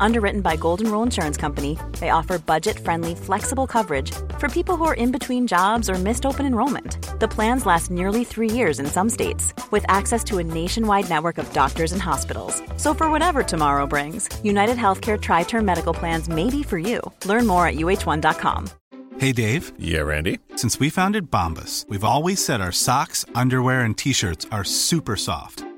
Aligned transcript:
Underwritten 0.00 0.40
by 0.40 0.56
Golden 0.56 0.90
Rule 0.90 1.02
Insurance 1.02 1.36
Company, 1.36 1.78
they 2.00 2.10
offer 2.10 2.38
budget 2.38 2.78
friendly, 2.78 3.14
flexible 3.14 3.66
coverage 3.66 4.10
for 4.38 4.48
people 4.48 4.76
who 4.76 4.84
are 4.84 4.94
in 4.94 5.12
between 5.12 5.46
jobs 5.46 5.90
or 5.90 5.94
missed 5.94 6.24
open 6.26 6.46
enrollment. 6.46 7.18
The 7.20 7.28
plans 7.28 7.66
last 7.66 7.90
nearly 7.90 8.24
three 8.24 8.50
years 8.50 8.78
in 8.78 8.86
some 8.86 9.10
states, 9.10 9.52
with 9.70 9.84
access 9.88 10.24
to 10.24 10.38
a 10.38 10.44
nationwide 10.44 11.08
network 11.08 11.38
of 11.38 11.52
doctors 11.52 11.92
and 11.92 12.00
hospitals. 12.02 12.62
So, 12.76 12.94
for 12.94 13.10
whatever 13.10 13.42
tomorrow 13.42 13.86
brings, 13.86 14.28
United 14.42 14.76
Healthcare 14.76 15.20
Tri 15.20 15.42
Term 15.42 15.64
Medical 15.64 15.94
Plans 15.94 16.28
may 16.28 16.50
be 16.50 16.62
for 16.62 16.78
you. 16.78 17.00
Learn 17.24 17.46
more 17.46 17.66
at 17.66 17.74
uh1.com. 17.74 18.70
Hey, 19.18 19.32
Dave. 19.32 19.72
Yeah, 19.78 20.00
Randy. 20.00 20.40
Since 20.56 20.80
we 20.80 20.90
founded 20.90 21.30
Bombus, 21.30 21.86
we've 21.88 22.04
always 22.04 22.44
said 22.44 22.60
our 22.60 22.72
socks, 22.72 23.24
underwear, 23.34 23.82
and 23.82 23.96
t 23.96 24.12
shirts 24.12 24.46
are 24.50 24.64
super 24.64 25.16
soft. 25.16 25.64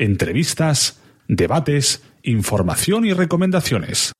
Entrevistas, 0.00 1.00
debates, 1.28 2.02
información 2.22 3.04
y 3.04 3.12
recomendaciones. 3.12 4.12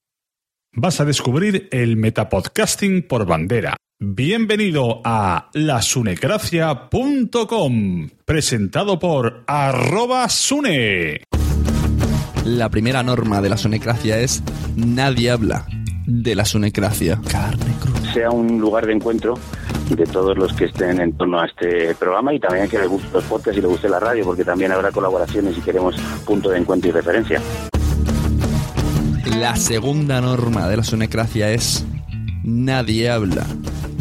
Vas 0.74 1.00
a 1.00 1.06
descubrir 1.06 1.70
el 1.72 1.96
metapodcasting 1.96 3.08
por 3.08 3.24
bandera. 3.24 3.78
Bienvenido 3.98 5.00
a 5.06 5.48
lasunecracia.com, 5.54 8.10
presentado 8.26 8.98
por 8.98 9.42
arroba 9.46 10.28
sune. 10.28 11.24
La 12.44 12.68
primera 12.68 13.02
norma 13.02 13.40
de 13.40 13.48
la 13.48 13.56
sonecracia 13.56 14.20
es 14.20 14.42
nadie 14.76 15.30
habla 15.30 15.66
de 16.06 16.34
la 16.34 16.44
sonecracia. 16.44 17.22
Carne 17.26 17.74
cruda. 17.80 18.12
sea 18.12 18.30
un 18.30 18.60
lugar 18.60 18.84
de 18.84 18.92
encuentro 18.92 19.38
de 19.94 20.04
todos 20.04 20.36
los 20.36 20.52
que 20.52 20.66
estén 20.66 21.00
en 21.00 21.12
torno 21.12 21.40
a 21.40 21.46
este 21.46 21.94
programa 21.94 22.32
y 22.32 22.40
también 22.40 22.68
que 22.68 22.78
les 22.78 22.88
guste 22.88 23.08
los 23.12 23.24
podcasts 23.24 23.58
y 23.58 23.60
les 23.60 23.70
guste 23.70 23.88
la 23.88 24.00
radio, 24.00 24.24
porque 24.24 24.44
también 24.44 24.72
habrá 24.72 24.90
colaboraciones 24.90 25.56
y 25.58 25.60
queremos 25.60 25.96
punto 26.24 26.50
de 26.50 26.58
encuentro 26.58 26.90
y 26.90 26.92
referencia. 26.92 27.40
La 29.38 29.56
segunda 29.56 30.20
norma 30.20 30.68
de 30.68 30.76
la 30.76 30.84
sonecracia 30.84 31.50
es 31.50 31.84
nadie 32.44 33.10
habla 33.10 33.46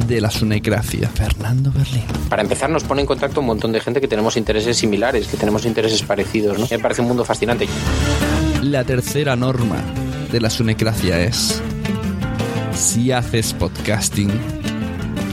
de 0.08 0.22
la 0.22 0.32
sonecracia. 0.32 1.08
Fernando 1.10 1.72
Berlín. 1.72 2.04
Para 2.30 2.42
empezar, 2.42 2.70
nos 2.70 2.84
pone 2.84 3.02
en 3.02 3.08
contacto 3.08 3.42
un 3.42 3.48
montón 3.48 3.72
de 3.72 3.80
gente 3.80 4.02
que 4.02 4.08
tenemos 4.08 4.38
intereses 4.38 4.78
similares, 4.78 5.28
que 5.28 5.38
tenemos 5.38 5.66
intereses 5.66 6.02
parecidos. 6.04 6.58
¿no? 6.58 6.68
Me 6.70 6.80
parece 6.80 7.02
un 7.02 7.08
mundo 7.08 7.26
fascinante. 7.26 7.68
La 8.62 8.84
tercera 8.84 9.36
norma 9.36 9.78
de 10.32 10.42
la 10.42 10.50
sonecracia 10.50 11.22
es 11.22 11.62
si 12.74 13.12
haces 13.12 13.54
podcasting, 13.54 14.32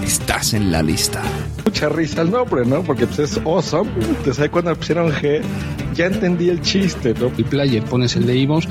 estás 0.06 0.54
en 0.54 0.70
la 0.70 0.82
lista. 0.82 1.22
Mucha 1.64 1.88
risa 1.88 2.22
el 2.22 2.30
nombre, 2.30 2.64
¿no? 2.64 2.82
Porque 2.82 3.06
pues, 3.06 3.18
es 3.18 3.38
awesome. 3.44 3.90
Entonces 3.98 4.38
ahí 4.40 4.48
cuando 4.48 4.74
pusieron 4.76 5.10
G, 5.12 5.42
ya 5.94 6.06
entendí 6.06 6.48
el 6.48 6.60
chiste, 6.62 7.14
¿no? 7.14 7.30
el 7.36 7.44
player 7.44 7.82
pones 7.84 8.14
el 8.16 8.26
de 8.26 8.36
iVoox, 8.36 8.66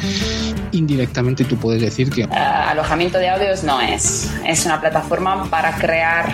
indirectamente 0.72 1.44
tú 1.44 1.58
puedes 1.58 1.82
decir 1.82 2.10
que 2.10 2.24
Ah, 2.32 2.72
alojamiento 2.72 3.18
de 3.18 3.30
audios 3.30 3.64
no 3.64 3.82
es. 3.82 4.32
Es 4.46 4.66
una 4.66 4.80
plataforma 4.80 5.46
para 5.50 5.76
crear 5.78 6.34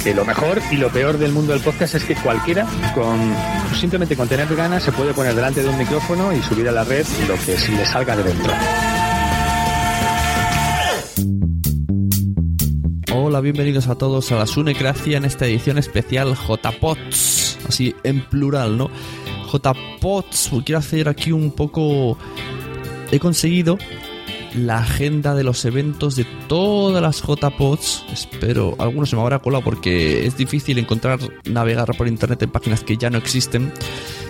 Que 0.00 0.14
lo 0.14 0.24
mejor 0.24 0.60
y 0.72 0.76
lo 0.76 0.88
peor 0.88 1.18
del 1.18 1.32
mundo 1.32 1.52
del 1.52 1.60
podcast 1.60 1.94
es 1.94 2.04
que 2.04 2.16
cualquiera, 2.16 2.66
con 2.94 3.20
simplemente 3.78 4.16
con 4.16 4.26
tener 4.26 4.52
ganas, 4.56 4.82
se 4.82 4.90
puede 4.90 5.12
poner 5.14 5.34
delante 5.34 5.62
de 5.62 5.68
un 5.68 5.78
micrófono 5.78 6.32
y 6.32 6.42
subir 6.42 6.68
a 6.68 6.72
la 6.72 6.82
red 6.82 7.06
lo 7.28 7.34
que 7.34 7.56
se 7.56 7.70
le 7.70 7.86
salga 7.86 8.16
de 8.16 8.24
dentro. 8.24 8.52
Hola, 13.14 13.40
bienvenidos 13.40 13.86
a 13.86 13.94
todos 13.96 14.32
a 14.32 14.36
la 14.36 14.46
Sunecracia 14.46 15.18
en 15.18 15.24
esta 15.24 15.46
edición 15.46 15.78
especial 15.78 16.34
JPOTS, 16.34 17.58
así 17.68 17.94
en 18.02 18.24
plural, 18.28 18.76
¿no? 18.76 18.90
JPOTS, 19.52 20.50
quiero 20.64 20.78
hacer 20.78 21.08
aquí 21.08 21.30
un 21.30 21.52
poco... 21.52 22.18
He 23.12 23.20
conseguido 23.20 23.78
la 24.54 24.78
agenda 24.78 25.34
de 25.34 25.44
los 25.44 25.64
eventos 25.64 26.16
de 26.16 26.26
todas 26.48 27.02
las 27.02 27.22
JPODs. 27.22 28.04
Espero, 28.12 28.74
algunos 28.78 29.10
se 29.10 29.16
me 29.16 29.22
habrá 29.22 29.38
colado 29.38 29.64
porque 29.64 30.26
es 30.26 30.36
difícil 30.36 30.78
encontrar, 30.78 31.20
navegar 31.44 31.96
por 31.96 32.08
internet 32.08 32.42
en 32.42 32.50
páginas 32.50 32.82
que 32.82 32.96
ya 32.96 33.10
no 33.10 33.18
existen. 33.18 33.72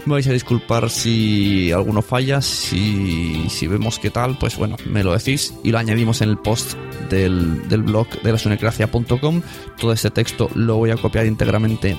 Me 0.06 0.14
vais 0.14 0.26
a 0.26 0.32
disculpar 0.32 0.90
si 0.90 1.70
alguno 1.72 2.02
falla, 2.02 2.40
si, 2.40 3.46
si 3.48 3.66
vemos 3.66 3.98
qué 3.98 4.10
tal, 4.10 4.36
pues 4.38 4.56
bueno, 4.56 4.76
me 4.86 5.04
lo 5.04 5.12
decís 5.12 5.54
y 5.62 5.70
lo 5.70 5.78
añadimos 5.78 6.20
en 6.22 6.30
el 6.30 6.38
post 6.38 6.74
del, 7.08 7.68
del 7.68 7.82
blog 7.82 8.08
de 8.22 8.32
la 8.32 8.38
sunecracia.com. 8.38 9.42
Todo 9.78 9.92
este 9.92 10.10
texto 10.10 10.48
lo 10.54 10.76
voy 10.76 10.90
a 10.90 10.96
copiar 10.96 11.26
íntegramente 11.26 11.96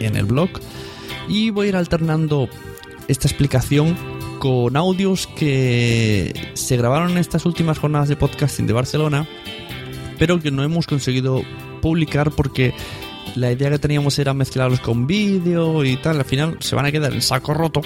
en 0.00 0.16
el 0.16 0.24
blog 0.24 0.50
y 1.28 1.50
voy 1.50 1.66
a 1.66 1.68
ir 1.70 1.76
alternando 1.76 2.48
esta 3.08 3.28
explicación 3.28 3.96
con 4.42 4.76
audios 4.76 5.28
que 5.28 6.34
se 6.54 6.76
grabaron 6.76 7.12
en 7.12 7.18
estas 7.18 7.46
últimas 7.46 7.78
jornadas 7.78 8.08
de 8.08 8.16
podcasting 8.16 8.66
de 8.66 8.72
Barcelona, 8.72 9.28
pero 10.18 10.40
que 10.40 10.50
no 10.50 10.64
hemos 10.64 10.88
conseguido 10.88 11.42
publicar 11.80 12.32
porque 12.32 12.74
la 13.36 13.52
idea 13.52 13.70
que 13.70 13.78
teníamos 13.78 14.18
era 14.18 14.34
mezclarlos 14.34 14.80
con 14.80 15.06
vídeo 15.06 15.84
y 15.84 15.96
tal. 15.96 16.18
Al 16.18 16.24
final 16.24 16.56
se 16.58 16.74
van 16.74 16.86
a 16.86 16.90
quedar 16.90 17.12
en 17.12 17.22
saco 17.22 17.54
roto. 17.54 17.82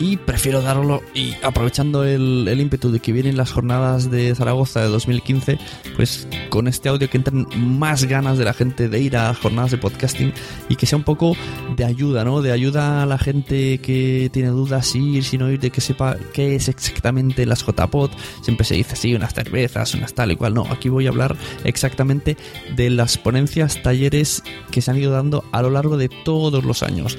Y 0.00 0.16
prefiero 0.16 0.62
darlo 0.62 1.02
y 1.14 1.34
aprovechando 1.42 2.04
el, 2.04 2.48
el, 2.48 2.60
ímpetu 2.60 2.90
de 2.90 3.00
que 3.00 3.12
vienen 3.12 3.36
las 3.36 3.52
jornadas 3.52 4.10
de 4.10 4.34
Zaragoza 4.34 4.80
de 4.80 4.88
2015, 4.88 5.58
pues 5.94 6.26
con 6.48 6.68
este 6.68 6.88
audio 6.88 7.10
que 7.10 7.18
entren 7.18 7.46
más 7.54 8.04
ganas 8.04 8.38
de 8.38 8.46
la 8.46 8.54
gente 8.54 8.88
de 8.88 8.98
ir 8.98 9.18
a 9.18 9.34
jornadas 9.34 9.72
de 9.72 9.76
podcasting 9.76 10.32
y 10.70 10.76
que 10.76 10.86
sea 10.86 10.96
un 10.96 11.04
poco 11.04 11.36
de 11.76 11.84
ayuda, 11.84 12.24
¿no? 12.24 12.40
De 12.40 12.50
ayuda 12.50 13.02
a 13.02 13.06
la 13.06 13.18
gente 13.18 13.78
que 13.78 14.30
tiene 14.32 14.48
dudas 14.48 14.86
si 14.86 15.16
ir, 15.16 15.24
si 15.24 15.36
no 15.36 15.50
ir, 15.50 15.60
de 15.60 15.70
que 15.70 15.82
sepa 15.82 16.16
qué 16.32 16.54
es 16.54 16.68
exactamente 16.68 17.44
las 17.44 17.62
JPod. 17.66 18.10
Siempre 18.40 18.64
se 18.64 18.76
dice, 18.76 18.96
sí, 18.96 19.14
unas 19.14 19.34
cervezas, 19.34 19.92
unas 19.94 20.14
tal 20.14 20.32
y 20.32 20.36
cual. 20.36 20.54
No, 20.54 20.66
aquí 20.70 20.88
voy 20.88 21.08
a 21.08 21.10
hablar 21.10 21.36
exactamente 21.64 22.38
de 22.74 22.88
las 22.88 23.18
ponencias, 23.18 23.82
talleres 23.82 24.42
que 24.70 24.80
se 24.80 24.90
han 24.90 24.96
ido 24.96 25.12
dando 25.12 25.44
a 25.52 25.60
lo 25.60 25.68
largo 25.68 25.98
de 25.98 26.08
todos 26.08 26.64
los 26.64 26.82
años. 26.82 27.18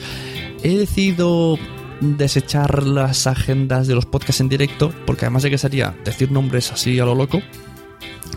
He 0.63 0.77
decidido 0.77 1.59
desechar 2.01 2.83
las 2.85 3.27
agendas 3.27 3.87
de 3.87 3.95
los 3.95 4.05
podcasts 4.05 4.41
en 4.41 4.49
directo, 4.49 4.91
porque 5.05 5.25
además 5.25 5.43
de 5.43 5.49
que 5.51 5.57
sería 5.57 5.95
decir 6.03 6.31
nombres 6.31 6.71
así 6.71 6.99
a 6.99 7.05
lo 7.05 7.15
loco, 7.15 7.41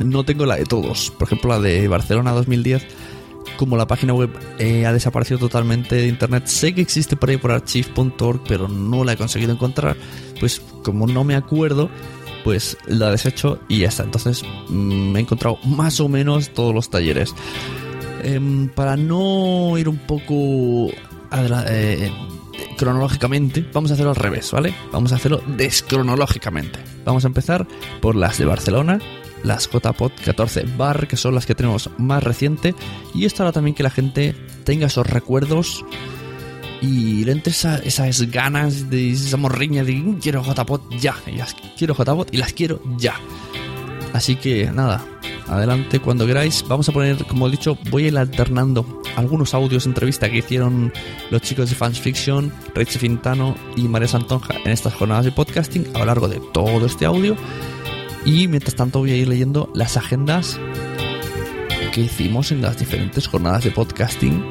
no 0.04 0.24
tengo 0.24 0.46
la 0.46 0.56
de 0.56 0.64
todos. 0.64 1.10
Por 1.10 1.26
ejemplo, 1.26 1.50
la 1.50 1.58
de 1.60 1.88
Barcelona 1.88 2.32
2010 2.32 2.86
como 3.56 3.76
la 3.76 3.86
página 3.86 4.14
web 4.14 4.30
eh, 4.58 4.84
ha 4.84 4.92
desaparecido 4.92 5.38
totalmente 5.38 5.94
de 5.94 6.08
internet, 6.08 6.46
sé 6.46 6.74
que 6.74 6.80
existe 6.80 7.14
por 7.14 7.30
ahí 7.30 7.36
por 7.36 7.52
archive.org, 7.52 8.42
pero 8.48 8.66
no 8.68 9.04
la 9.04 9.12
he 9.12 9.16
conseguido 9.16 9.52
encontrar, 9.52 9.96
pues 10.40 10.60
como 10.82 11.06
no 11.06 11.22
me 11.22 11.36
acuerdo, 11.36 11.88
pues 12.42 12.76
la 12.86 13.10
deshecho 13.12 13.60
y 13.68 13.80
ya 13.80 13.88
está. 13.88 14.02
Entonces 14.02 14.42
mm, 14.68 15.12
me 15.12 15.18
he 15.20 15.22
encontrado 15.22 15.58
más 15.66 16.00
o 16.00 16.08
menos 16.08 16.50
todos 16.52 16.74
los 16.74 16.90
talleres. 16.90 17.32
Em, 18.24 18.68
para 18.70 18.96
no 18.96 19.78
ir 19.78 19.88
un 19.88 19.98
poco 19.98 20.90
adela- 21.30 21.64
eh, 21.68 22.10
cronológicamente, 22.76 23.64
vamos 23.72 23.90
a 23.90 23.94
hacerlo 23.94 24.10
al 24.10 24.16
revés, 24.16 24.50
¿vale? 24.52 24.74
Vamos 24.92 25.12
a 25.12 25.16
hacerlo 25.16 25.42
descronológicamente. 25.56 26.78
Vamos 27.04 27.24
a 27.24 27.28
empezar 27.28 27.66
por 28.00 28.16
las 28.16 28.38
de 28.38 28.44
Barcelona, 28.46 28.98
las 29.42 29.68
JPod 29.70 30.12
14 30.24 30.64
Bar, 30.76 31.06
que 31.06 31.16
son 31.16 31.34
las 31.34 31.46
que 31.46 31.54
tenemos 31.54 31.90
más 31.98 32.22
reciente, 32.22 32.74
y 33.14 33.24
esto 33.26 33.42
hará 33.42 33.52
también 33.52 33.74
que 33.74 33.82
la 33.82 33.90
gente 33.90 34.34
tenga 34.64 34.86
esos 34.86 35.06
recuerdos 35.06 35.84
y 36.80 37.24
le 37.24 37.32
entre 37.32 37.52
esa- 37.52 37.78
esas 37.78 38.30
ganas 38.30 38.90
de 38.90 39.10
esa 39.12 39.36
morriña 39.36 39.84
de 39.84 39.92
"Mm, 39.94 40.18
quiero 40.20 40.42
JPod 40.42 40.80
ya, 40.98 41.14
y 41.26 41.36
las 41.36 41.54
quiero 41.78 41.94
JPod 41.94 42.28
y 42.32 42.36
las 42.38 42.52
quiero 42.52 42.80
ya. 42.98 43.14
Así 44.14 44.36
que 44.36 44.70
nada, 44.70 45.04
adelante 45.48 45.98
cuando 45.98 46.24
queráis. 46.24 46.64
Vamos 46.68 46.88
a 46.88 46.92
poner, 46.92 47.26
como 47.26 47.48
he 47.48 47.50
dicho, 47.50 47.76
voy 47.90 48.04
a 48.04 48.08
ir 48.08 48.16
alternando 48.16 49.02
algunos 49.16 49.54
audios 49.54 49.84
de 49.84 49.90
entrevista 49.90 50.30
que 50.30 50.38
hicieron 50.38 50.92
los 51.30 51.42
chicos 51.42 51.68
de 51.68 51.74
Fans 51.74 52.00
Fiction, 52.00 52.52
Richie 52.76 53.00
Fintano 53.00 53.56
y 53.76 53.88
María 53.88 54.06
Santonja 54.06 54.54
en 54.64 54.70
estas 54.70 54.94
jornadas 54.94 55.24
de 55.24 55.32
podcasting 55.32 55.88
a 55.94 55.98
lo 55.98 56.04
largo 56.06 56.28
de 56.28 56.40
todo 56.52 56.86
este 56.86 57.06
audio. 57.06 57.36
Y 58.24 58.46
mientras 58.46 58.76
tanto 58.76 59.00
voy 59.00 59.10
a 59.10 59.16
ir 59.16 59.26
leyendo 59.26 59.68
las 59.74 59.96
agendas 59.96 60.60
que 61.92 62.02
hicimos 62.02 62.52
en 62.52 62.62
las 62.62 62.78
diferentes 62.78 63.26
jornadas 63.26 63.64
de 63.64 63.72
podcasting 63.72 64.44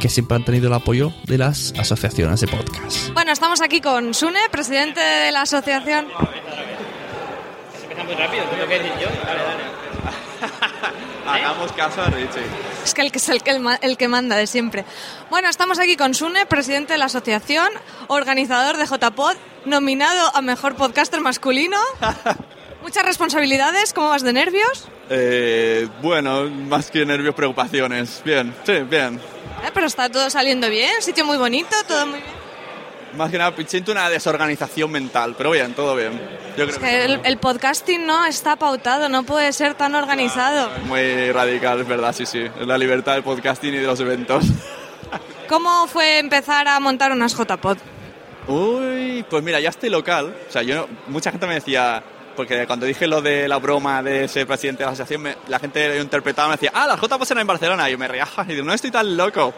que 0.00 0.08
siempre 0.08 0.36
han 0.36 0.44
tenido 0.44 0.68
el 0.68 0.74
apoyo 0.74 1.12
de 1.26 1.38
las 1.38 1.74
asociaciones 1.76 2.40
de 2.40 2.46
podcast. 2.46 3.12
Bueno, 3.14 3.32
estamos 3.32 3.60
aquí 3.60 3.80
con 3.80 4.14
Sune, 4.14 4.38
presidente 4.52 5.00
de 5.00 5.32
la 5.32 5.42
asociación. 5.42 6.06
Empieza 7.98 8.04
muy 8.04 8.14
rápido, 8.14 8.44
tengo 8.44 8.66
que 8.66 8.78
decir 8.78 8.92
yo. 9.00 9.08
Dale, 9.26 9.42
dale. 9.42 9.62
Hagamos 11.28 11.72
caso 11.72 12.00
a 12.02 12.06
Richie. 12.06 12.40
Es 12.84 12.94
que 12.94 13.02
el 13.02 13.12
que 13.12 13.18
es 13.18 13.28
el 13.28 13.42
que, 13.42 13.50
el, 13.50 13.60
ma- 13.60 13.78
el 13.82 13.96
que 13.96 14.08
manda 14.08 14.36
de 14.36 14.46
siempre. 14.46 14.84
Bueno, 15.30 15.48
estamos 15.48 15.78
aquí 15.78 15.96
con 15.96 16.14
Sune, 16.14 16.46
presidente 16.46 16.94
de 16.94 16.98
la 16.98 17.06
asociación, 17.06 17.68
organizador 18.06 18.76
de 18.76 18.86
JPod, 18.86 19.36
nominado 19.66 20.30
a 20.34 20.40
mejor 20.42 20.74
podcaster 20.76 21.20
masculino. 21.20 21.76
Muchas 22.82 23.04
responsabilidades, 23.04 23.92
¿cómo 23.92 24.08
vas 24.10 24.22
de 24.22 24.32
nervios? 24.32 24.86
Eh, 25.10 25.88
bueno, 26.00 26.44
más 26.48 26.90
que 26.90 27.04
nervios, 27.04 27.34
preocupaciones. 27.34 28.22
Bien, 28.24 28.54
sí, 28.64 28.78
bien. 28.88 29.16
Eh, 29.64 29.70
pero 29.74 29.86
está 29.86 30.08
todo 30.08 30.30
saliendo 30.30 30.70
bien, 30.70 31.02
sitio 31.02 31.24
muy 31.24 31.36
bonito, 31.36 31.74
todo 31.88 32.06
muy 32.06 32.20
bien. 32.20 32.37
Más 33.16 33.30
que 33.30 33.38
nada, 33.38 33.52
siento 33.66 33.92
una 33.92 34.08
desorganización 34.10 34.90
mental, 34.92 35.34
pero 35.36 35.50
bien, 35.50 35.74
todo 35.74 35.96
bien. 35.96 36.12
Yo 36.56 36.64
creo 36.66 36.68
Es 36.68 36.78
que 36.78 37.04
el, 37.04 37.20
el 37.24 37.38
podcasting 37.38 38.06
no 38.06 38.24
está 38.26 38.56
pautado, 38.56 39.08
no 39.08 39.22
puede 39.24 39.52
ser 39.52 39.74
tan 39.74 39.94
organizado. 39.94 40.70
que 40.74 40.80
es 40.80 40.86
muy 40.86 41.32
radical, 41.32 41.80
es 41.80 41.88
verdad, 41.88 42.12
sí, 42.14 42.26
sí. 42.26 42.40
Es 42.60 42.66
la 42.66 42.76
libertad 42.78 43.14
del 43.14 43.22
podcasting 43.22 43.74
y 43.74 43.78
de 43.78 43.86
los 43.86 43.98
eventos. 44.00 44.44
¿Cómo 45.48 45.86
fue 45.86 46.18
empezar 46.18 46.68
a 46.68 46.78
montar 46.80 47.10
unas 47.12 47.34
JPod? 47.34 47.78
Uy, 48.46 49.24
pues 49.28 49.42
mira, 49.42 49.60
ya 49.60 49.70
estoy 49.70 49.90
local. 49.90 50.34
O 50.48 50.52
sea, 50.52 50.62
yo 50.62 50.86
mucha 51.08 51.30
gente 51.30 51.46
me 51.46 51.54
decía, 51.54 52.02
porque 52.36 52.66
cuando 52.66 52.86
dije 52.86 53.06
lo 53.06 53.20
de 53.22 53.48
la 53.48 53.56
broma 53.58 54.02
de 54.02 54.28
ser 54.28 54.46
presidente 54.46 54.80
de 54.82 54.86
la 54.86 54.92
asociación, 54.92 55.22
me- 55.22 55.36
la 55.48 55.58
gente 55.58 55.88
lo 55.96 56.02
interpretaba, 56.02 56.48
me 56.48 56.54
decía, 56.54 56.70
ah, 56.74 56.86
las 56.86 57.00
J 57.00 57.18
pasan 57.18 57.38
en 57.38 57.46
Barcelona. 57.46 57.88
Y 57.88 57.92
yo 57.92 57.98
me 57.98 58.08
reía 58.08 58.26
y 58.48 58.52
digo, 58.52 58.64
no 58.64 58.72
estoy 58.74 58.90
tan 58.90 59.16
loco. 59.16 59.54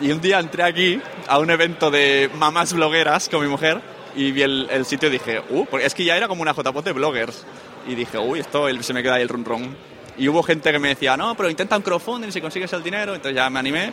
Y 0.00 0.12
un 0.12 0.20
día 0.20 0.38
entré 0.38 0.62
aquí 0.62 1.00
a 1.26 1.38
un 1.38 1.50
evento 1.50 1.90
de 1.90 2.30
mamás 2.34 2.72
blogueras 2.72 3.28
con 3.28 3.42
mi 3.42 3.48
mujer 3.48 3.80
y 4.14 4.30
vi 4.32 4.42
el, 4.42 4.68
el 4.70 4.84
sitio 4.86 5.08
y 5.08 5.12
dije, 5.12 5.42
uh, 5.50 5.66
porque 5.66 5.86
es 5.86 5.94
que 5.94 6.04
ya 6.04 6.16
era 6.16 6.28
como 6.28 6.42
una 6.42 6.52
JPOT 6.54 6.84
de 6.84 6.92
bloggers. 6.92 7.44
Y 7.86 7.94
dije, 7.94 8.18
uy, 8.18 8.40
esto 8.40 8.66
se 8.82 8.92
me 8.92 9.02
queda 9.02 9.14
ahí 9.14 9.22
el 9.22 9.28
run 9.28 9.44
run. 9.44 9.76
Y 10.16 10.28
hubo 10.28 10.42
gente 10.42 10.70
que 10.72 10.78
me 10.78 10.88
decía, 10.88 11.16
no, 11.16 11.34
pero 11.36 11.48
intenta 11.50 11.76
un 11.76 11.82
crowdfunding 11.82 12.30
si 12.32 12.40
consigues 12.40 12.72
el 12.72 12.82
dinero. 12.82 13.14
Entonces 13.14 13.36
ya 13.36 13.48
me 13.50 13.58
animé. 13.58 13.92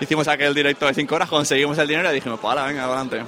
Hicimos 0.00 0.26
aquel 0.28 0.54
directo 0.54 0.86
de 0.86 0.94
5 0.94 1.14
horas, 1.14 1.28
conseguimos 1.28 1.76
el 1.78 1.86
dinero 1.86 2.10
y 2.10 2.14
dijimos, 2.14 2.40
pues 2.40 2.50
ahora, 2.50 2.66
venga, 2.66 2.84
adelante. 2.84 3.22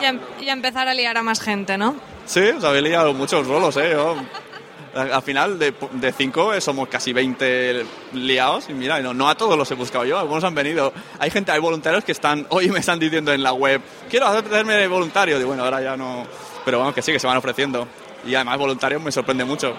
Y, 0.00 0.04
a, 0.06 0.18
y 0.40 0.48
a 0.48 0.52
empezar 0.52 0.88
a 0.88 0.94
liar 0.94 1.16
a 1.18 1.22
más 1.22 1.40
gente, 1.40 1.76
¿no? 1.76 1.94
Sí, 2.26 2.40
os 2.40 2.64
habéis 2.64 2.84
liado 2.84 3.12
muchos 3.12 3.46
rolos, 3.46 3.76
¿eh? 3.76 3.90
Yo- 3.92 4.16
al 4.94 5.12
al 5.12 5.22
final, 5.22 5.58
de, 5.58 5.74
de 5.92 6.12
cinco 6.12 6.52
eh, 6.52 6.60
somos 6.60 6.88
casi 6.88 7.12
20 7.12 7.84
liados. 8.14 8.68
Y 8.68 8.74
mira, 8.74 9.00
no, 9.00 9.14
no 9.14 9.28
a 9.28 9.34
todos 9.34 9.56
los 9.56 9.70
he 9.70 9.74
buscado 9.74 10.04
yo, 10.04 10.18
algunos 10.18 10.44
han 10.44 10.54
venido. 10.54 10.92
Hay 11.18 11.30
gente, 11.30 11.52
hay 11.52 11.60
voluntarios 11.60 12.04
que 12.04 12.12
están, 12.12 12.46
hoy 12.50 12.70
me 12.70 12.80
están 12.80 12.98
diciendo 12.98 13.32
en 13.32 13.42
la 13.42 13.52
web, 13.52 13.80
quiero 14.08 14.26
hacerme 14.26 14.86
voluntario. 14.88 15.36
Digo, 15.36 15.48
bueno, 15.48 15.64
ahora 15.64 15.82
ya 15.82 15.96
no. 15.96 16.26
Pero 16.64 16.78
vamos, 16.78 16.94
que 16.94 17.02
sí, 17.02 17.12
que 17.12 17.18
se 17.18 17.26
van 17.26 17.36
ofreciendo. 17.36 17.86
Y 18.26 18.34
además, 18.34 18.58
voluntarios 18.58 19.02
me 19.02 19.12
sorprende 19.12 19.44
mucho. 19.44 19.74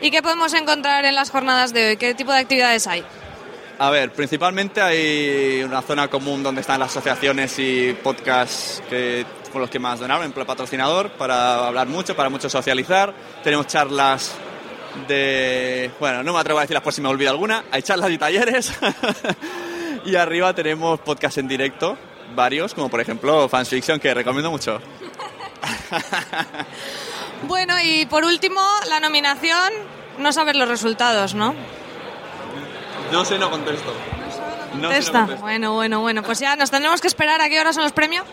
¿Y 0.00 0.10
qué 0.10 0.22
podemos 0.22 0.54
encontrar 0.54 1.04
en 1.04 1.14
las 1.14 1.30
jornadas 1.30 1.72
de 1.72 1.88
hoy? 1.90 1.96
¿Qué 1.96 2.14
tipo 2.14 2.32
de 2.32 2.38
actividades 2.38 2.86
hay? 2.86 3.04
A 3.78 3.90
ver, 3.90 4.12
principalmente 4.12 4.80
hay 4.80 5.62
una 5.62 5.80
zona 5.82 6.08
común 6.08 6.42
donde 6.42 6.60
están 6.60 6.78
las 6.78 6.90
asociaciones 6.90 7.58
y 7.58 7.96
podcasts 8.02 8.82
que, 8.90 9.24
con 9.52 9.62
los 9.62 9.70
que 9.70 9.78
más 9.78 9.98
donaron, 9.98 10.24
en 10.24 10.32
patrocinador, 10.32 11.10
para 11.12 11.66
hablar 11.66 11.88
mucho, 11.88 12.14
para 12.14 12.28
mucho 12.28 12.50
socializar. 12.50 13.14
Tenemos 13.42 13.66
charlas 13.66 14.34
de... 15.08 15.90
Bueno, 16.00 16.22
no 16.22 16.32
me 16.32 16.38
atrevo 16.38 16.58
a 16.58 16.62
decirlas 16.62 16.82
por 16.82 16.92
si 16.92 17.00
me 17.00 17.08
olvido 17.08 17.30
alguna. 17.30 17.64
Hay 17.70 17.82
charlas 17.82 18.10
y 18.10 18.18
talleres. 18.18 18.72
y 20.04 20.16
arriba 20.16 20.54
tenemos 20.54 21.00
podcasts 21.00 21.38
en 21.38 21.48
directo, 21.48 21.96
varios, 22.34 22.74
como 22.74 22.88
por 22.88 23.00
ejemplo 23.00 23.48
Fans 23.48 23.68
Fiction, 23.68 24.00
que 24.00 24.12
recomiendo 24.14 24.50
mucho. 24.50 24.80
Bueno, 27.42 27.74
y 27.82 28.04
por 28.04 28.24
último, 28.24 28.60
la 28.88 29.00
nominación, 29.00 29.72
no 30.18 30.30
saber 30.30 30.56
los 30.56 30.68
resultados, 30.68 31.34
¿no? 31.34 31.54
No 33.10 33.24
sé, 33.24 33.38
no 33.38 33.50
contesto. 33.50 33.94
No 33.94 34.30
sé, 34.30 34.76
no 34.76 34.88
contesto. 34.88 35.36
Bueno, 35.40 35.72
bueno, 35.72 36.00
bueno, 36.00 36.22
pues 36.22 36.38
ya 36.38 36.54
nos 36.56 36.70
tendremos 36.70 37.00
que 37.00 37.08
esperar 37.08 37.40
a 37.40 37.48
qué 37.48 37.58
hora 37.58 37.72
son 37.72 37.84
los 37.84 37.92
premios. 37.92 38.26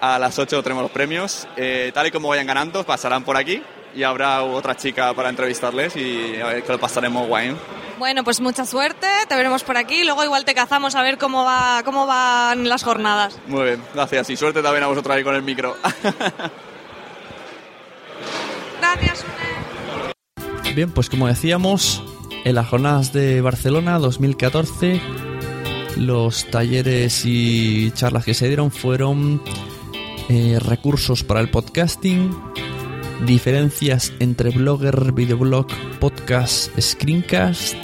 A 0.00 0.18
las 0.18 0.38
8 0.40 0.60
tenemos 0.64 0.82
los 0.82 0.90
premios. 0.90 1.46
Eh, 1.56 1.92
tal 1.94 2.08
y 2.08 2.10
como 2.10 2.28
vayan 2.28 2.48
ganando, 2.48 2.84
pasarán 2.84 3.22
por 3.22 3.36
aquí 3.36 3.62
y 3.94 4.02
habrá 4.02 4.42
otra 4.42 4.76
chica 4.76 5.12
para 5.14 5.28
entrevistarles 5.28 5.96
y 5.96 6.40
a 6.40 6.46
ver 6.46 6.62
que 6.62 6.72
lo 6.72 6.78
pasaremos 6.78 7.26
guay. 7.26 7.56
Bueno, 7.98 8.22
pues 8.22 8.40
mucha 8.40 8.64
suerte, 8.64 9.08
te 9.28 9.34
veremos 9.34 9.64
por 9.64 9.76
aquí, 9.76 10.04
luego 10.04 10.22
igual 10.24 10.44
te 10.44 10.54
cazamos 10.54 10.94
a 10.94 11.02
ver 11.02 11.18
cómo 11.18 11.44
va 11.44 11.82
cómo 11.84 12.06
van 12.06 12.68
las 12.68 12.84
jornadas. 12.84 13.38
Muy 13.48 13.64
bien, 13.64 13.82
gracias 13.94 14.30
y 14.30 14.36
suerte 14.36 14.62
también 14.62 14.84
a 14.84 14.86
vosotros 14.86 15.16
ahí 15.16 15.24
con 15.24 15.34
el 15.34 15.42
micro. 15.42 15.76
Gracias. 18.80 19.24
Bien, 20.74 20.92
pues 20.92 21.10
como 21.10 21.26
decíamos, 21.26 22.02
en 22.44 22.54
las 22.54 22.68
jornadas 22.68 23.12
de 23.12 23.40
Barcelona 23.40 23.98
2014, 23.98 25.00
los 25.96 26.48
talleres 26.50 27.22
y 27.24 27.90
charlas 27.90 28.24
que 28.24 28.34
se 28.34 28.46
dieron 28.46 28.70
fueron 28.70 29.42
eh, 30.28 30.58
recursos 30.60 31.24
para 31.24 31.40
el 31.40 31.50
podcasting, 31.50 32.30
diferencias 33.26 34.12
entre 34.20 34.50
blogger, 34.50 35.12
videoblog, 35.12 35.66
podcast, 35.98 36.78
screencast, 36.80 37.74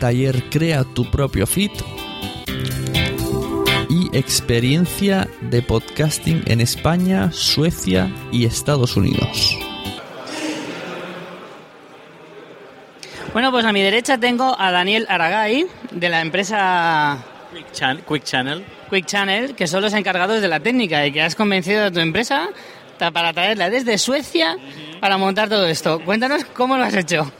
taller 0.00 0.42
Crea 0.50 0.84
tu 0.84 1.10
propio 1.10 1.46
feed 1.46 1.70
y 3.88 4.16
experiencia 4.16 5.28
de 5.42 5.62
podcasting 5.62 6.42
en 6.46 6.60
España, 6.60 7.30
Suecia 7.32 8.10
y 8.32 8.44
Estados 8.46 8.96
Unidos. 8.96 9.56
Bueno, 13.32 13.52
pues 13.52 13.64
a 13.64 13.72
mi 13.72 13.80
derecha 13.80 14.18
tengo 14.18 14.56
a 14.58 14.72
Daniel 14.72 15.06
Aragay 15.08 15.66
de 15.92 16.08
la 16.08 16.20
empresa 16.20 17.18
Quick, 17.54 17.72
Chan- 17.72 18.00
Quick 18.08 18.24
Channel. 18.24 18.64
Quick 18.90 19.06
Channel, 19.06 19.54
que 19.54 19.68
son 19.68 19.82
los 19.82 19.92
encargados 19.94 20.42
de 20.42 20.48
la 20.48 20.58
técnica 20.58 21.06
y 21.06 21.12
que 21.12 21.22
has 21.22 21.36
convencido 21.36 21.84
a 21.84 21.90
tu 21.92 22.00
empresa 22.00 22.48
para 23.10 23.32
traerla 23.32 23.70
desde 23.70 23.96
Suecia 23.96 24.56
para 25.00 25.16
montar 25.16 25.48
todo 25.48 25.66
esto. 25.66 26.00
Cuéntanos 26.00 26.44
cómo 26.44 26.76
lo 26.76 26.84
has 26.84 26.94
hecho. 26.94 27.32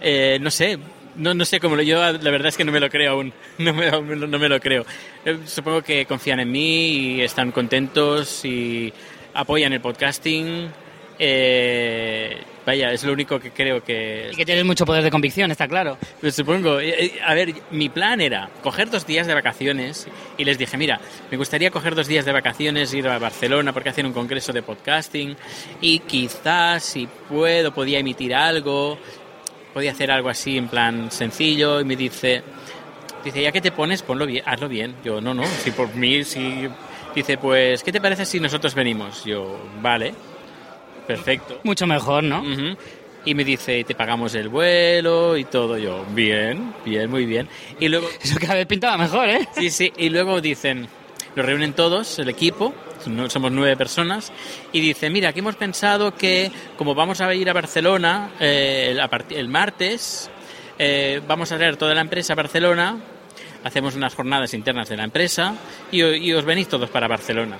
Eh, 0.00 0.38
no 0.40 0.50
sé, 0.50 0.78
no, 1.16 1.34
no 1.34 1.44
sé 1.44 1.60
cómo 1.60 1.76
lo 1.76 1.82
yo 1.82 1.98
la 1.98 2.30
verdad 2.30 2.48
es 2.48 2.56
que 2.56 2.64
no 2.64 2.72
me 2.72 2.80
lo 2.80 2.88
creo 2.90 3.12
aún, 3.12 3.32
no 3.58 3.72
me, 3.72 3.90
no 3.90 4.38
me 4.38 4.48
lo 4.48 4.58
creo. 4.58 4.84
Eh, 5.24 5.38
Supongo 5.46 5.82
que 5.82 6.06
confían 6.06 6.40
en 6.40 6.50
mí 6.50 6.88
y 6.88 7.20
están 7.20 7.52
contentos 7.52 8.44
y 8.44 8.92
apoyan 9.34 9.72
el 9.72 9.80
podcasting. 9.80 10.68
Eh, 11.18 12.40
vaya, 12.66 12.92
es 12.92 13.04
lo 13.04 13.12
único 13.12 13.38
que 13.38 13.50
creo 13.50 13.82
que... 13.82 14.30
Y 14.32 14.36
que 14.36 14.44
tienes 14.44 14.64
mucho 14.64 14.84
poder 14.84 15.02
de 15.02 15.10
convicción, 15.10 15.50
está 15.50 15.66
claro. 15.68 15.98
Pues 16.20 16.34
supongo. 16.34 16.80
Eh, 16.80 17.06
eh, 17.06 17.20
A 17.24 17.34
ver, 17.34 17.54
mi 17.70 17.88
plan 17.88 18.20
era 18.20 18.50
coger 18.62 18.90
dos 18.90 19.06
días 19.06 19.26
de 19.26 19.34
vacaciones 19.34 20.06
y 20.36 20.44
les 20.44 20.58
dije, 20.58 20.76
mira, 20.76 21.00
me 21.30 21.36
gustaría 21.36 21.70
coger 21.70 21.94
dos 21.94 22.06
días 22.06 22.24
de 22.24 22.32
vacaciones, 22.32 22.92
ir 22.94 23.08
a 23.08 23.18
Barcelona 23.18 23.72
porque 23.72 23.90
hacen 23.90 24.06
un 24.06 24.12
congreso 24.12 24.52
de 24.52 24.62
podcasting 24.62 25.36
y 25.80 26.00
quizás, 26.00 26.84
si 26.84 27.08
puedo, 27.28 27.72
podía 27.72 27.98
emitir 27.98 28.34
algo, 28.34 28.98
podía 29.74 29.92
hacer 29.92 30.10
algo 30.10 30.28
así 30.28 30.58
en 30.58 30.68
plan 30.68 31.10
sencillo 31.10 31.80
y 31.80 31.84
me 31.84 31.96
dice, 31.96 32.42
Dice, 33.24 33.42
ya 33.42 33.52
que 33.52 33.60
te 33.60 33.70
pones, 33.70 34.02
ponlo 34.02 34.26
bien, 34.26 34.42
hazlo 34.46 34.68
bien. 34.68 34.94
Yo, 35.04 35.20
no, 35.20 35.34
no, 35.34 35.44
si 35.46 35.70
por 35.70 35.94
mí, 35.94 36.24
si... 36.24 36.68
Dice, 37.14 37.36
pues, 37.38 37.82
¿qué 37.82 37.90
te 37.92 38.00
parece 38.00 38.24
si 38.24 38.38
nosotros 38.38 38.74
venimos? 38.74 39.24
Yo, 39.24 39.58
vale, 39.82 40.14
perfecto. 41.06 41.60
Mucho 41.64 41.86
mejor, 41.86 42.24
¿no? 42.24 42.42
Y 43.24 43.34
me 43.34 43.44
dice, 43.44 43.84
te 43.84 43.94
pagamos 43.94 44.34
el 44.34 44.48
vuelo 44.48 45.36
y 45.36 45.44
todo. 45.44 45.76
Yo, 45.76 46.04
bien, 46.14 46.74
bien, 46.84 47.10
muy 47.10 47.26
bien. 47.26 47.48
Y 47.78 47.88
luego... 47.88 48.08
Eso 48.22 48.38
cada 48.40 48.54
vez 48.54 48.66
pintaba 48.66 48.96
mejor, 48.96 49.28
¿eh? 49.28 49.46
Sí, 49.54 49.70
sí. 49.70 49.92
Y 49.98 50.08
luego 50.08 50.40
dicen, 50.40 50.88
lo 51.34 51.42
reúnen 51.42 51.74
todos, 51.74 52.18
el 52.18 52.28
equipo, 52.28 52.74
somos 53.28 53.52
nueve 53.52 53.76
personas, 53.76 54.32
y 54.72 54.80
dicen, 54.80 55.12
mira, 55.12 55.30
aquí 55.30 55.40
hemos 55.40 55.56
pensado 55.56 56.14
que 56.14 56.50
como 56.76 56.94
vamos 56.94 57.20
a 57.20 57.32
ir 57.34 57.48
a 57.48 57.52
Barcelona 57.52 58.30
eh, 58.40 58.98
el, 59.30 59.48
martes, 59.48 60.30
eh, 60.78 61.20
vamos 61.26 61.52
a 61.52 61.56
traer 61.56 61.76
toda 61.76 61.94
la 61.94 62.00
empresa 62.00 62.32
a 62.32 62.36
Barcelona, 62.36 62.98
hacemos 63.62 63.94
unas 63.94 64.14
jornadas 64.14 64.54
internas 64.54 64.88
de 64.88 64.96
la 64.96 65.04
empresa 65.04 65.54
y, 65.92 66.02
y 66.02 66.32
os 66.32 66.44
venís 66.44 66.68
todos 66.68 66.90
para 66.90 67.06
Barcelona. 67.06 67.58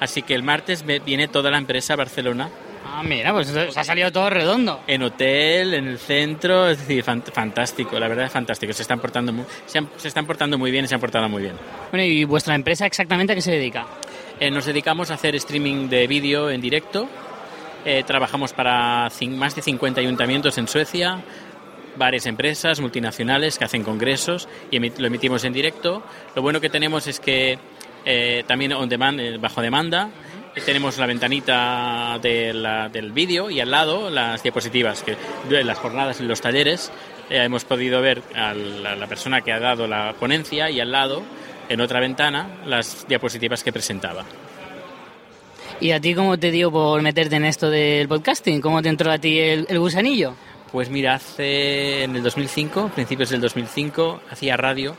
Así 0.00 0.22
que 0.22 0.34
el 0.34 0.44
martes 0.44 0.84
viene 1.04 1.26
toda 1.26 1.50
la 1.50 1.58
empresa 1.58 1.94
a 1.94 1.96
Barcelona. 1.96 2.48
Ah, 2.86 3.02
mira, 3.02 3.32
pues 3.32 3.48
se 3.48 3.80
ha 3.80 3.84
salido 3.84 4.10
todo 4.10 4.28
redondo. 4.30 4.80
En 4.86 5.02
hotel, 5.02 5.74
en 5.74 5.86
el 5.88 5.98
centro, 5.98 6.68
es 6.68 6.78
decir, 6.78 7.02
fan- 7.04 7.22
fantástico, 7.22 7.98
la 7.98 8.08
verdad 8.08 8.26
es 8.26 8.32
fantástico. 8.32 8.72
Se 8.72 8.82
están 8.82 8.98
portando 9.00 9.32
muy, 9.32 9.44
se, 9.66 9.78
han- 9.78 9.88
se 9.96 10.08
están 10.08 10.26
portando 10.26 10.58
muy 10.58 10.70
bien 10.70 10.84
y 10.84 10.88
se 10.88 10.94
han 10.94 11.00
portado 11.00 11.28
muy 11.28 11.42
bien. 11.42 11.54
Bueno, 11.90 12.04
¿y 12.04 12.24
vuestra 12.24 12.54
empresa 12.54 12.86
exactamente 12.86 13.32
a 13.32 13.36
qué 13.36 13.42
se 13.42 13.52
dedica? 13.52 13.86
Eh, 14.40 14.50
nos 14.50 14.64
dedicamos 14.66 15.10
a 15.10 15.14
hacer 15.14 15.34
streaming 15.36 15.88
de 15.88 16.06
vídeo 16.06 16.50
en 16.50 16.60
directo. 16.60 17.08
Eh, 17.84 18.02
trabajamos 18.06 18.52
para 18.52 19.08
más 19.30 19.54
de 19.54 19.62
50 19.62 20.00
ayuntamientos 20.00 20.58
en 20.58 20.66
Suecia, 20.68 21.20
varias 21.96 22.26
empresas 22.26 22.80
multinacionales 22.80 23.58
que 23.58 23.64
hacen 23.64 23.82
congresos 23.82 24.48
y 24.70 24.78
lo 24.78 25.06
emitimos 25.06 25.44
en 25.44 25.52
directo. 25.52 26.02
Lo 26.34 26.42
bueno 26.42 26.60
que 26.60 26.68
tenemos 26.70 27.06
es 27.06 27.18
que 27.20 27.58
eh, 28.04 28.44
también 28.46 28.72
on 28.72 28.88
demand, 28.88 29.20
eh, 29.20 29.38
bajo 29.38 29.60
demanda, 29.62 30.08
tenemos 30.64 30.98
la 30.98 31.06
ventanita 31.06 32.18
de 32.20 32.52
la- 32.52 32.88
del 32.88 33.12
vídeo 33.12 33.50
y 33.50 33.60
al 33.60 33.70
lado 33.70 34.10
las 34.10 34.42
diapositivas, 34.42 35.02
que 35.02 35.16
de 35.48 35.64
las 35.64 35.78
jornadas 35.78 36.20
y 36.20 36.24
los 36.24 36.40
talleres 36.40 36.90
eh, 37.30 37.42
hemos 37.44 37.64
podido 37.64 38.00
ver 38.00 38.22
a 38.34 38.54
la, 38.54 38.96
la 38.96 39.06
persona 39.06 39.40
que 39.42 39.52
ha 39.52 39.60
dado 39.60 39.86
la 39.86 40.14
ponencia 40.18 40.70
y 40.70 40.80
al 40.80 40.90
lado, 40.92 41.22
en 41.68 41.80
otra 41.80 42.00
ventana, 42.00 42.48
las 42.66 43.06
diapositivas 43.08 43.62
que 43.62 43.72
presentaba. 43.72 44.24
¿Y 45.80 45.92
a 45.92 46.00
ti 46.00 46.14
cómo 46.14 46.38
te 46.38 46.50
dio 46.50 46.72
por 46.72 47.00
meterte 47.02 47.36
en 47.36 47.44
esto 47.44 47.70
del 47.70 48.08
podcasting? 48.08 48.60
¿Cómo 48.60 48.82
te 48.82 48.88
entró 48.88 49.12
a 49.12 49.18
ti 49.18 49.38
el, 49.38 49.66
el 49.68 49.78
gusanillo? 49.78 50.34
Pues 50.72 50.90
mira, 50.90 51.14
hace 51.14 52.02
en 52.04 52.16
el 52.16 52.22
2005, 52.22 52.90
principios 52.94 53.30
del 53.30 53.40
2005, 53.40 54.20
hacía 54.30 54.56
radio 54.56 54.96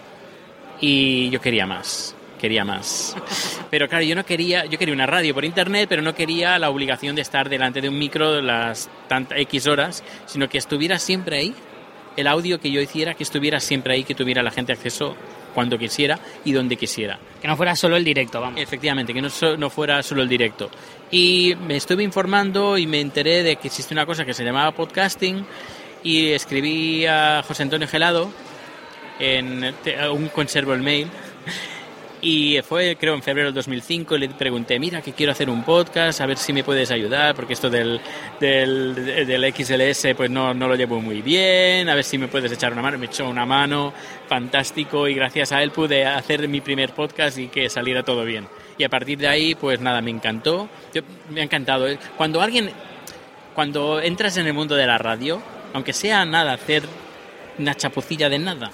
y 0.81 1.29
yo 1.31 1.41
quería 1.41 1.65
más, 1.67 2.15
quería 2.39 2.65
más. 2.65 3.15
Pero 3.69 3.87
claro, 3.87 4.03
yo 4.03 4.15
no 4.15 4.25
quería, 4.25 4.65
yo 4.65 4.79
quería 4.79 4.95
una 4.95 5.05
radio 5.05 5.35
por 5.35 5.45
internet, 5.45 5.85
pero 5.87 6.01
no 6.01 6.15
quería 6.15 6.57
la 6.57 6.71
obligación 6.71 7.15
de 7.15 7.21
estar 7.21 7.49
delante 7.49 7.81
de 7.81 7.89
un 7.89 7.99
micro 7.99 8.41
las 8.41 8.89
tantas 9.07 9.37
X 9.41 9.67
horas, 9.67 10.03
sino 10.25 10.49
que 10.49 10.57
estuviera 10.57 10.97
siempre 10.97 11.37
ahí, 11.37 11.53
el 12.17 12.25
audio 12.25 12.59
que 12.59 12.71
yo 12.71 12.81
hiciera, 12.81 13.13
que 13.13 13.23
estuviera 13.23 13.59
siempre 13.59 13.93
ahí, 13.93 14.03
que 14.03 14.15
tuviera 14.15 14.41
la 14.41 14.49
gente 14.51 14.73
acceso 14.73 15.15
cuando 15.53 15.77
quisiera 15.77 16.19
y 16.45 16.51
donde 16.51 16.75
quisiera. 16.75 17.19
Que 17.41 17.47
no 17.47 17.55
fuera 17.57 17.75
solo 17.75 17.95
el 17.97 18.03
directo, 18.03 18.41
vamos. 18.41 18.59
Efectivamente, 18.59 19.13
que 19.13 19.21
no, 19.21 19.29
so- 19.29 19.57
no 19.57 19.69
fuera 19.69 20.01
solo 20.03 20.21
el 20.23 20.29
directo. 20.29 20.69
Y 21.11 21.55
me 21.67 21.75
estuve 21.75 22.03
informando 22.03 22.77
y 22.77 22.87
me 22.87 22.99
enteré 23.01 23.43
de 23.43 23.55
que 23.57 23.67
existe 23.67 23.93
una 23.93 24.05
cosa 24.05 24.25
que 24.25 24.33
se 24.33 24.43
llamaba 24.43 24.71
podcasting 24.73 25.45
y 26.03 26.29
escribí 26.31 27.05
a 27.05 27.43
José 27.47 27.63
Antonio 27.63 27.87
Gelado 27.87 28.31
en 29.19 29.73
te- 29.83 29.99
a 29.99 30.11
un 30.11 30.27
conservo 30.29 30.73
el 30.73 30.81
mail 30.81 31.07
y 32.21 32.59
fue 32.63 32.97
creo 32.99 33.13
en 33.15 33.23
febrero 33.23 33.47
del 33.47 33.55
2005 33.55 34.15
y 34.15 34.19
le 34.19 34.29
pregunté 34.29 34.77
mira 34.79 35.01
que 35.01 35.13
quiero 35.13 35.31
hacer 35.31 35.49
un 35.49 35.63
podcast 35.63 36.19
a 36.21 36.25
ver 36.25 36.37
si 36.37 36.51
me 36.51 36.63
puedes 36.63 36.91
ayudar 36.91 37.33
porque 37.35 37.53
esto 37.53 37.69
del, 37.69 38.01
del, 38.39 38.93
del 39.25 39.53
XLS 39.53 40.15
pues 40.17 40.29
no, 40.29 40.53
no 40.53 40.67
lo 40.67 40.75
llevo 40.75 40.99
muy 41.01 41.21
bien 41.21 41.87
a 41.87 41.95
ver 41.95 42.03
si 42.03 42.17
me 42.17 42.27
puedes 42.27 42.51
echar 42.51 42.73
una 42.73 42.81
mano 42.81 42.97
me 42.97 43.05
echó 43.05 43.27
una 43.29 43.45
mano 43.45 43.93
fantástico 44.27 45.07
y 45.07 45.13
gracias 45.13 45.51
a 45.51 45.63
él 45.63 45.71
pude 45.71 46.05
hacer 46.05 46.47
mi 46.47 46.61
primer 46.61 46.93
podcast 46.93 47.37
y 47.37 47.47
que 47.47 47.69
saliera 47.69 48.03
todo 48.03 48.23
bien. 48.23 48.47
Y 48.77 48.83
a 48.83 48.89
partir 48.89 49.17
de 49.17 49.27
ahí 49.27 49.55
pues 49.55 49.79
nada 49.81 50.01
me 50.01 50.11
encantó. 50.11 50.69
Yo- 50.93 51.01
me 51.29 51.41
ha 51.41 51.43
encantado. 51.43 51.87
Cuando 52.15 52.41
alguien 52.41 52.69
cuando 53.55 53.99
entras 54.01 54.37
en 54.37 54.45
el 54.47 54.53
mundo 54.53 54.75
de 54.75 54.85
la 54.87 54.97
radio 54.97 55.41
aunque 55.73 55.93
sea 55.93 56.25
nada 56.25 56.53
hacer 56.53 56.83
una 57.57 57.75
chapucilla 57.75 58.29
de 58.29 58.39
nada 58.39 58.71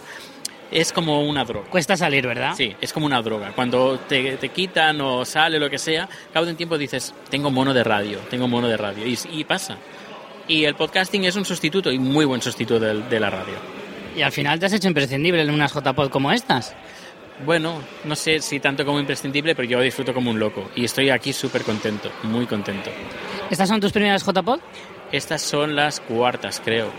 es 0.75 0.91
como 0.91 1.22
una 1.22 1.46
droga. 1.46 1.70
Cuesta 1.70 1.96
salir, 1.96 2.27
¿verdad? 2.27 2.53
Sí, 2.55 2.75
es 2.82 2.91
como 2.91 3.05
una 3.05 3.22
droga. 3.22 3.53
Cuando 3.55 3.98
te, 3.98 4.36
te 4.36 4.50
quitan 4.50 5.00
o 5.00 5.24
sale 5.24 5.58
lo 5.58 5.70
que 5.70 5.77
sea, 5.77 6.10
cabo 6.34 6.46
de 6.46 6.51
un 6.51 6.58
tiempo 6.58 6.77
dices, 6.77 7.13
tengo 7.29 7.50
mono 7.50 7.74
de 7.74 7.82
radio, 7.82 8.20
tengo 8.29 8.50
mono 8.50 8.67
de 8.67 8.75
radio. 8.75 9.08
Y, 9.08 9.17
y 9.32 9.46
pasa. 9.46 9.77
Y 10.50 10.65
el 10.65 10.75
podcasting 10.75 11.24
es 11.24 11.38
un 11.38 11.46
sustituto 11.46 11.91
y 11.94 11.98
muy 11.98 12.25
buen 12.25 12.41
sustituto 12.41 12.79
de, 12.79 13.20
la 13.20 13.29
radio. 13.29 13.53
Y 14.17 14.22
al 14.22 14.34
final 14.34 14.60
te 14.60 14.65
has 14.65 14.74
hecho 14.74 14.89
imprescindible 14.89 15.41
en 15.41 15.50
unas 15.50 15.74
JPod 15.74 16.10
como 16.10 16.34
estas. 16.34 16.75
Bueno, 17.46 17.82
no 18.03 18.15
sé 18.17 18.41
si 18.41 18.60
tanto 18.60 18.86
como 18.86 19.00
imprescindible, 19.00 19.55
pero 19.55 19.67
yo 19.67 19.79
disfruto 19.79 20.13
como 20.13 20.29
un 20.29 20.39
loco. 20.39 20.72
Y 20.75 20.84
estoy 20.84 21.10
aquí 21.10 21.32
súper 21.32 21.63
contento, 21.63 22.12
muy 22.24 22.46
contento. 22.48 22.91
¿Estas 23.50 23.70
son 23.70 23.79
tus 23.79 23.94
primeras 23.94 24.25
JPod? 24.25 24.60
Estas 25.13 25.41
son 25.41 25.75
las 25.75 26.01
cuartas, 26.01 26.62
creo. 26.63 26.91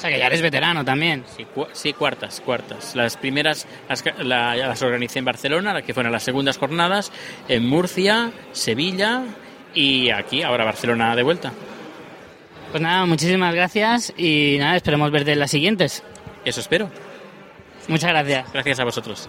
O 0.00 0.02
sea 0.02 0.10
que 0.10 0.18
ya 0.18 0.28
eres 0.28 0.40
veterano 0.40 0.82
también. 0.82 1.24
Sí, 1.36 1.44
cu- 1.44 1.66
sí, 1.74 1.92
cuartas, 1.92 2.40
cuartas. 2.40 2.96
Las 2.96 3.18
primeras 3.18 3.66
las, 3.86 4.02
la- 4.20 4.56
las 4.56 4.80
organicé 4.80 5.18
en 5.18 5.26
Barcelona, 5.26 5.74
las 5.74 5.82
que 5.82 5.92
fueron 5.92 6.10
las 6.10 6.22
segundas 6.22 6.56
jornadas, 6.56 7.12
en 7.48 7.66
Murcia, 7.66 8.30
Sevilla 8.52 9.24
y 9.74 10.08
aquí, 10.08 10.42
ahora 10.42 10.64
Barcelona 10.64 11.14
de 11.14 11.22
vuelta. 11.22 11.52
Pues 12.70 12.82
nada, 12.82 13.04
muchísimas 13.04 13.54
gracias 13.54 14.14
y 14.16 14.56
nada, 14.58 14.76
esperemos 14.76 15.10
verte 15.10 15.32
en 15.32 15.38
las 15.38 15.50
siguientes. 15.50 16.02
Eso 16.46 16.60
espero. 16.60 16.88
Muchas 17.88 18.08
gracias. 18.10 18.50
Gracias 18.54 18.80
a 18.80 18.84
vosotros. 18.84 19.28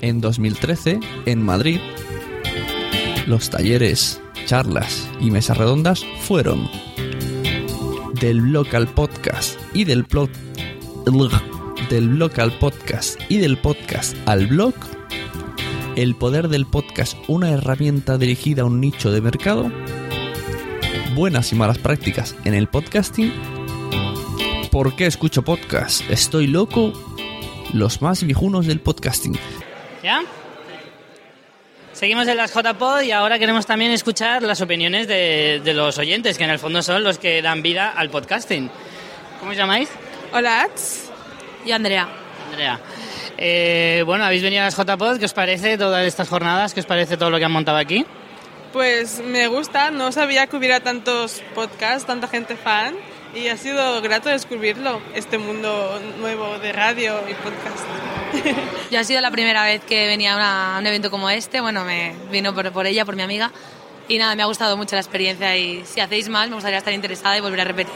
En 0.00 0.20
2013, 0.20 0.98
en 1.26 1.42
Madrid, 1.42 1.78
los 3.26 3.50
talleres, 3.50 4.20
charlas 4.52 5.08
y 5.18 5.30
mesas 5.30 5.56
redondas 5.56 6.04
fueron 6.20 6.68
del 8.20 8.36
local 8.52 8.86
podcast 8.86 9.58
y 9.72 9.84
del 9.84 10.02
blog 10.02 10.28
del 11.88 12.18
local 12.18 12.52
podcast 12.60 13.18
y 13.30 13.38
del 13.38 13.56
podcast 13.56 14.14
al 14.26 14.48
blog 14.48 14.74
el 15.96 16.14
poder 16.16 16.48
del 16.48 16.66
podcast 16.66 17.16
una 17.28 17.48
herramienta 17.48 18.18
dirigida 18.18 18.60
a 18.60 18.66
un 18.66 18.78
nicho 18.78 19.10
de 19.10 19.22
mercado 19.22 19.72
buenas 21.14 21.50
y 21.54 21.56
malas 21.56 21.78
prácticas 21.78 22.36
en 22.44 22.52
el 22.52 22.66
podcasting 22.66 23.32
¿Por 24.70 24.96
qué 24.96 25.06
escucho 25.06 25.40
podcast? 25.40 26.02
¿Estoy 26.10 26.46
loco? 26.46 26.92
Los 27.74 28.00
más 28.00 28.22
viejunos 28.22 28.66
del 28.66 28.80
podcasting. 28.80 29.36
¿Ya? 30.02 30.22
Seguimos 32.02 32.26
en 32.26 32.36
las 32.36 32.52
JPod 32.52 33.02
y 33.02 33.12
ahora 33.12 33.38
queremos 33.38 33.64
también 33.64 33.92
escuchar 33.92 34.42
las 34.42 34.60
opiniones 34.60 35.06
de, 35.06 35.60
de 35.62 35.72
los 35.72 35.96
oyentes, 35.98 36.36
que 36.36 36.42
en 36.42 36.50
el 36.50 36.58
fondo 36.58 36.82
son 36.82 37.04
los 37.04 37.16
que 37.16 37.40
dan 37.40 37.62
vida 37.62 37.90
al 37.90 38.10
podcasting. 38.10 38.68
¿Cómo 39.38 39.52
os 39.52 39.56
llamáis? 39.56 39.88
Hola, 40.32 40.62
Ats. 40.62 41.12
Y 41.64 41.70
Andrea. 41.70 42.08
Andrea. 42.50 42.80
Eh, 43.38 44.02
bueno, 44.04 44.24
habéis 44.24 44.42
venido 44.42 44.62
a 44.62 44.64
las 44.64 44.76
JPod, 44.76 45.20
¿qué 45.20 45.26
os 45.26 45.32
parece 45.32 45.78
todas 45.78 46.04
estas 46.04 46.28
jornadas? 46.28 46.74
¿Qué 46.74 46.80
os 46.80 46.86
parece 46.86 47.16
todo 47.16 47.30
lo 47.30 47.38
que 47.38 47.44
han 47.44 47.52
montado 47.52 47.78
aquí? 47.78 48.04
Pues 48.72 49.20
me 49.20 49.46
gusta, 49.46 49.92
no 49.92 50.10
sabía 50.10 50.48
que 50.48 50.56
hubiera 50.56 50.80
tantos 50.80 51.40
podcasts, 51.54 52.04
tanta 52.04 52.26
gente 52.26 52.56
fan 52.56 52.96
y 53.34 53.48
ha 53.48 53.56
sido 53.56 54.00
grato 54.02 54.28
descubrirlo, 54.28 55.00
este 55.14 55.38
mundo 55.38 56.00
nuevo 56.18 56.58
de 56.58 56.72
radio 56.72 57.20
y 57.28 57.34
podcast. 57.34 57.84
Yo 58.90 59.00
ha 59.00 59.04
sido 59.04 59.20
la 59.20 59.30
primera 59.30 59.64
vez 59.64 59.82
que 59.84 60.06
venía 60.06 60.34
a, 60.34 60.36
una- 60.36 60.76
a 60.76 60.78
un 60.78 60.86
evento 60.86 61.10
como 61.10 61.30
este, 61.30 61.60
bueno, 61.60 61.84
me 61.84 62.14
vino 62.30 62.54
por, 62.54 62.70
por 62.72 62.86
ella, 62.86 63.04
por 63.04 63.16
mi 63.16 63.22
amiga, 63.22 63.50
y 64.08 64.18
nada, 64.18 64.34
me 64.34 64.42
ha 64.42 64.46
gustado 64.46 64.76
mucho 64.76 64.96
la 64.96 65.00
experiencia 65.00 65.56
y 65.56 65.84
si 65.86 66.00
hacéis 66.00 66.28
más 66.28 66.48
me 66.48 66.54
gustaría 66.56 66.78
estar 66.78 66.92
interesada 66.92 67.36
y 67.38 67.40
volver 67.40 67.60
a 67.62 67.64
repetir. 67.64 67.94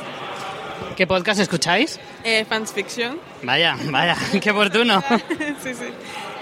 ¿Qué 0.97 1.07
podcast 1.07 1.41
escucháis? 1.41 2.01
Eh, 2.25 2.47
Fans 2.49 2.73
Fiction. 2.73 3.19
Vaya, 3.43 3.77
vaya, 3.91 4.17
qué 4.43 4.51
oportuno. 4.51 5.03
sí, 5.63 5.75
sí. 5.75 5.89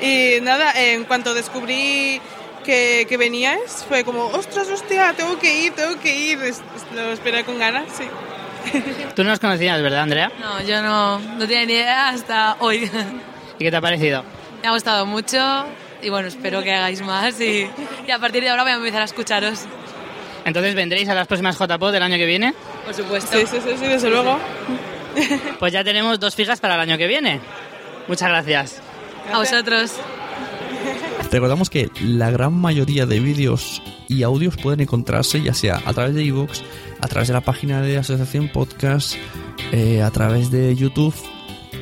Y 0.07 0.41
nada, 0.43 0.73
en 0.81 1.05
cuanto 1.05 1.35
descubrí 1.35 2.21
que, 2.65 3.07
que 3.09 3.17
veníais, 3.17 3.85
fue 3.89 4.05
como, 4.05 4.27
ostras, 4.27 4.69
hostia, 4.69 5.13
tengo 5.17 5.39
que 5.41 5.63
ir, 5.63 5.73
tengo 5.73 5.99
que 5.99 6.15
ir. 6.17 6.39
Lo 6.95 7.13
esperé 7.13 7.43
con 7.45 7.59
ganas, 7.59 7.85
sí. 7.97 8.05
Tú 9.15 9.25
no 9.25 9.33
os 9.33 9.39
conocías, 9.39 9.81
¿verdad, 9.83 10.03
Andrea? 10.03 10.31
No, 10.41 10.63
yo 10.63 10.83
no, 10.83 11.19
no 11.19 11.39
tenía 11.47 11.67
ni 11.67 11.73
idea 11.75 12.09
hasta 12.09 12.57
hoy. 12.61 12.91
¿Y 13.59 13.65
qué 13.65 13.71
te 13.71 13.77
ha 13.77 13.81
parecido? 13.81 14.25
me 14.63 14.69
ha 14.69 14.73
gustado 14.73 15.05
mucho 15.05 15.67
y 16.01 16.09
bueno, 16.09 16.29
espero 16.29 16.63
que 16.63 16.73
hagáis 16.73 17.03
más 17.03 17.39
y, 17.41 17.69
y 18.07 18.11
a 18.11 18.19
partir 18.19 18.43
de 18.43 18.49
ahora 18.49 18.63
voy 18.63 18.73
a 18.73 18.77
empezar 18.77 19.03
a 19.03 19.05
escucharos. 19.05 19.67
Entonces, 20.47 20.75
¿vendréis 20.75 21.09
a 21.09 21.15
las 21.15 21.27
próximas 21.27 21.59
JPod 21.59 21.93
del 21.93 22.03
año 22.03 22.17
que 22.17 22.27
viene? 22.27 22.55
Por 22.85 22.95
supuesto. 22.95 23.39
Sí, 23.39 23.47
sí, 23.47 23.59
sí, 23.63 23.77
sí, 23.79 23.87
desde 23.87 24.11
luego. 24.11 24.39
Pues 25.59 25.73
ya 25.73 25.85
tenemos 25.85 26.19
dos 26.19 26.35
fijas 26.35 26.61
para 26.61 26.75
el 26.75 26.81
año 26.81 26.99
que 26.99 27.07
viene. 27.07 27.41
Muchas 28.09 28.29
gracias. 28.29 28.83
A 29.33 29.39
vosotros. 29.39 29.93
Recordamos 31.31 31.71
que 31.71 31.91
la 32.03 32.31
gran 32.31 32.55
mayoría 32.55 33.07
de 33.07 33.21
vídeos 33.21 33.83
y 34.09 34.23
audios 34.23 34.57
pueden 34.57 34.81
encontrarse 34.81 35.43
ya 35.43 35.55
sea 35.55 35.83
a 35.85 35.93
través 35.93 36.15
de 36.15 36.25
iVoox, 36.25 36.61
a 37.01 37.09
través 37.09 37.29
de 37.29 37.35
la 37.35 37.41
página 37.41 37.83
de 37.83 37.99
Asociación 37.99 38.49
Podcast, 38.53 39.17
eh, 39.73 40.03
a 40.03 40.11
través 40.11 40.51
de 40.51 40.75
YouTube 40.77 41.15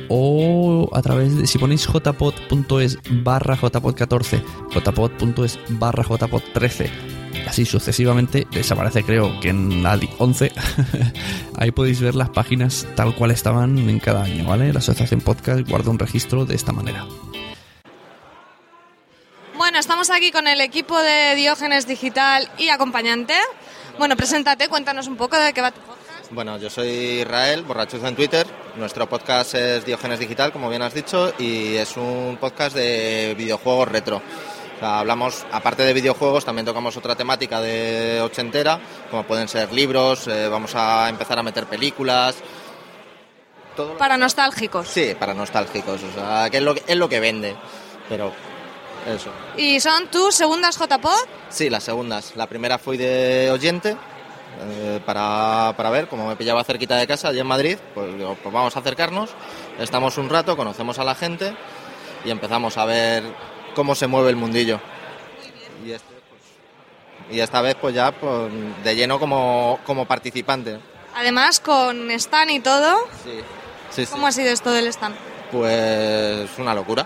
o 0.09 0.89
a 0.93 1.01
través 1.01 1.37
de, 1.37 1.47
si 1.47 1.57
ponéis 1.57 1.87
jpod.es 1.87 2.99
barra 3.23 3.57
jpod14, 3.57 4.43
jpod.es 4.73 5.59
barra 5.69 6.03
jpod13, 6.03 6.89
así 7.47 7.65
sucesivamente, 7.65 8.47
desaparece 8.51 9.03
creo 9.03 9.39
que 9.39 9.49
en 9.49 9.83
la 9.83 9.99
11, 10.17 10.51
ahí 11.55 11.71
podéis 11.71 12.01
ver 12.01 12.15
las 12.15 12.29
páginas 12.29 12.87
tal 12.95 13.15
cual 13.15 13.31
estaban 13.31 13.77
en 13.77 13.99
cada 13.99 14.23
año, 14.23 14.45
¿vale? 14.45 14.73
La 14.73 14.79
Asociación 14.79 15.21
Podcast 15.21 15.67
guarda 15.69 15.91
un 15.91 15.99
registro 15.99 16.45
de 16.45 16.55
esta 16.55 16.71
manera. 16.71 17.05
Bueno, 19.73 19.81
estamos 19.81 20.11
aquí 20.11 20.31
con 20.31 20.47
el 20.47 20.61
equipo 20.61 21.01
de 21.01 21.33
Diógenes 21.33 21.87
Digital 21.87 22.47
y 22.59 22.69
acompañante. 22.69 23.33
Bueno, 23.97 24.15
preséntate, 24.15 24.69
cuéntanos 24.69 25.07
un 25.07 25.17
poco 25.17 25.35
de 25.35 25.51
qué 25.51 25.61
va 25.61 25.71
tu 25.71 25.81
podcast. 25.81 26.29
Bueno, 26.29 26.59
yo 26.59 26.69
soy 26.69 26.89
Israel, 27.21 27.63
borrachuzo 27.63 28.05
en 28.05 28.15
Twitter. 28.15 28.45
Nuestro 28.75 29.09
podcast 29.09 29.55
es 29.55 29.83
Diógenes 29.83 30.19
Digital, 30.19 30.51
como 30.51 30.69
bien 30.69 30.83
has 30.83 30.93
dicho, 30.93 31.33
y 31.39 31.75
es 31.75 31.97
un 31.97 32.37
podcast 32.39 32.75
de 32.75 33.33
videojuegos 33.35 33.87
retro. 33.87 34.17
O 34.75 34.79
sea, 34.79 34.99
hablamos, 34.99 35.43
aparte 35.51 35.81
de 35.81 35.93
videojuegos, 35.93 36.45
también 36.45 36.67
tocamos 36.67 36.95
otra 36.95 37.15
temática 37.15 37.59
de 37.59 38.21
ochentera, 38.21 38.79
como 39.09 39.23
pueden 39.23 39.47
ser 39.47 39.73
libros, 39.73 40.27
eh, 40.27 40.49
vamos 40.49 40.75
a 40.75 41.09
empezar 41.09 41.39
a 41.39 41.41
meter 41.41 41.65
películas. 41.65 42.35
Todo 43.75 43.97
Para 43.97 44.17
nostálgicos. 44.17 44.87
Sí, 44.87 45.15
para 45.19 45.33
nostálgicos, 45.33 45.99
o 46.03 46.13
sea, 46.13 46.47
que 46.51 46.57
es 46.57 46.63
lo 46.63 46.75
que, 46.75 46.83
es 46.85 46.95
lo 46.95 47.09
que 47.09 47.19
vende. 47.19 47.55
Pero 48.07 48.31
eso. 49.07 49.29
¿Y 49.57 49.79
son 49.79 50.07
tus 50.07 50.35
segundas 50.35 50.77
JPod? 50.77 51.27
Sí, 51.49 51.69
las 51.69 51.83
segundas. 51.83 52.33
La 52.35 52.47
primera 52.47 52.77
fui 52.77 52.97
de 52.97 53.49
oyente 53.51 53.97
eh, 54.61 54.99
para, 55.05 55.73
para 55.75 55.89
ver, 55.89 56.07
como 56.07 56.27
me 56.27 56.35
pillaba 56.35 56.63
cerquita 56.63 56.95
de 56.95 57.07
casa, 57.07 57.29
allí 57.29 57.39
en 57.39 57.47
Madrid, 57.47 57.77
pues 57.93 58.15
digo, 58.17 58.37
pues 58.41 58.53
vamos 58.53 58.75
a 58.75 58.79
acercarnos, 58.79 59.31
estamos 59.79 60.17
un 60.17 60.29
rato, 60.29 60.55
conocemos 60.55 60.99
a 60.99 61.03
la 61.03 61.15
gente 61.15 61.55
y 62.23 62.29
empezamos 62.29 62.77
a 62.77 62.85
ver 62.85 63.23
cómo 63.75 63.95
se 63.95 64.07
mueve 64.07 64.29
el 64.29 64.35
mundillo. 64.35 64.79
Y, 65.85 65.91
este, 65.91 66.13
pues, 66.29 67.35
y 67.35 67.39
esta 67.39 67.61
vez 67.61 67.75
pues 67.75 67.93
ya 67.93 68.11
pues, 68.11 68.51
de 68.83 68.95
lleno 68.95 69.19
como, 69.19 69.79
como 69.85 70.05
participante. 70.05 70.79
Además, 71.15 71.59
con 71.59 72.09
stand 72.11 72.51
y 72.51 72.59
todo. 72.59 72.95
Sí, 73.23 73.39
sí, 73.91 74.05
sí. 74.05 74.11
¿Cómo 74.11 74.27
ha 74.27 74.31
sido 74.31 74.49
esto 74.49 74.71
del 74.71 74.87
stand? 74.87 75.15
Pues 75.51 76.49
una 76.57 76.73
locura. 76.73 77.05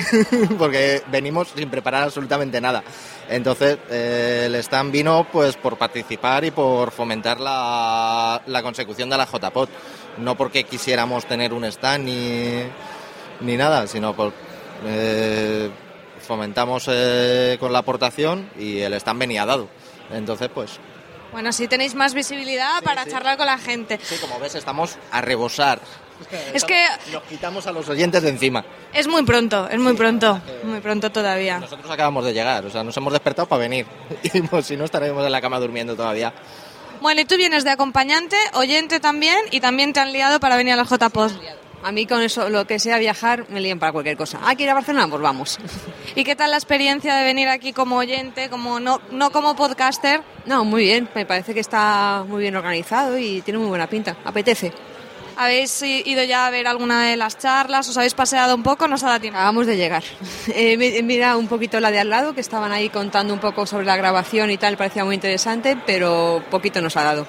porque 0.58 1.02
venimos 1.08 1.48
sin 1.54 1.70
preparar 1.70 2.04
absolutamente 2.04 2.60
nada. 2.60 2.82
Entonces, 3.28 3.78
eh, 3.90 4.44
el 4.46 4.54
stand 4.56 4.92
vino 4.92 5.26
pues 5.30 5.56
por 5.56 5.76
participar 5.76 6.44
y 6.44 6.50
por 6.50 6.90
fomentar 6.90 7.40
la, 7.40 8.42
la 8.46 8.62
consecución 8.62 9.10
de 9.10 9.16
la 9.16 9.26
JPOT. 9.26 9.70
No 10.18 10.36
porque 10.36 10.64
quisiéramos 10.64 11.24
tener 11.26 11.52
un 11.52 11.64
stand 11.64 12.04
ni, 12.04 12.62
ni 13.40 13.56
nada, 13.56 13.86
sino 13.86 14.14
por 14.14 14.32
eh, 14.86 15.70
fomentamos 16.20 16.86
eh, 16.88 17.56
con 17.60 17.72
la 17.72 17.80
aportación 17.80 18.50
y 18.58 18.80
el 18.80 18.94
stand 18.94 19.20
venía 19.20 19.46
dado. 19.46 19.68
Entonces, 20.10 20.50
pues 20.52 20.78
Bueno, 21.32 21.48
así 21.48 21.68
tenéis 21.68 21.94
más 21.94 22.14
visibilidad 22.14 22.82
para 22.82 23.06
charlar 23.06 23.36
con 23.36 23.46
la 23.46 23.58
gente. 23.58 23.98
Sí, 24.02 24.16
como 24.20 24.38
ves, 24.38 24.54
estamos 24.54 24.98
a 25.10 25.20
rebosar. 25.20 25.80
Es 26.52 26.64
que 26.64 26.84
Nos 27.12 27.22
quitamos 27.24 27.66
a 27.66 27.72
los 27.72 27.88
oyentes 27.88 28.22
de 28.22 28.30
encima. 28.30 28.64
es 28.92 29.06
muy 29.08 29.22
pronto, 29.24 29.68
es 29.68 29.78
muy 29.78 29.94
pronto, 29.94 30.40
muy 30.64 30.80
pronto 30.80 31.10
todavía. 31.10 31.58
Nosotros 31.58 31.90
acabamos 31.90 32.24
de 32.24 32.32
llegar, 32.32 32.64
o 32.64 32.70
sea, 32.70 32.82
nos 32.84 32.96
hemos 32.96 33.12
despertado 33.12 33.48
para 33.48 33.60
venir. 33.60 33.86
Y 34.22 34.42
pues, 34.42 34.66
si 34.66 34.76
no, 34.76 34.84
estaremos 34.84 35.24
en 35.24 35.32
la 35.32 35.40
cama 35.40 35.58
durmiendo 35.58 35.96
todavía. 35.96 36.32
Bueno, 37.00 37.20
y 37.20 37.24
tú 37.24 37.36
vienes 37.36 37.64
de 37.64 37.70
acompañante, 37.70 38.36
oyente 38.54 39.00
también, 39.00 39.36
y 39.50 39.60
también 39.60 39.92
te 39.92 40.00
han 40.00 40.12
liado 40.12 40.38
para 40.38 40.56
venir 40.56 40.74
a 40.74 40.76
la 40.76 40.84
JPod. 40.84 41.32
A 41.84 41.90
mí 41.90 42.06
con 42.06 42.22
eso, 42.22 42.48
lo 42.48 42.64
que 42.64 42.78
sea 42.78 42.96
viajar, 42.98 43.46
me 43.48 43.60
lían 43.60 43.80
para 43.80 43.90
cualquier 43.90 44.16
cosa. 44.16 44.38
¿Ah, 44.44 44.54
que 44.54 44.62
ir 44.62 44.70
a 44.70 44.74
Barcelona? 44.74 45.08
Pues 45.08 45.20
vamos. 45.20 45.58
¿Y 46.14 46.22
qué 46.22 46.36
tal 46.36 46.52
la 46.52 46.56
experiencia 46.56 47.16
de 47.16 47.24
venir 47.24 47.48
aquí 47.48 47.72
como 47.72 47.96
oyente, 47.96 48.48
como 48.48 48.78
no, 48.78 49.00
no 49.10 49.30
como 49.32 49.56
podcaster? 49.56 50.22
No, 50.46 50.64
muy 50.64 50.84
bien. 50.84 51.08
Me 51.16 51.26
parece 51.26 51.54
que 51.54 51.58
está 51.60 52.24
muy 52.28 52.42
bien 52.42 52.54
organizado 52.54 53.18
y 53.18 53.42
tiene 53.42 53.58
muy 53.58 53.66
buena 53.66 53.88
pinta. 53.88 54.16
Apetece. 54.24 54.72
¿Habéis 55.44 55.82
ido 55.82 56.22
ya 56.24 56.46
a 56.46 56.50
ver 56.50 56.66
alguna 56.66 57.04
de 57.08 57.16
las 57.16 57.38
charlas? 57.38 57.88
¿Os 57.88 57.96
habéis 57.96 58.14
paseado 58.14 58.54
un 58.54 58.62
poco? 58.62 58.86
¿No 58.88 58.94
os 58.96 59.02
ha 59.02 59.08
dado 59.08 59.20
tiempo? 59.20 59.38
Acabamos 59.38 59.66
de 59.66 59.76
llegar. 59.76 60.02
Eh, 60.54 60.76
mi- 60.76 60.86
he 60.96 61.02
mirado 61.02 61.38
un 61.38 61.48
poquito 61.48 61.78
la 61.80 61.90
de 61.90 62.00
al 62.00 62.10
lado, 62.10 62.34
que 62.34 62.40
estaban 62.40 62.72
ahí 62.72 62.88
contando 62.90 63.32
un 63.34 63.40
poco 63.40 63.64
sobre 63.66 63.86
la 63.86 63.96
grabación 63.96 64.50
y 64.50 64.58
tal, 64.58 64.76
parecía 64.76 65.04
muy 65.04 65.14
interesante, 65.14 65.76
pero 65.86 66.42
poquito 66.50 66.80
nos 66.80 66.96
ha 66.96 67.04
dado. 67.04 67.26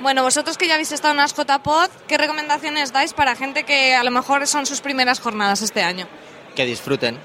Bueno, 0.00 0.22
vosotros 0.22 0.58
que 0.58 0.66
ya 0.66 0.74
habéis 0.74 0.92
estado 0.92 1.12
en 1.12 1.18
unas 1.20 1.34
JPod, 1.34 1.88
¿qué 2.08 2.18
recomendaciones 2.18 2.92
dais 2.92 3.12
para 3.14 3.36
gente 3.36 3.64
que 3.64 3.94
a 3.94 4.02
lo 4.04 4.10
mejor 4.10 4.46
son 4.46 4.66
sus 4.66 4.80
primeras 4.80 5.20
jornadas 5.20 5.62
este 5.62 5.82
año? 5.82 6.06
Que 6.56 6.64
disfruten, 6.66 7.18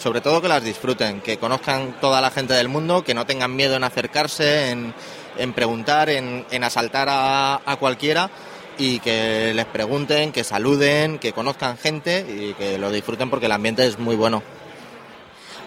sobre 0.00 0.20
todo 0.20 0.40
que 0.40 0.48
las 0.48 0.62
disfruten, 0.62 1.20
que 1.20 1.38
conozcan 1.38 1.96
toda 2.00 2.20
la 2.20 2.30
gente 2.30 2.54
del 2.54 2.68
mundo, 2.68 3.02
que 3.04 3.14
no 3.14 3.26
tengan 3.26 3.54
miedo 3.54 3.76
en 3.76 3.84
acercarse, 3.84 4.70
en, 4.70 4.94
en 5.38 5.52
preguntar, 5.52 6.08
en, 6.10 6.46
en 6.50 6.64
asaltar 6.64 7.08
a, 7.10 7.60
a 7.66 7.76
cualquiera 7.76 8.30
y 8.78 8.98
que 9.00 9.52
les 9.54 9.64
pregunten, 9.66 10.32
que 10.32 10.44
saluden, 10.44 11.18
que 11.18 11.32
conozcan 11.32 11.76
gente 11.78 12.24
y 12.28 12.54
que 12.54 12.78
lo 12.78 12.90
disfruten 12.90 13.30
porque 13.30 13.46
el 13.46 13.52
ambiente 13.52 13.86
es 13.86 13.98
muy 13.98 14.16
bueno. 14.16 14.42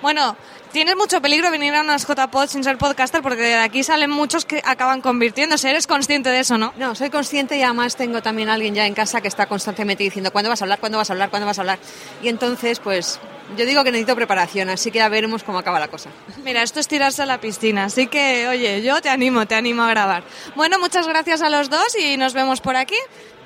Bueno, 0.01 0.35
tienes 0.71 0.95
mucho 0.95 1.21
peligro 1.21 1.51
venir 1.51 1.73
a 1.75 1.81
unas 1.81 2.05
JPod 2.05 2.47
sin 2.47 2.63
ser 2.63 2.77
podcaster 2.77 3.21
porque 3.21 3.41
de 3.41 3.55
aquí 3.55 3.83
salen 3.83 4.09
muchos 4.09 4.45
que 4.45 4.61
acaban 4.65 5.01
convirtiéndose. 5.01 5.69
¿Eres 5.69 5.87
consciente 5.87 6.29
de 6.29 6.39
eso, 6.39 6.57
no? 6.57 6.73
No, 6.77 6.95
soy 6.95 7.09
consciente 7.09 7.57
y 7.57 7.63
además 7.63 7.95
tengo 7.95 8.21
también 8.21 8.49
a 8.49 8.53
alguien 8.53 8.75
ya 8.75 8.85
en 8.85 8.93
casa 8.93 9.21
que 9.21 9.27
está 9.27 9.47
constantemente 9.47 10.03
diciendo 10.03 10.31
¿cuándo 10.31 10.49
vas 10.49 10.61
a 10.61 10.65
hablar? 10.65 10.79
¿cuándo 10.79 10.97
vas 10.97 11.09
a 11.09 11.13
hablar? 11.13 11.29
¿cuándo 11.29 11.45
vas 11.45 11.57
a 11.57 11.61
hablar? 11.61 11.79
Y 12.21 12.29
entonces, 12.29 12.79
pues, 12.79 13.19
yo 13.55 13.65
digo 13.65 13.83
que 13.83 13.91
necesito 13.91 14.15
preparación, 14.15 14.69
así 14.69 14.91
que 14.91 14.99
ya 14.99 15.09
veremos 15.09 15.43
cómo 15.43 15.59
acaba 15.59 15.79
la 15.79 15.87
cosa. 15.87 16.09
Mira, 16.43 16.63
esto 16.63 16.79
es 16.79 16.87
tirarse 16.87 17.23
a 17.23 17.25
la 17.25 17.39
piscina, 17.39 17.85
así 17.85 18.07
que, 18.07 18.47
oye, 18.47 18.81
yo 18.81 19.01
te 19.01 19.09
animo, 19.09 19.45
te 19.45 19.55
animo 19.55 19.83
a 19.83 19.89
grabar. 19.89 20.23
Bueno, 20.55 20.79
muchas 20.79 21.07
gracias 21.07 21.41
a 21.41 21.49
los 21.49 21.69
dos 21.69 21.95
y 21.97 22.17
nos 22.17 22.33
vemos 22.33 22.59
por 22.61 22.75
aquí. 22.75 22.97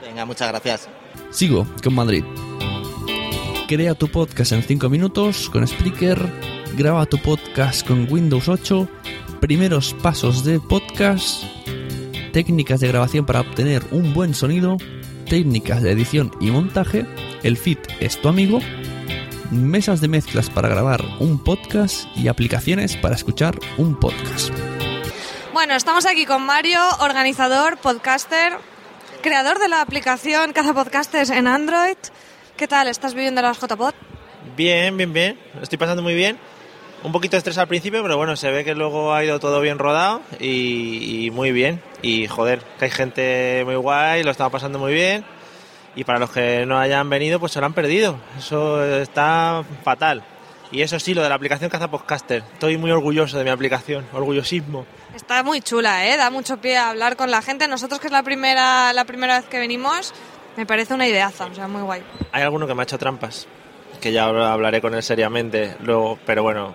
Venga, 0.02 0.26
muchas 0.26 0.48
gracias. 0.48 0.90
Sigo 1.30 1.68
con 1.84 1.94
Madrid. 1.94 2.24
Crea 3.68 3.96
tu 3.96 4.08
podcast 4.10 4.52
en 4.54 4.64
5 4.64 4.90
minutos 4.90 5.50
con 5.50 5.66
Spreaker. 5.66 6.61
Graba 6.82 7.06
tu 7.06 7.20
podcast 7.20 7.88
con 7.88 8.12
Windows 8.12 8.50
8. 8.50 8.88
Primeros 9.40 9.94
pasos 10.02 10.44
de 10.44 10.60
podcast. 10.60 11.44
Técnicas 12.34 12.80
de 12.80 12.88
grabación 12.88 13.24
para 13.24 13.42
obtener 13.42 13.84
un 13.92 14.16
buen 14.16 14.34
sonido. 14.34 14.78
Técnicas 15.30 15.84
de 15.84 15.92
edición 15.92 16.32
y 16.40 16.50
montaje. 16.50 17.06
El 17.44 17.58
feed 17.58 17.78
es 18.00 18.20
tu 18.20 18.30
amigo. 18.30 18.62
Mesas 19.52 20.02
de 20.02 20.08
mezclas 20.08 20.50
para 20.50 20.70
grabar 20.70 21.04
un 21.20 21.44
podcast 21.44 22.08
y 22.18 22.30
aplicaciones 22.30 22.98
para 22.98 23.14
escuchar 23.14 23.60
un 23.78 24.00
podcast. 24.00 24.50
Bueno, 25.54 25.76
estamos 25.76 26.08
aquí 26.08 26.26
con 26.26 26.48
Mario, 26.48 26.80
organizador, 27.00 27.78
podcaster, 27.78 28.54
creador 29.22 29.60
de 29.60 29.68
la 29.68 29.82
aplicación 29.82 30.52
Caza 30.52 30.74
Podcasters 30.74 31.30
en 31.30 31.46
Android. 31.46 31.98
¿Qué 32.58 32.68
tal? 32.68 32.88
¿Estás 32.88 33.14
viviendo 33.14 33.44
las 33.44 33.60
JPod? 33.60 33.94
Bien, 34.58 34.98
bien, 34.98 35.14
bien. 35.14 35.40
Lo 35.54 35.62
estoy 35.62 35.78
pasando 35.78 36.02
muy 36.02 36.16
bien. 36.16 36.40
Un 37.04 37.12
poquito 37.12 37.32
de 37.32 37.40
estrés 37.40 37.58
al 37.58 37.68
principio, 37.68 38.04
pero 38.04 38.16
bueno, 38.16 38.36
se 38.36 38.52
ve 38.52 38.64
que 38.64 38.76
luego 38.76 39.14
ha 39.14 39.24
ido 39.24 39.40
todo 39.40 39.60
bien 39.60 39.80
rodado 39.80 40.22
y, 40.40 41.26
y 41.26 41.32
muy 41.32 41.52
bien. 41.52 41.82
Y 42.04 42.28
joder, 42.28 42.62
que 42.78 42.86
hay 42.86 42.92
gente 42.92 43.64
muy 43.66 43.76
guay, 43.76 44.24
lo 44.24 44.32
estamos 44.32 44.54
pasando 44.54 44.78
muy 44.78 44.94
bien. 44.94 45.26
Y 45.96 46.04
para 46.04 46.20
los 46.20 46.32
que 46.32 46.66
no 46.66 46.78
hayan 46.78 47.10
venido, 47.10 47.40
pues 47.40 47.52
se 47.52 47.60
lo 47.60 47.66
han 47.66 47.74
perdido. 47.74 48.18
Eso 48.38 48.84
está 48.86 49.64
fatal. 49.84 50.24
Y 50.72 50.84
eso 50.84 50.98
sí, 51.00 51.14
lo 51.14 51.22
de 51.22 51.28
la 51.28 51.36
aplicación 51.36 51.70
Caza 51.70 51.90
Podcaster. 51.90 52.44
Estoy 52.54 52.78
muy 52.78 52.92
orgulloso 52.92 53.38
de 53.38 53.44
mi 53.44 53.50
aplicación, 53.50 54.06
orgullosismo. 54.14 54.86
Está 55.14 55.44
muy 55.44 55.60
chula, 55.60 56.08
¿eh? 56.08 56.16
Da 56.16 56.30
mucho 56.30 56.62
pie 56.62 56.78
a 56.78 56.92
hablar 56.92 57.18
con 57.18 57.30
la 57.30 57.42
gente. 57.42 57.68
Nosotros, 57.68 58.00
que 58.00 58.08
es 58.08 58.14
la 58.14 58.24
primera, 58.24 58.94
la 58.94 59.04
primera 59.04 59.38
vez 59.40 59.50
que 59.50 59.60
venimos, 59.60 60.14
me 60.56 60.66
parece 60.66 60.94
una 60.94 61.08
ideaza, 61.08 61.48
o 61.48 61.54
sea, 61.54 61.68
muy 61.68 61.82
guay. 61.82 62.04
Hay 62.32 62.44
alguno 62.44 62.68
que 62.68 62.74
me 62.74 62.82
ha 62.82 62.84
hecho 62.84 62.98
trampas, 62.98 63.48
que 64.00 64.14
ya 64.14 64.26
hablaré 64.26 64.80
con 64.80 64.96
él 64.96 65.04
seriamente 65.04 65.76
luego, 65.82 66.18
pero 66.26 66.42
bueno, 66.44 66.74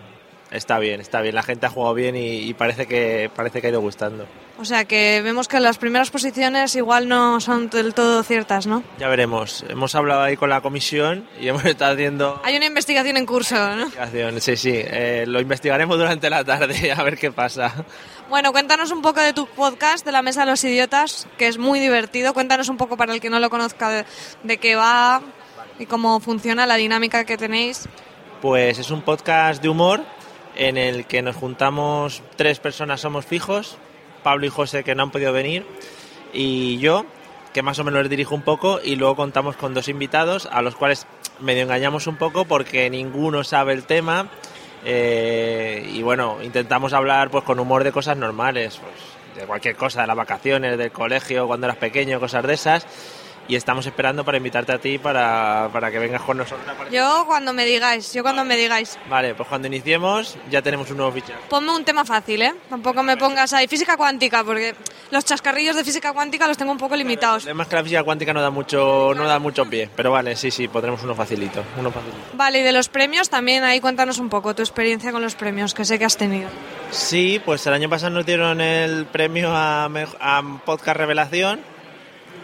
está 0.50 0.78
bien, 0.78 1.00
está 1.00 1.20
bien. 1.20 1.34
La 1.34 1.42
gente 1.42 1.66
ha 1.66 1.70
jugado 1.70 1.94
bien 1.94 2.16
y, 2.16 2.38
y 2.38 2.54
parece 2.54 2.86
que 2.86 3.30
parece 3.34 3.60
que 3.60 3.66
ha 3.68 3.70
ido 3.70 3.80
gustando. 3.80 4.26
O 4.58 4.64
sea 4.64 4.86
que 4.86 5.20
vemos 5.22 5.48
que 5.48 5.60
las 5.60 5.76
primeras 5.76 6.10
posiciones 6.10 6.74
igual 6.76 7.08
no 7.08 7.40
son 7.40 7.68
del 7.68 7.92
todo 7.92 8.22
ciertas, 8.22 8.66
¿no? 8.66 8.82
Ya 8.98 9.06
veremos. 9.08 9.64
Hemos 9.68 9.94
hablado 9.94 10.22
ahí 10.22 10.38
con 10.38 10.48
la 10.48 10.62
comisión 10.62 11.28
y 11.38 11.48
hemos 11.48 11.62
estado 11.66 11.92
haciendo 11.92 12.40
Hay 12.42 12.56
una 12.56 12.64
investigación 12.66 13.18
en 13.18 13.26
curso, 13.26 13.54
¿no? 13.76 13.82
investigación. 13.82 14.40
Sí, 14.40 14.56
sí. 14.56 14.72
eh, 14.74 15.24
lo 15.26 15.40
investigaremos 15.40 15.98
durante 15.98 16.30
la 16.30 16.42
tarde 16.42 16.90
a 16.96 17.02
ver 17.02 17.18
qué 17.18 17.30
pasa. 17.32 17.84
Bueno, 18.30 18.50
cuéntanos 18.52 18.90
un 18.92 19.02
poco 19.02 19.20
de 19.20 19.32
tu 19.34 19.46
podcast, 19.46 20.06
de 20.06 20.12
la 20.12 20.22
Mesa 20.22 20.40
de 20.44 20.50
los 20.50 20.64
Idiotas, 20.64 21.28
que 21.36 21.48
es 21.48 21.58
muy 21.58 21.78
divertido. 21.78 22.32
Cuéntanos 22.32 22.68
un 22.70 22.76
poco 22.78 22.96
para 22.96 23.12
el 23.12 23.20
que 23.20 23.28
no 23.30 23.38
lo 23.40 23.50
conozca 23.50 23.90
de, 23.90 24.04
de 24.42 24.56
qué 24.56 24.74
va 24.74 25.20
y 25.78 25.84
cómo 25.86 26.18
funciona 26.20 26.64
la 26.66 26.76
dinámica 26.76 27.24
que 27.24 27.36
tenéis. 27.36 27.86
Pues 28.40 28.78
es 28.78 28.90
un 28.90 29.02
podcast 29.02 29.62
de 29.62 29.68
humor 29.68 30.02
en 30.56 30.76
el 30.76 31.06
que 31.06 31.22
nos 31.22 31.36
juntamos 31.36 32.22
tres 32.36 32.58
personas 32.58 33.00
somos 33.00 33.24
fijos, 33.24 33.76
Pablo 34.22 34.46
y 34.46 34.48
José 34.48 34.82
que 34.82 34.94
no 34.94 35.04
han 35.04 35.10
podido 35.10 35.32
venir 35.32 35.64
y 36.32 36.78
yo 36.78 37.06
que 37.52 37.62
más 37.62 37.78
o 37.78 37.84
menos 37.84 38.00
les 38.02 38.10
dirijo 38.10 38.34
un 38.34 38.42
poco 38.42 38.80
y 38.82 38.96
luego 38.96 39.16
contamos 39.16 39.56
con 39.56 39.72
dos 39.72 39.88
invitados 39.88 40.46
a 40.50 40.62
los 40.62 40.76
cuales 40.76 41.06
medio 41.40 41.62
engañamos 41.62 42.06
un 42.06 42.16
poco 42.16 42.44
porque 42.44 42.90
ninguno 42.90 43.44
sabe 43.44 43.72
el 43.72 43.84
tema 43.84 44.28
eh, 44.84 45.88
y 45.92 46.02
bueno 46.02 46.38
intentamos 46.42 46.92
hablar 46.92 47.30
pues 47.30 47.44
con 47.44 47.58
humor 47.58 47.84
de 47.84 47.92
cosas 47.92 48.16
normales 48.16 48.78
pues, 48.78 49.38
de 49.38 49.46
cualquier 49.46 49.76
cosa 49.76 50.02
de 50.02 50.06
las 50.06 50.16
vacaciones 50.16 50.76
del 50.76 50.90
colegio 50.90 51.46
cuando 51.46 51.66
eras 51.66 51.78
pequeño 51.78 52.20
cosas 52.20 52.46
de 52.46 52.54
esas 52.54 52.86
y 53.48 53.56
estamos 53.56 53.86
esperando 53.86 54.24
para 54.24 54.38
invitarte 54.38 54.72
a 54.72 54.78
ti 54.78 54.98
para, 54.98 55.68
para 55.72 55.90
que 55.90 55.98
vengas 55.98 56.22
con 56.22 56.36
nosotros 56.36 56.66
Yo 56.90 57.24
cuando 57.26 57.52
me 57.52 57.64
digáis, 57.64 58.12
yo 58.12 58.22
cuando 58.22 58.44
me 58.44 58.56
digáis. 58.56 58.98
Vale, 59.08 59.34
pues 59.34 59.48
cuando 59.48 59.68
iniciemos 59.68 60.36
ya 60.50 60.62
tenemos 60.62 60.90
un 60.90 60.98
nuevo 60.98 61.12
fichaje. 61.12 61.40
Ponme 61.48 61.72
un 61.72 61.84
tema 61.84 62.04
fácil, 62.04 62.42
¿eh? 62.42 62.54
Tampoco 62.68 63.02
me 63.02 63.16
pongas 63.16 63.52
ahí 63.52 63.68
física 63.68 63.96
cuántica, 63.96 64.44
porque 64.44 64.74
los 65.10 65.24
chascarrillos 65.24 65.76
de 65.76 65.84
física 65.84 66.12
cuántica 66.12 66.46
los 66.48 66.56
tengo 66.56 66.72
un 66.72 66.78
poco 66.78 66.96
limitados. 66.96 67.44
Además 67.44 67.68
que 67.68 67.76
la 67.76 67.82
física 67.82 68.02
cuántica 68.02 68.32
no 68.32 68.42
da 68.42 68.50
mucho, 68.50 69.12
no 69.14 69.24
da 69.24 69.38
mucho 69.38 69.64
pie, 69.66 69.88
pero 69.94 70.10
vale, 70.10 70.36
sí, 70.36 70.50
sí, 70.50 70.68
pondremos 70.68 71.02
uno 71.02 71.14
facilito, 71.14 71.62
uno 71.78 71.90
facilito. 71.90 72.18
Vale, 72.34 72.60
y 72.60 72.62
de 72.62 72.72
los 72.72 72.88
premios 72.88 73.28
también 73.28 73.64
ahí 73.64 73.80
cuéntanos 73.80 74.18
un 74.18 74.28
poco 74.28 74.54
tu 74.54 74.62
experiencia 74.62 75.12
con 75.12 75.22
los 75.22 75.34
premios, 75.34 75.74
que 75.74 75.84
sé 75.84 75.98
que 75.98 76.04
has 76.04 76.16
tenido. 76.16 76.48
Sí, 76.90 77.40
pues 77.44 77.66
el 77.66 77.72
año 77.74 77.88
pasado 77.88 78.10
nos 78.14 78.26
dieron 78.26 78.60
el 78.60 79.06
premio 79.06 79.50
a, 79.50 79.84
a 79.84 80.42
Podcast 80.64 80.96
Revelación, 80.96 81.60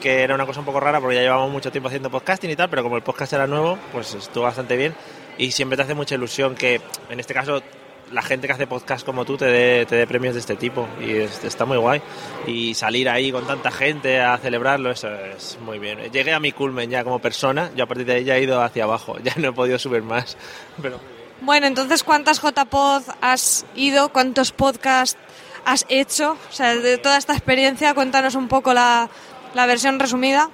que 0.03 0.23
era 0.23 0.35
una 0.35 0.45
cosa 0.47 0.61
un 0.61 0.67
poco 0.67 0.81
rara 0.81 1.01
porque 1.01 1.17
ya 1.17 1.23
llevamos 1.23 1.51
mucho 1.51 1.71
tiempo 1.71 1.87
haciendo 1.89 2.11
podcasting 2.11 2.51
y 2.51 2.57
tal, 2.57 2.69
pero 2.69 2.83
como 2.83 2.97
el 2.97 3.03
podcast 3.03 3.33
era 3.33 3.47
nuevo, 3.47 3.79
pues 3.93 4.13
estuvo 4.15 4.45
bastante 4.45 4.77
bien 4.77 4.95
y 5.39 5.53
siempre 5.53 5.77
te 5.77 5.83
hace 5.85 5.95
mucha 5.95 6.15
ilusión 6.17 6.55
que, 6.55 6.81
en 7.09 7.21
este 7.21 7.33
caso, 7.33 7.63
la 8.11 8.21
gente 8.21 8.47
que 8.47 8.53
hace 8.53 8.67
podcast 8.67 9.07
como 9.07 9.25
tú 9.25 9.39
te 9.39 9.47
dé, 9.47 9.87
te 9.87 9.97
dé 9.97 10.07
premios 10.07 10.35
de 10.35 10.41
este 10.41 10.57
tipo 10.57 10.87
y 11.01 11.13
es- 11.13 11.43
está 11.45 11.65
muy 11.65 11.79
guay. 11.79 12.03
Y 12.47 12.75
salir 12.75 13.09
ahí 13.09 13.33
con 13.33 13.47
tanta 13.47 13.71
gente 13.71 14.21
a 14.21 14.37
celebrarlo, 14.37 14.91
eso 14.91 15.09
es 15.15 15.57
muy 15.65 15.79
bien. 15.79 15.99
Llegué 16.13 16.33
a 16.35 16.41
mi 16.41 16.53
culmen 16.53 16.91
ya 16.91 17.05
como 17.05 17.21
persona, 17.21 17.71
yo 17.75 17.85
a 17.85 17.87
partir 17.87 18.05
de 18.05 18.15
ahí 18.15 18.25
ya 18.25 18.37
he 18.37 18.43
ido 18.43 18.61
hacia 18.61 18.85
abajo, 18.85 19.17
ya 19.23 19.33
no 19.39 19.49
he 19.49 19.53
podido 19.53 19.79
subir 19.79 20.03
más, 20.03 20.37
pero... 20.83 21.01
Bueno, 21.41 21.67
entonces, 21.67 22.05
¿cuántas 22.05 22.41
JPod 22.41 23.03
has 23.21 23.65
ido? 23.75 24.11
¿Cuántos 24.11 24.53
podcasts 24.53 25.19
has 25.65 25.87
hecho? 25.89 26.37
O 26.49 26.53
sea, 26.53 26.77
de 26.77 26.99
toda 26.99 27.17
esta 27.17 27.33
experiencia, 27.33 27.95
cuéntanos 27.95 28.37
un 28.37 28.47
poco 28.47 28.73
la, 28.75 29.09
la 29.55 29.67
versión 29.67 29.99
resumida. 29.99 30.51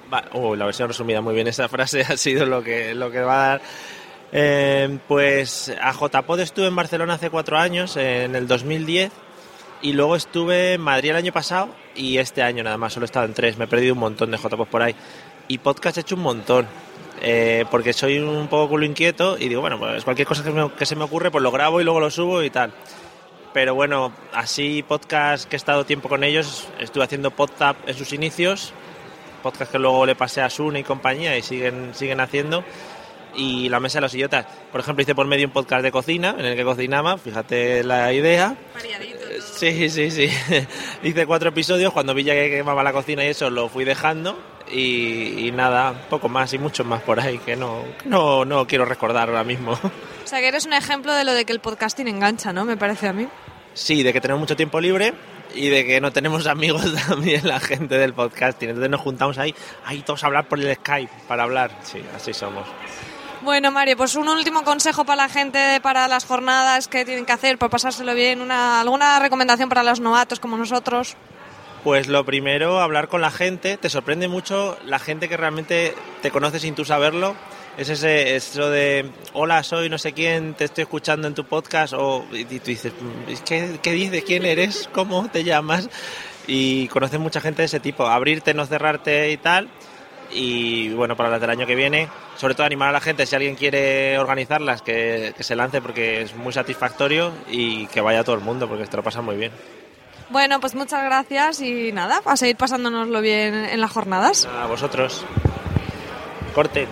La 0.55 0.65
versión 0.65 0.87
resumida, 0.87 1.21
muy 1.21 1.33
bien. 1.35 1.47
Esa 1.47 1.67
frase 1.69 2.01
ha 2.07 2.17
sido 2.17 2.45
lo 2.45 2.61
que, 2.63 2.93
lo 2.95 3.11
que 3.11 3.21
va 3.21 3.33
a 3.45 3.47
dar. 3.49 3.61
Eh, 4.31 4.99
pues 5.07 5.73
a 5.81 5.91
JPod 5.91 6.39
estuve 6.41 6.67
en 6.67 6.75
Barcelona 6.75 7.15
hace 7.15 7.29
cuatro 7.29 7.57
años, 7.57 7.97
en 7.97 8.35
el 8.35 8.47
2010, 8.47 9.11
y 9.81 9.93
luego 9.93 10.15
estuve 10.15 10.73
en 10.73 10.81
Madrid 10.81 11.09
el 11.11 11.15
año 11.15 11.31
pasado 11.31 11.69
y 11.95 12.17
este 12.17 12.43
año 12.43 12.63
nada 12.63 12.77
más, 12.77 12.93
solo 12.93 13.05
he 13.05 13.07
estado 13.07 13.25
en 13.25 13.33
tres. 13.33 13.57
Me 13.57 13.65
he 13.65 13.67
perdido 13.67 13.93
un 13.93 13.99
montón 13.99 14.29
de 14.31 14.37
JPod 14.37 14.67
por 14.67 14.81
ahí. 14.83 14.95
Y 15.47 15.57
podcast 15.57 15.97
he 15.97 16.01
hecho 16.01 16.15
un 16.15 16.21
montón. 16.21 16.67
eh, 17.21 17.65
porque 17.69 17.91
soy 17.91 18.17
un 18.19 18.47
poco 18.47 18.69
culo 18.69 18.85
inquieto 18.85 19.37
y 19.37 19.49
digo, 19.49 19.59
bueno, 19.61 19.77
pues 19.79 20.03
cualquier 20.05 20.25
cosa 20.27 20.41
que, 20.43 20.51
me- 20.51 20.71
que 20.71 20.85
se 20.85 20.95
me 20.95 21.03
ocurre, 21.03 21.31
pues 21.31 21.41
lo 21.43 21.51
grabo 21.51 21.81
y 21.81 21.83
luego 21.83 21.99
lo 21.99 22.09
subo 22.11 22.43
y 22.43 22.49
tal. 22.49 22.71
Pero 23.51 23.73
bueno, 23.75 24.13
así 24.31 24.83
podcast 24.87 25.49
que 25.49 25.55
he 25.55 25.57
estado 25.57 25.85
tiempo 25.85 26.07
con 26.07 26.23
ellos, 26.23 26.67
estuve 26.79 27.03
haciendo 27.03 27.31
PodTap 27.31 27.75
en 27.89 27.95
sus 27.95 28.13
inicios, 28.13 28.71
podcast 29.39 29.71
que 29.71 29.79
luego 29.79 30.05
le 30.05 30.15
pasé 30.15 30.41
a 30.41 30.49
Sune 30.49 30.79
y 30.79 30.83
compañía 30.83 31.37
y 31.37 31.41
siguen, 31.41 31.91
siguen 31.93 32.19
haciendo. 32.19 32.63
Y 33.35 33.69
La 33.69 33.79
Mesa 33.79 33.99
de 33.99 34.01
los 34.01 34.15
Idiotas. 34.15 34.45
Por 34.71 34.81
ejemplo, 34.81 35.03
hice 35.03 35.13
por 35.15 35.27
medio 35.27 35.47
un 35.47 35.53
podcast 35.53 35.83
de 35.83 35.91
cocina 35.91 36.35
en 36.37 36.45
el 36.45 36.55
que 36.55 36.63
cocinaba, 36.63 37.17
fíjate 37.17 37.83
la 37.83 38.11
idea. 38.11 38.55
Sí, 39.55 39.89
sí, 39.89 40.09
sí. 40.09 40.29
hice 41.03 41.25
cuatro 41.25 41.49
episodios, 41.49 41.93
cuando 41.93 42.13
vi 42.13 42.23
ya 42.23 42.33
que 42.33 42.49
quemaba 42.49 42.83
la 42.83 42.91
cocina 42.91 43.23
y 43.23 43.27
eso 43.27 43.49
lo 43.49 43.69
fui 43.69 43.85
dejando. 43.85 44.37
Y, 44.71 45.47
y 45.47 45.51
nada, 45.51 45.93
poco 46.09 46.29
más 46.29 46.53
y 46.53 46.59
muchos 46.59 46.85
más 46.85 47.01
por 47.01 47.19
ahí 47.19 47.39
que 47.39 47.55
no, 47.55 47.83
no, 48.05 48.45
no 48.45 48.67
quiero 48.67 48.85
recordar 48.85 49.29
ahora 49.29 49.43
mismo. 49.43 49.71
O 49.71 50.27
sea, 50.27 50.39
que 50.39 50.47
eres 50.47 50.65
un 50.65 50.73
ejemplo 50.73 51.13
de 51.13 51.23
lo 51.23 51.33
de 51.33 51.45
que 51.45 51.53
el 51.53 51.59
podcasting 51.59 52.07
engancha, 52.07 52.53
¿no? 52.53 52.65
Me 52.65 52.77
parece 52.77 53.07
a 53.07 53.13
mí. 53.13 53.27
Sí, 53.73 54.03
de 54.03 54.13
que 54.13 54.21
tenemos 54.21 54.41
mucho 54.41 54.55
tiempo 54.55 54.79
libre 54.79 55.13
y 55.53 55.69
de 55.69 55.85
que 55.85 56.01
no 56.01 56.11
tenemos 56.11 56.47
amigos 56.47 56.93
también 57.07 57.47
la 57.47 57.59
gente 57.59 57.97
del 57.97 58.13
podcasting. 58.13 58.69
Entonces 58.69 58.89
nos 58.89 59.01
juntamos 59.01 59.37
ahí, 59.37 59.53
ahí 59.85 60.01
todos 60.01 60.23
a 60.23 60.27
hablar 60.27 60.47
por 60.47 60.59
el 60.59 60.75
Skype 60.75 61.11
para 61.27 61.43
hablar. 61.43 61.71
Sí, 61.83 62.01
así 62.15 62.33
somos. 62.33 62.67
Bueno, 63.41 63.71
Mario, 63.71 63.95
pues 63.95 64.15
un 64.15 64.27
último 64.27 64.63
consejo 64.63 65.05
para 65.05 65.23
la 65.23 65.29
gente, 65.29 65.79
para 65.81 66.09
las 66.09 66.25
jornadas 66.25 66.89
que 66.89 67.05
tienen 67.05 67.25
que 67.25 67.31
hacer, 67.31 67.57
para 67.57 67.69
pasárselo 67.69 68.13
bien, 68.13 68.41
una, 68.41 68.81
alguna 68.81 69.17
recomendación 69.19 69.69
para 69.69 69.81
los 69.83 70.01
novatos 70.01 70.41
como 70.41 70.57
nosotros. 70.57 71.15
Pues 71.83 72.09
lo 72.09 72.25
primero, 72.25 72.81
hablar 72.81 73.07
con 73.07 73.21
la 73.21 73.31
gente. 73.31 73.77
Te 73.77 73.89
sorprende 73.89 74.27
mucho 74.27 74.77
la 74.85 74.99
gente 74.99 75.29
que 75.29 75.37
realmente 75.37 75.95
te 76.21 76.31
conoce 76.31 76.59
sin 76.59 76.75
tú 76.75 76.83
saberlo. 76.83 77.35
Es 77.79 77.87
ese, 77.87 78.35
eso 78.35 78.69
de, 78.69 79.09
hola, 79.31 79.63
soy 79.63 79.87
no 79.87 79.97
sé 79.97 80.11
quién, 80.11 80.53
te 80.53 80.65
estoy 80.65 80.81
escuchando 80.81 81.29
en 81.29 81.33
tu 81.33 81.45
podcast. 81.45 81.93
O, 81.93 82.25
y 82.29 82.43
tú 82.43 82.65
dices, 82.65 82.91
¿qué, 83.45 83.79
qué 83.81 83.93
dices? 83.93 84.25
¿Quién 84.25 84.45
eres? 84.45 84.89
¿Cómo 84.91 85.29
te 85.29 85.45
llamas? 85.45 85.89
Y 86.45 86.89
conoces 86.89 87.21
mucha 87.21 87.39
gente 87.39 87.61
de 87.61 87.67
ese 87.67 87.79
tipo. 87.79 88.05
Abrirte, 88.05 88.53
no 88.53 88.65
cerrarte 88.65 89.31
y 89.31 89.37
tal. 89.37 89.69
Y 90.29 90.89
bueno, 90.89 91.15
para 91.15 91.29
las 91.29 91.39
del 91.39 91.51
año 91.51 91.65
que 91.65 91.75
viene, 91.75 92.09
sobre 92.35 92.53
todo 92.53 92.65
animar 92.65 92.89
a 92.89 92.91
la 92.91 92.99
gente, 92.99 93.25
si 93.25 93.37
alguien 93.37 93.55
quiere 93.55 94.19
organizarlas, 94.19 94.81
que, 94.81 95.33
que 95.37 95.43
se 95.45 95.55
lance 95.55 95.81
porque 95.81 96.23
es 96.23 96.35
muy 96.35 96.51
satisfactorio 96.51 97.31
y 97.49 97.87
que 97.87 98.01
vaya 98.01 98.25
todo 98.25 98.35
el 98.35 98.41
mundo 98.41 98.67
porque 98.67 98.87
te 98.87 98.97
lo 98.97 99.03
pasa 99.03 99.21
muy 99.21 99.37
bien. 99.37 99.53
Bueno, 100.29 100.59
pues 100.59 100.75
muchas 100.75 101.01
gracias 101.05 101.61
y 101.61 101.93
nada, 101.93 102.21
a 102.25 102.35
seguir 102.35 102.57
pasándonoslo 102.57 103.21
bien 103.21 103.55
en 103.55 103.79
las 103.79 103.89
jornadas. 103.89 104.49
A 104.61 104.65
vosotros. 104.65 105.25
Corte. 106.53 106.85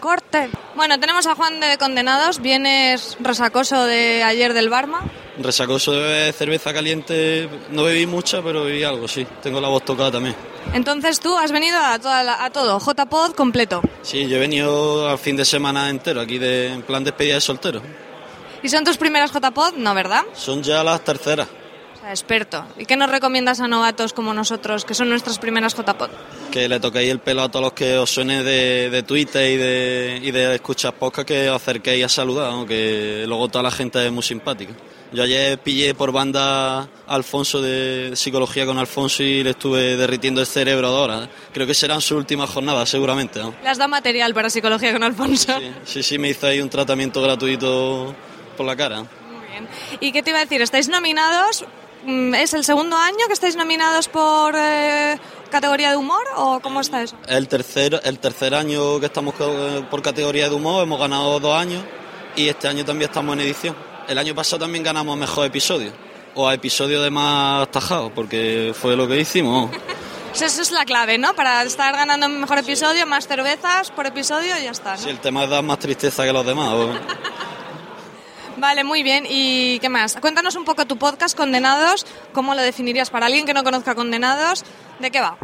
Corte. 0.00 0.48
Bueno, 0.74 0.98
tenemos 1.00 1.26
a 1.26 1.34
Juan 1.34 1.60
de 1.60 1.78
Condenados, 1.78 2.40
vienes 2.40 3.16
resacoso 3.20 3.84
de 3.84 4.22
ayer 4.22 4.52
del 4.52 4.68
Barma. 4.68 5.00
Resacoso 5.38 5.92
de 5.92 6.32
cerveza 6.32 6.72
caliente, 6.72 7.48
no 7.70 7.84
bebí 7.84 8.06
mucha, 8.06 8.42
pero 8.42 8.64
bebí 8.64 8.84
algo, 8.84 9.06
sí. 9.08 9.26
Tengo 9.42 9.60
la 9.60 9.68
voz 9.68 9.84
tocada 9.84 10.10
también. 10.12 10.34
Entonces 10.72 11.20
tú 11.20 11.36
has 11.36 11.52
venido 11.52 11.78
a, 11.78 11.98
toda 11.98 12.22
la- 12.22 12.44
a 12.44 12.50
todo, 12.50 12.78
JPod 12.80 13.32
completo. 13.34 13.82
Sí, 14.02 14.26
yo 14.28 14.36
he 14.36 14.40
venido 14.40 15.08
al 15.08 15.18
fin 15.18 15.36
de 15.36 15.44
semana 15.44 15.90
entero, 15.90 16.20
aquí 16.20 16.38
de, 16.38 16.72
en 16.72 16.82
plan 16.82 17.04
despedida 17.04 17.34
de 17.34 17.40
soltero. 17.40 17.82
¿Y 18.62 18.68
son 18.68 18.84
tus 18.84 18.96
primeras 18.96 19.30
JPod? 19.32 19.74
No, 19.76 19.94
¿verdad? 19.94 20.22
Son 20.34 20.62
ya 20.62 20.82
las 20.82 21.02
terceras. 21.04 21.48
Experto. 22.08 22.64
¿Y 22.78 22.86
qué 22.86 22.96
nos 22.96 23.10
recomiendas 23.10 23.60
a 23.60 23.66
novatos 23.66 24.12
como 24.12 24.32
nosotros, 24.32 24.84
que 24.84 24.94
son 24.94 25.08
nuestras 25.08 25.38
primeras 25.38 25.74
JPod? 25.74 26.10
Que 26.52 26.68
le 26.68 26.78
toquéis 26.78 27.10
el 27.10 27.18
pelo 27.18 27.42
a 27.42 27.48
todos 27.50 27.64
los 27.64 27.72
que 27.72 27.98
os 27.98 28.10
suene 28.10 28.44
de, 28.44 28.90
de 28.90 29.02
Twitter 29.02 29.50
y 29.50 29.56
de, 29.56 30.20
y 30.22 30.30
de 30.30 30.54
escuchar 30.54 30.94
podcast, 30.94 31.26
que 31.26 31.50
os 31.50 31.56
acerquéis 31.56 32.04
a 32.04 32.08
saludar, 32.08 32.52
¿no? 32.52 32.64
que 32.64 33.24
luego 33.26 33.48
toda 33.48 33.64
la 33.64 33.70
gente 33.70 34.04
es 34.04 34.12
muy 34.12 34.22
simpática. 34.22 34.72
Yo 35.12 35.22
ayer 35.22 35.58
pillé 35.58 35.94
por 35.94 36.12
banda 36.12 36.80
a 36.80 36.88
Alfonso 37.06 37.62
de 37.62 38.12
psicología 38.14 38.66
con 38.66 38.78
Alfonso 38.78 39.22
y 39.22 39.42
le 39.42 39.50
estuve 39.50 39.96
derritiendo 39.96 40.40
el 40.40 40.46
cerebro 40.46 40.88
ahora. 40.88 41.24
¿eh? 41.24 41.28
Creo 41.52 41.66
que 41.66 41.74
serán 41.74 42.00
sus 42.00 42.18
últimas 42.18 42.50
jornadas, 42.50 42.88
seguramente. 42.88 43.40
¿no? 43.40 43.54
Le 43.62 43.68
has 43.68 43.78
dado 43.78 43.88
material 43.88 44.34
para 44.34 44.50
psicología 44.50 44.92
con 44.92 45.02
Alfonso. 45.02 45.58
Sí, 45.84 46.02
sí, 46.02 46.18
me 46.18 46.30
hizo 46.30 46.46
ahí 46.46 46.60
un 46.60 46.68
tratamiento 46.68 47.22
gratuito 47.22 48.14
por 48.56 48.66
la 48.66 48.76
cara. 48.76 49.04
¿Y 50.00 50.12
qué 50.12 50.22
te 50.22 50.30
iba 50.30 50.40
a 50.40 50.42
decir? 50.42 50.60
¿Estáis 50.60 50.88
nominados? 50.88 51.64
Mm, 52.06 52.34
¿Es 52.34 52.54
el 52.54 52.64
segundo 52.64 52.96
año 52.96 53.18
que 53.26 53.32
estáis 53.32 53.56
nominados 53.56 54.08
por 54.08 54.54
eh, 54.56 55.18
categoría 55.50 55.90
de 55.90 55.96
humor 55.96 56.22
o 56.36 56.60
cómo 56.60 56.80
está 56.80 57.02
eso? 57.02 57.16
El 57.28 57.48
tercer, 57.48 58.00
el 58.04 58.18
tercer 58.18 58.54
año 58.54 59.00
que 59.00 59.06
estamos 59.06 59.34
co- 59.34 59.84
por 59.90 60.02
categoría 60.02 60.48
de 60.48 60.54
humor, 60.54 60.84
hemos 60.84 61.00
ganado 61.00 61.40
dos 61.40 61.58
años 61.58 61.82
y 62.36 62.48
este 62.48 62.68
año 62.68 62.84
también 62.84 63.10
estamos 63.10 63.34
en 63.34 63.40
edición. 63.40 63.76
El 64.08 64.18
año 64.18 64.34
pasado 64.34 64.60
también 64.60 64.84
ganamos 64.84 65.16
mejor 65.16 65.46
episodio 65.46 65.90
o 66.34 66.46
a 66.46 66.54
episodio 66.54 67.02
de 67.02 67.10
más 67.10 67.68
tajados, 67.72 68.12
porque 68.14 68.72
fue 68.80 68.94
lo 68.94 69.08
que 69.08 69.18
hicimos. 69.18 69.70
Pues 70.28 70.42
Esa 70.42 70.62
es 70.62 70.70
la 70.70 70.84
clave, 70.84 71.16
¿no? 71.18 71.34
Para 71.34 71.62
estar 71.62 71.96
ganando 71.96 72.28
mejor 72.28 72.58
episodio, 72.58 73.06
más 73.06 73.26
cervezas 73.26 73.90
por 73.90 74.06
episodio 74.06 74.54
y 74.60 74.64
ya 74.64 74.70
está. 74.70 74.92
¿no? 74.92 74.98
Si 75.02 75.08
el 75.08 75.18
tema 75.18 75.44
es 75.44 75.50
dar 75.50 75.62
más 75.64 75.78
tristeza 75.78 76.24
que 76.24 76.32
los 76.32 76.44
demás. 76.46 76.74
Vale, 78.56 78.84
muy 78.84 79.02
bien. 79.02 79.24
¿Y 79.28 79.78
qué 79.80 79.88
más? 79.88 80.16
Cuéntanos 80.20 80.56
un 80.56 80.64
poco 80.64 80.86
tu 80.86 80.96
podcast, 80.96 81.36
Condenados. 81.36 82.06
¿Cómo 82.32 82.54
lo 82.54 82.62
definirías 82.62 83.10
para 83.10 83.26
alguien 83.26 83.44
que 83.44 83.52
no 83.54 83.62
conozca 83.64 83.94
Condenados? 83.94 84.64
¿De 84.98 85.10
qué 85.10 85.20
va? 85.20 85.36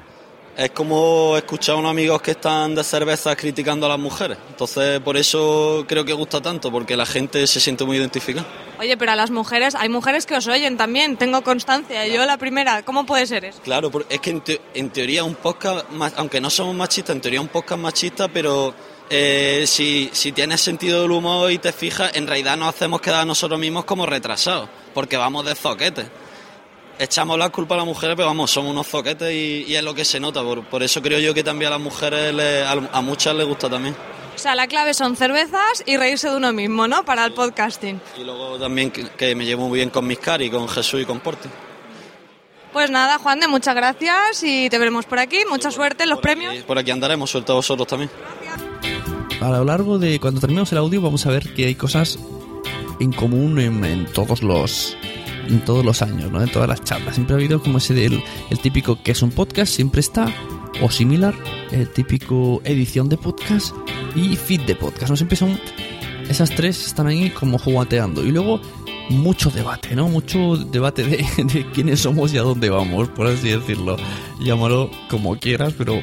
Es 0.55 0.71
como 0.73 1.35
escuchar 1.39 1.77
a 1.77 1.79
unos 1.79 1.91
amigos 1.93 2.21
que 2.21 2.33
están 2.33 2.75
de 2.75 2.85
cervezas 2.85 3.37
criticando 3.37 3.87
a 3.87 3.89
las 3.89 3.99
mujeres. 3.99 4.37
Entonces, 4.51 5.01
por 5.01 5.17
eso 5.17 5.85
creo 5.89 6.05
que 6.05 6.13
gusta 6.13 6.43
tanto, 6.43 6.71
porque 6.71 6.95
la 6.95 7.07
gente 7.07 7.47
se 7.47 7.59
siente 7.59 7.85
muy 7.87 7.97
identificada. 7.97 8.47
Oye, 8.79 8.99
pero 8.99 9.13
a 9.13 9.17
las 9.17 9.31
mujeres, 9.31 9.75
hay 9.75 9.89
mujeres 9.89 10.27
que 10.27 10.35
os 10.37 10.47
oyen 10.49 10.77
también, 10.77 11.17
tengo 11.17 11.43
constancia, 11.43 12.07
yo 12.07 12.27
la 12.27 12.37
primera. 12.37 12.83
¿Cómo 12.83 13.07
puede 13.07 13.27
ser 13.27 13.47
eso? 13.47 13.61
Claro, 13.63 13.91
es 14.11 14.21
que 14.21 14.29
en, 14.31 14.41
te- 14.43 14.61
en 14.75 14.91
teoría 14.91 15.25
un 15.25 15.37
podcast, 15.37 15.87
aunque 16.17 16.39
no 16.39 16.51
somos 16.51 16.75
machistas, 16.75 17.17
en 17.17 17.23
teoría 17.23 17.41
un 17.41 17.49
podcast 17.49 17.81
machista, 17.81 18.29
pero 18.29 18.75
eh, 19.15 19.65
si, 19.67 20.09
si 20.13 20.33
tienes 20.33 20.61
sentido 20.63 21.03
del 21.03 21.11
humor 21.13 21.53
y 21.53 21.59
te 21.59 21.73
fijas, 21.73 22.13
en 22.17 22.27
realidad 22.27 22.57
nos 22.57 22.69
hacemos 22.71 23.01
quedar 23.01 23.27
nosotros 23.27 23.61
mismos 23.61 23.85
como 23.85 24.07
retrasados, 24.07 24.69
porque 24.95 25.17
vamos 25.19 25.45
de 25.45 25.55
zoquetes. 25.55 26.07
Echamos 26.99 27.39
la 27.39 27.49
culpa 27.51 27.75
a 27.75 27.79
las 27.79 27.87
mujeres, 27.87 28.17
pero 28.17 28.29
vamos, 28.29 28.51
somos 28.51 28.71
unos 28.71 28.87
zoquetes 28.87 29.31
y, 29.33 29.65
y 29.69 29.75
es 29.77 29.83
lo 29.83 29.95
que 29.95 30.05
se 30.05 30.19
nota. 30.21 30.43
Por, 30.43 30.65
por 30.65 30.83
eso 30.83 31.03
creo 31.03 31.19
yo 31.19 31.35
que 31.35 31.43
también 31.45 31.69
a 31.69 31.73
las 31.77 31.81
mujeres, 31.81 32.33
le- 32.35 32.63
a, 32.63 32.73
a 32.73 33.01
muchas 33.01 33.35
les 33.35 33.47
gusta 33.47 33.69
también. 33.69 33.95
O 34.35 34.39
sea, 34.39 34.55
la 34.55 34.67
clave 34.67 34.95
son 34.95 35.15
cervezas 35.17 35.83
y 35.85 35.97
reírse 35.99 36.31
de 36.31 36.37
uno 36.37 36.53
mismo, 36.53 36.89
¿no? 36.89 37.05
Para 37.05 37.25
el 37.27 37.35
podcasting. 37.35 38.01
Y 38.19 38.25
luego 38.25 38.59
también 38.59 38.91
que, 38.91 39.09
que 39.11 39.35
me 39.35 39.45
llevo 39.45 39.69
muy 39.69 39.79
bien 39.79 39.91
con 39.91 40.07
mis 40.07 40.19
cari, 40.19 40.49
con 40.51 40.69
Jesús 40.69 41.03
y 41.03 41.05
con 41.05 41.21
Porti. 41.21 41.49
Pues 42.73 42.89
nada, 42.91 43.19
Juan 43.19 43.39
de, 43.41 43.49
muchas 43.49 43.75
gracias 43.75 44.43
y 44.43 44.71
te 44.71 44.79
veremos 44.79 45.05
por 45.05 45.19
aquí. 45.19 45.41
Mucha 45.51 45.71
suerte 45.71 46.05
en 46.05 46.09
los 46.11 46.21
premios. 46.21 46.55
Por 46.65 46.79
aquí 46.79 46.91
andaremos, 46.91 47.31
suelto 47.31 47.53
a 47.53 47.57
vosotros 47.57 47.87
también. 47.87 48.11
A 49.41 49.51
lo 49.51 49.65
largo 49.65 49.99
de 49.99 50.21
cuando 50.21 50.41
terminemos 50.41 50.71
el 50.73 50.79
audio 50.79 51.01
vamos 51.03 51.27
a 51.27 51.31
ver 51.31 51.53
que 51.53 51.67
hay 51.67 51.75
cosas 51.75 52.19
en 53.01 53.13
común 53.13 53.59
en, 53.59 54.07
todos 54.07 54.43
los 54.43 54.97
en 55.49 55.65
todos 55.65 55.85
los 55.85 56.01
años, 56.03 56.31
¿no? 56.31 56.41
En 56.41 56.49
todas 56.49 56.69
las 56.69 56.85
charlas. 56.85 57.17
Siempre 57.17 57.35
ha 57.35 57.39
habido 57.39 57.61
como 57.61 57.79
ese 57.79 57.93
del 57.93 58.23
el 58.51 58.59
típico 58.61 59.03
que 59.03 59.11
es 59.11 59.21
un 59.21 59.31
podcast, 59.31 59.73
siempre 59.73 60.01
está, 60.01 60.33
o 60.81 60.91
similar, 60.91 61.35
el 61.73 61.89
típico 61.89 62.63
edición 62.65 63.09
de 63.09 63.17
podcast 63.17 63.75
y 64.15 64.37
feed 64.37 64.61
de 64.61 64.77
podcast, 64.77 65.11
¿no? 65.11 65.17
Siempre 65.17 65.37
son 65.37 65.59
esas 66.29 66.51
tres 66.51 66.87
están 66.87 67.09
ahí 67.09 67.31
como 67.31 67.59
jugueteando. 67.59 68.25
Y 68.25 68.31
luego 68.31 68.61
mucho 69.11 69.51
debate, 69.51 69.97
¿no? 69.97 70.09
Mucho 70.09 70.57
debate 70.57 71.03
de, 71.03 71.27
de 71.45 71.67
quiénes 71.73 72.01
somos 72.01 72.33
y 72.33 72.39
a 72.39 72.43
dónde 72.43 72.71
vamos, 72.71 73.09
por 73.09 73.27
así 73.27 73.49
decirlo. 73.49 73.97
Llámalo 74.41 74.89
como 75.11 75.37
quieras, 75.37 75.75
pero 75.77 76.01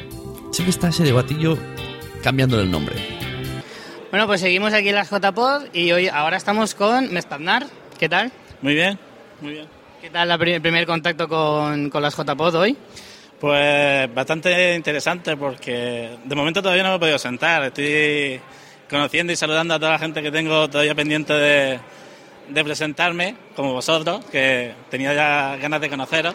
siempre 0.50 0.70
está 0.70 0.88
ese 0.88 1.04
debatillo 1.04 1.56
cambiándole 2.22 2.62
el 2.62 2.70
nombre. 2.70 2.96
Bueno, 4.10 4.26
pues 4.26 4.40
seguimos 4.40 4.72
aquí 4.72 4.88
en 4.88 4.96
las 4.96 5.10
JPod 5.10 5.66
y 5.72 5.92
hoy 5.92 6.08
ahora 6.08 6.36
estamos 6.36 6.74
con 6.74 7.12
Mestaznar. 7.12 7.66
¿Qué 7.98 8.08
tal? 8.08 8.32
Muy 8.60 8.74
bien, 8.74 8.98
muy 9.40 9.52
bien. 9.52 9.66
¿Qué 10.00 10.10
tal 10.10 10.30
el 10.30 10.60
primer 10.62 10.86
contacto 10.86 11.28
con, 11.28 11.90
con 11.90 12.02
las 12.02 12.16
JPod 12.16 12.54
hoy? 12.56 12.76
Pues 13.38 14.12
bastante 14.14 14.74
interesante 14.74 15.36
porque 15.36 16.18
de 16.24 16.34
momento 16.34 16.60
todavía 16.60 16.82
no 16.82 16.90
me 16.90 16.96
he 16.96 16.98
podido 16.98 17.18
sentar. 17.18 17.62
Estoy 17.64 18.40
conociendo 18.88 19.32
y 19.32 19.36
saludando 19.36 19.74
a 19.74 19.78
toda 19.78 19.92
la 19.92 19.98
gente 19.98 20.22
que 20.22 20.30
tengo 20.30 20.68
todavía 20.68 20.94
pendiente 20.94 21.32
de, 21.32 21.80
de 22.48 22.64
presentarme, 22.64 23.36
como 23.54 23.72
vosotros, 23.72 24.24
que 24.26 24.74
tenía 24.90 25.14
ya 25.14 25.56
ganas 25.56 25.80
de 25.80 25.88
conoceros. 25.88 26.34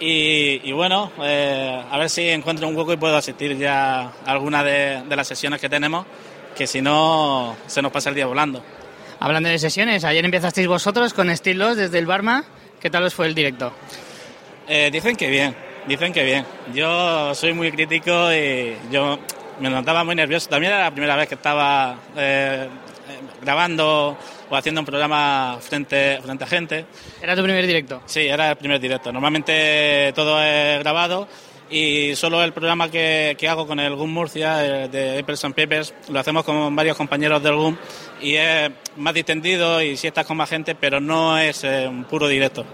Y, 0.00 0.62
y 0.64 0.72
bueno, 0.72 1.12
eh, 1.22 1.82
a 1.90 1.98
ver 1.98 2.08
si 2.08 2.28
encuentro 2.28 2.66
un 2.66 2.74
hueco 2.74 2.94
y 2.94 2.96
puedo 2.96 3.16
asistir 3.16 3.56
ya 3.58 4.00
a 4.00 4.12
alguna 4.26 4.64
de, 4.64 5.02
de 5.06 5.16
las 5.16 5.28
sesiones 5.28 5.60
que 5.60 5.68
tenemos, 5.68 6.06
que 6.56 6.66
si 6.66 6.80
no 6.80 7.54
se 7.66 7.82
nos 7.82 7.92
pasa 7.92 8.08
el 8.08 8.14
día 8.14 8.26
volando. 8.26 8.62
Hablando 9.20 9.50
de 9.50 9.58
sesiones, 9.58 10.02
ayer 10.04 10.24
empezasteis 10.24 10.66
vosotros 10.66 11.12
con 11.12 11.28
estilos 11.28 11.76
desde 11.76 11.98
el 11.98 12.06
Barma. 12.06 12.44
¿Qué 12.80 12.88
tal 12.88 13.04
os 13.04 13.12
fue 13.12 13.26
el 13.26 13.34
directo? 13.34 13.72
Eh, 14.66 14.88
dicen 14.90 15.14
que 15.16 15.28
bien, 15.28 15.54
dicen 15.86 16.12
que 16.14 16.24
bien. 16.24 16.46
Yo 16.72 17.34
soy 17.34 17.52
muy 17.52 17.70
crítico 17.70 18.32
y 18.32 18.76
yo 18.90 19.18
me 19.60 19.68
notaba 19.68 20.02
muy 20.04 20.14
nervioso. 20.14 20.48
También 20.48 20.72
era 20.72 20.84
la 20.84 20.90
primera 20.90 21.16
vez 21.16 21.28
que 21.28 21.34
estaba 21.34 21.96
eh, 22.16 22.66
eh, 22.66 22.68
grabando 23.42 24.16
o 24.48 24.56
haciendo 24.56 24.80
un 24.80 24.86
programa 24.86 25.58
frente, 25.60 26.18
frente 26.22 26.44
a 26.44 26.46
gente. 26.46 26.86
¿Era 27.22 27.36
tu 27.36 27.42
primer 27.42 27.66
directo? 27.66 28.02
Sí, 28.06 28.20
era 28.20 28.50
el 28.50 28.56
primer 28.56 28.80
directo. 28.80 29.12
Normalmente 29.12 30.12
todo 30.14 30.42
es 30.42 30.78
grabado 30.80 31.28
y 31.70 32.16
solo 32.16 32.42
el 32.42 32.52
programa 32.52 32.90
que, 32.90 33.36
que 33.38 33.48
hago 33.48 33.66
con 33.66 33.78
el 33.78 33.94
GUM 33.94 34.10
Murcia, 34.10 34.56
de 34.56 35.20
Papers 35.20 35.44
and 35.44 35.54
Papers, 35.54 35.94
lo 36.08 36.18
hacemos 36.18 36.44
con 36.44 36.74
varios 36.74 36.96
compañeros 36.96 37.42
del 37.42 37.54
GUM 37.54 37.76
y 38.20 38.34
es 38.34 38.70
más 38.96 39.14
distendido 39.14 39.80
y 39.80 39.96
si 39.96 40.08
estás 40.08 40.26
con 40.26 40.36
más 40.36 40.50
gente, 40.50 40.74
pero 40.74 41.00
no 41.00 41.38
es 41.38 41.62
eh, 41.62 41.86
un 41.86 42.04
puro 42.04 42.26
directo. 42.26 42.64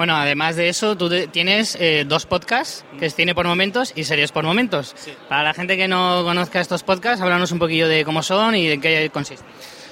Bueno, 0.00 0.16
además 0.16 0.56
de 0.56 0.70
eso, 0.70 0.96
tú 0.96 1.10
tienes 1.26 1.76
eh, 1.78 2.06
dos 2.08 2.24
podcasts, 2.24 2.86
que 2.98 3.04
es 3.04 3.14
Cine 3.14 3.34
por 3.34 3.46
Momentos 3.46 3.92
y 3.94 4.04
Series 4.04 4.32
por 4.32 4.44
Momentos. 4.44 4.96
Para 5.28 5.42
la 5.42 5.52
gente 5.52 5.76
que 5.76 5.88
no 5.88 6.22
conozca 6.24 6.58
estos 6.58 6.82
podcasts, 6.82 7.20
háblanos 7.20 7.52
un 7.52 7.58
poquillo 7.58 7.86
de 7.86 8.02
cómo 8.02 8.22
son 8.22 8.54
y 8.54 8.66
de 8.66 8.80
qué 8.80 9.10
consisten. 9.12 9.46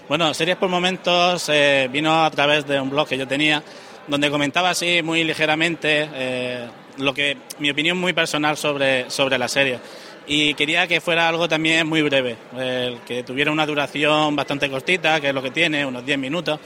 Bueno, 0.08 0.32
Series 0.32 0.56
por 0.56 0.70
Momentos 0.70 1.50
eh, 1.50 1.90
vino 1.92 2.24
a 2.24 2.30
través 2.30 2.66
de 2.66 2.80
un 2.80 2.88
blog 2.88 3.06
que 3.06 3.18
yo 3.18 3.28
tenía, 3.28 3.62
donde 4.06 4.30
comentaba 4.30 4.70
así 4.70 5.02
muy 5.02 5.24
ligeramente 5.24 6.08
eh, 6.14 6.66
lo 6.96 7.12
que 7.12 7.36
mi 7.58 7.68
opinión 7.68 7.98
muy 7.98 8.14
personal 8.14 8.56
sobre, 8.56 9.10
sobre 9.10 9.36
la 9.36 9.46
serie. 9.46 9.78
Y 10.26 10.54
quería 10.54 10.86
que 10.86 11.02
fuera 11.02 11.28
algo 11.28 11.50
también 11.50 11.86
muy 11.86 12.00
breve, 12.00 12.34
el 12.56 13.00
que 13.00 13.24
tuviera 13.24 13.52
una 13.52 13.66
duración 13.66 14.34
bastante 14.34 14.70
cortita, 14.70 15.20
que 15.20 15.28
es 15.28 15.34
lo 15.34 15.42
que 15.42 15.50
tiene, 15.50 15.84
unos 15.84 16.06
10 16.06 16.18
minutos, 16.18 16.58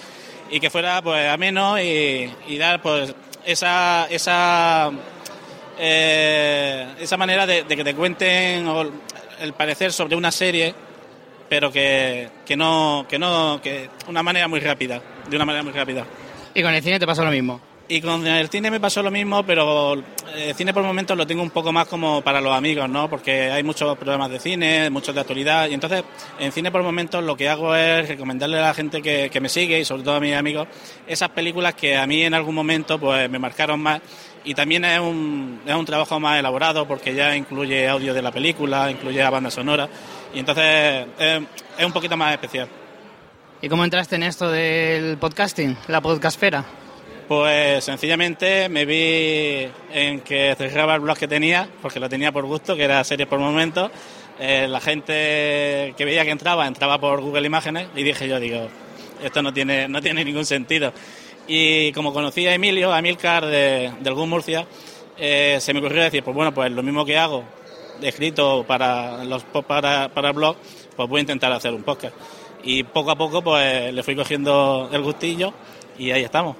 y 0.48 0.60
que 0.60 0.70
fuera 0.70 1.02
pues 1.02 1.28
ameno 1.28 1.80
y, 1.80 2.30
y 2.46 2.58
dar 2.58 2.80
pues 2.80 3.12
esa, 3.44 4.06
esa, 4.10 4.90
eh, 5.78 6.86
esa 6.98 7.16
manera 7.16 7.46
de, 7.46 7.64
de 7.64 7.76
que 7.76 7.84
te 7.84 7.94
cuenten 7.94 8.66
el 9.40 9.52
parecer 9.54 9.92
sobre 9.92 10.16
una 10.16 10.30
serie 10.30 10.74
pero 11.48 11.70
que, 11.70 12.30
que 12.46 12.56
no 12.56 13.04
que 13.08 13.18
no 13.18 13.60
que 13.62 13.90
una 14.08 14.22
manera 14.22 14.48
muy 14.48 14.60
rápida 14.60 15.02
de 15.28 15.36
una 15.36 15.44
manera 15.44 15.62
muy 15.62 15.72
rápida 15.72 16.06
Y 16.54 16.62
con 16.62 16.72
el 16.72 16.82
cine 16.82 16.98
te 16.98 17.06
pasa 17.06 17.22
lo 17.24 17.30
mismo. 17.30 17.60
Y 17.88 18.00
con 18.00 18.26
el 18.26 18.48
cine 18.48 18.70
me 18.70 18.80
pasó 18.80 19.02
lo 19.02 19.10
mismo 19.10 19.44
pero 19.44 19.94
el 19.94 20.54
cine 20.54 20.72
por 20.72 20.82
momentos 20.82 21.16
lo 21.16 21.26
tengo 21.26 21.42
un 21.42 21.50
poco 21.50 21.72
más 21.72 21.88
como 21.88 22.22
para 22.22 22.40
los 22.40 22.54
amigos 22.54 22.88
no 22.88 23.08
porque 23.10 23.50
hay 23.50 23.62
muchos 23.62 23.96
programas 23.98 24.30
de 24.30 24.38
cine 24.38 24.88
muchos 24.90 25.14
de 25.14 25.20
actualidad 25.20 25.68
y 25.68 25.74
entonces 25.74 26.04
en 26.38 26.52
cine 26.52 26.70
por 26.70 26.82
momentos 26.82 27.22
lo 27.22 27.36
que 27.36 27.48
hago 27.48 27.74
es 27.74 28.08
recomendarle 28.08 28.58
a 28.58 28.62
la 28.62 28.74
gente 28.74 29.02
que, 29.02 29.30
que 29.30 29.40
me 29.40 29.48
sigue 29.48 29.80
y 29.80 29.84
sobre 29.84 30.02
todo 30.02 30.16
a 30.16 30.20
mis 30.20 30.34
amigos 30.34 30.68
esas 31.06 31.30
películas 31.30 31.74
que 31.74 31.96
a 31.96 32.06
mí 32.06 32.22
en 32.22 32.34
algún 32.34 32.54
momento 32.54 32.98
pues 32.98 33.28
me 33.28 33.38
marcaron 33.38 33.80
más 33.80 34.00
y 34.44 34.54
también 34.54 34.84
es 34.84 34.98
un, 34.98 35.60
es 35.66 35.74
un 35.74 35.84
trabajo 35.84 36.18
más 36.18 36.38
elaborado 36.38 36.86
porque 36.86 37.14
ya 37.14 37.36
incluye 37.36 37.88
audio 37.88 38.12
de 38.12 38.22
la 38.22 38.32
película, 38.32 38.90
incluye 38.90 39.20
la 39.20 39.30
banda 39.30 39.50
sonora 39.50 39.88
y 40.34 40.40
entonces 40.40 41.06
es, 41.18 41.42
es 41.78 41.84
un 41.84 41.92
poquito 41.92 42.16
más 42.16 42.32
especial. 42.32 42.68
¿Y 43.60 43.68
cómo 43.68 43.84
entraste 43.84 44.16
en 44.16 44.24
esto 44.24 44.50
del 44.50 45.16
podcasting, 45.18 45.76
la 45.86 46.00
podcastfera? 46.00 46.64
Pues 47.28 47.84
sencillamente 47.84 48.68
me 48.68 48.84
vi 48.84 49.68
en 49.92 50.20
que 50.20 50.54
cerraba 50.56 50.96
el 50.96 51.00
blog 51.00 51.16
que 51.16 51.28
tenía, 51.28 51.68
porque 51.80 52.00
lo 52.00 52.08
tenía 52.08 52.32
por 52.32 52.44
gusto, 52.44 52.76
que 52.76 52.82
era 52.82 53.02
series 53.04 53.28
por 53.28 53.38
momentos. 53.38 53.90
Eh, 54.38 54.66
la 54.68 54.80
gente 54.80 55.94
que 55.96 56.04
veía 56.04 56.24
que 56.24 56.30
entraba, 56.30 56.66
entraba 56.66 56.98
por 56.98 57.20
Google 57.20 57.46
Imágenes 57.46 57.88
y 57.94 58.02
dije 58.02 58.28
yo, 58.28 58.40
digo, 58.40 58.68
esto 59.22 59.42
no 59.42 59.52
tiene, 59.52 59.88
no 59.88 60.02
tiene 60.02 60.24
ningún 60.24 60.44
sentido. 60.44 60.92
Y 61.46 61.92
como 61.92 62.12
conocí 62.12 62.46
a 62.46 62.54
Emilio, 62.54 62.92
a 62.92 63.00
Milcar 63.02 63.46
de, 63.46 63.92
del 64.00 64.14
Murcia, 64.14 64.66
eh, 65.16 65.58
se 65.60 65.72
me 65.72 65.80
ocurrió 65.80 66.02
decir, 66.02 66.22
pues 66.22 66.34
bueno, 66.34 66.52
pues 66.52 66.70
lo 66.72 66.82
mismo 66.82 67.04
que 67.04 67.18
hago, 67.18 67.44
escrito 68.00 68.64
para, 68.66 69.24
los, 69.24 69.44
para, 69.44 70.08
para 70.08 70.28
el 70.28 70.34
blog, 70.34 70.56
pues 70.96 71.08
voy 71.08 71.18
a 71.18 71.20
intentar 71.20 71.52
hacer 71.52 71.72
un 71.72 71.82
podcast. 71.82 72.14
Y 72.64 72.82
poco 72.84 73.10
a 73.10 73.16
poco 73.16 73.42
pues 73.42 73.92
le 73.92 74.02
fui 74.02 74.14
cogiendo 74.14 74.88
el 74.92 75.02
gustillo 75.02 75.52
y 75.98 76.10
ahí 76.10 76.22
estamos. 76.22 76.56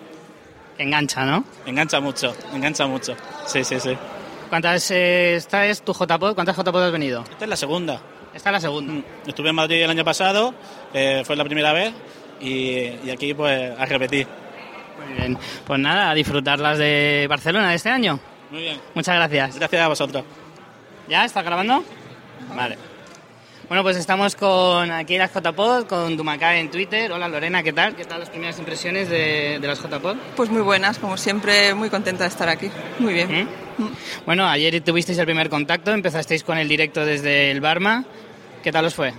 Engancha, 0.83 1.25
¿no? 1.25 1.45
Engancha 1.67 2.01
mucho, 2.01 2.35
engancha 2.53 2.87
mucho. 2.87 3.15
Sí, 3.47 3.63
sí, 3.65 3.79
sí. 3.81 3.97
¿Cuántas, 4.49 4.91
eh, 4.91 5.37
esta 5.37 5.67
es 5.67 5.83
tu 5.83 5.93
JPod? 5.95 6.35
¿Cuántas 6.35 6.57
JPod 6.57 6.83
has 6.85 6.93
venido? 6.93 7.23
Esta 7.31 7.45
es 7.45 7.49
la 7.49 7.57
segunda. 7.57 8.01
Esta 8.35 8.51
es 8.51 8.53
la 8.55 8.61
segunda. 8.61 8.93
Mm, 8.95 9.05
Estuve 9.27 9.51
en 9.51 9.55
Madrid 9.55 9.83
el 9.83 9.91
año 9.91 10.05
pasado, 10.05 10.55
eh, 10.93 11.23
fue 11.25 11.37
la 11.37 11.45
primera 11.45 11.73
vez 11.73 11.93
y, 12.41 12.89
y 13.05 13.11
aquí 13.11 13.33
pues 13.35 13.79
a 13.79 13.85
repetir. 13.87 14.27
Muy 15.07 15.17
bien. 15.17 15.39
Pues 15.67 15.81
nada, 15.81 16.11
a 16.11 16.15
disfrutar 16.15 16.59
las 16.59 16.79
de 16.79 17.27
Barcelona 17.29 17.71
de 17.71 17.77
este 17.77 17.89
año. 17.91 18.19
Muy 18.51 18.63
bien. 18.63 18.81
Muchas 18.95 19.15
gracias. 19.15 19.57
Gracias 19.57 19.83
a 19.83 19.89
vosotros. 19.89 20.25
¿Ya? 21.09 21.25
¿Está 21.25 21.43
grabando? 21.43 21.83
Vale. 22.55 22.77
Bueno, 23.73 23.85
pues 23.85 23.97
estamos 23.97 24.37
con 24.37 24.91
aquí 24.91 25.17
las 25.17 25.33
JPod, 25.33 25.87
con 25.87 26.15
Dumacá 26.15 26.59
en 26.59 26.71
Twitter. 26.71 27.11
Hola 27.11 27.27
Lorena, 27.27 27.63
¿qué 27.63 27.73
tal? 27.73 27.97
¿Qué 27.97 28.05
tal 28.05 28.21
las 28.21 28.29
primeras 28.29 28.59
impresiones 28.59 29.09
de, 29.09 29.61
de 29.63 29.67
las 29.67 29.81
JPod? 29.83 30.15
Pues 30.37 30.51
muy 30.51 30.61
buenas, 30.61 30.99
como 30.99 31.17
siempre, 31.17 31.73
muy 31.73 31.89
contenta 31.89 32.25
de 32.25 32.29
estar 32.29 32.51
aquí. 32.51 32.71
Muy 32.99 33.15
bien. 33.15 33.49
Bueno, 34.27 34.47
ayer 34.47 34.79
tuvisteis 34.83 35.17
el 35.17 35.25
primer 35.25 35.49
contacto, 35.49 35.91
empezasteis 35.91 36.45
con 36.45 36.59
el 36.59 36.69
directo 36.69 37.07
desde 37.07 37.51
el 37.51 37.63
Barma. 37.63 38.05
¿Qué 38.63 38.71
tal 38.73 38.85
os 38.85 38.95
fue? 38.95 39.15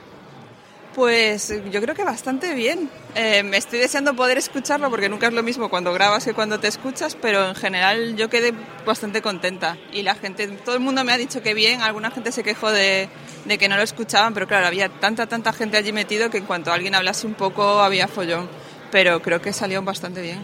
Pues 0.95 1.51
yo 1.71 1.82
creo 1.82 1.95
que 1.95 2.03
bastante 2.03 2.53
bien. 2.53 2.89
Eh, 3.15 3.41
me 3.41 3.58
estoy 3.58 3.79
deseando 3.79 4.15
poder 4.15 4.38
escucharlo 4.38 4.89
porque 4.91 5.10
nunca 5.10 5.27
es 5.27 5.34
lo 5.34 5.41
mismo 5.41 5.69
cuando 5.69 5.91
grabas 5.91 6.23
que 6.23 6.34
cuando 6.34 6.60
te 6.60 6.67
escuchas, 6.67 7.17
pero 7.19 7.49
en 7.49 7.56
general 7.56 8.15
yo 8.15 8.29
quedé 8.29 8.53
bastante 8.86 9.21
contenta. 9.21 9.77
Y 9.91 10.03
la 10.03 10.13
gente, 10.13 10.47
todo 10.47 10.75
el 10.75 10.82
mundo 10.82 11.03
me 11.03 11.12
ha 11.12 11.17
dicho 11.17 11.41
que 11.41 11.56
bien, 11.56 11.82
alguna 11.82 12.12
gente 12.12 12.32
se 12.32 12.43
quejó 12.43 12.71
de, 12.71 13.10
de 13.45 13.58
que 13.58 13.67
no 13.69 13.75
lo 13.75 13.82
escuchaban, 13.82 14.36
pero 14.36 14.47
claro, 14.47 14.67
había 14.67 14.89
tanta, 14.89 15.25
tanta 15.25 15.51
gente 15.51 15.77
allí 15.77 15.91
metido 15.91 16.29
que 16.29 16.38
en 16.38 16.45
cuanto 16.45 16.71
alguien 16.71 16.93
hablase 16.93 17.25
un 17.25 17.34
poco 17.34 17.82
había 17.82 18.08
follón. 18.08 18.47
Pero 18.91 19.21
creo 19.21 19.41
que 19.41 19.51
salió 19.51 19.82
bastante 19.82 20.21
bien. 20.21 20.39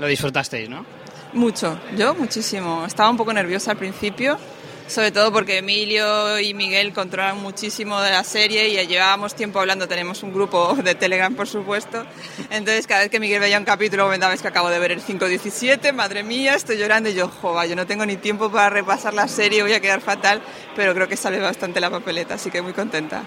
Lo 0.00 0.08
disfrutasteis, 0.08 0.68
¿no? 0.68 0.84
Mucho, 1.32 1.78
yo 1.96 2.14
muchísimo. 2.14 2.84
Estaba 2.84 3.08
un 3.08 3.16
poco 3.16 3.32
nerviosa 3.32 3.70
al 3.70 3.78
principio, 3.78 4.38
sobre 4.86 5.10
todo 5.10 5.32
porque 5.32 5.58
Emilio 5.58 6.38
y 6.38 6.54
Miguel 6.54 6.92
controlan 6.92 7.40
muchísimo 7.40 8.00
de 8.00 8.10
la 8.10 8.24
serie 8.24 8.68
y 8.68 8.74
ya 8.74 8.82
llevábamos 8.82 9.34
tiempo 9.34 9.60
hablando, 9.60 9.88
tenemos 9.88 10.22
un 10.22 10.32
grupo 10.32 10.74
de 10.82 10.94
Telegram 10.94 11.34
por 11.34 11.48
supuesto, 11.48 12.04
entonces 12.50 12.86
cada 12.86 13.00
vez 13.00 13.10
que 13.10 13.20
Miguel 13.20 13.40
veía 13.40 13.58
un 13.58 13.64
capítulo 13.64 14.04
comentaba 14.04 14.34
es 14.34 14.42
que 14.42 14.48
acabo 14.48 14.70
de 14.70 14.78
ver 14.78 14.92
el 14.92 15.00
5.17, 15.00 15.92
madre 15.92 16.22
mía, 16.22 16.54
estoy 16.54 16.78
llorando 16.78 17.08
y 17.08 17.14
yo, 17.14 17.28
jova, 17.28 17.66
yo 17.66 17.76
no 17.76 17.86
tengo 17.86 18.06
ni 18.06 18.16
tiempo 18.16 18.50
para 18.50 18.70
repasar 18.70 19.14
la 19.14 19.28
serie, 19.28 19.62
voy 19.62 19.72
a 19.72 19.80
quedar 19.80 20.00
fatal, 20.00 20.42
pero 20.76 20.94
creo 20.94 21.08
que 21.08 21.16
sale 21.16 21.38
bastante 21.38 21.80
la 21.80 21.90
papeleta, 21.90 22.34
así 22.34 22.50
que 22.50 22.62
muy 22.62 22.72
contenta. 22.72 23.22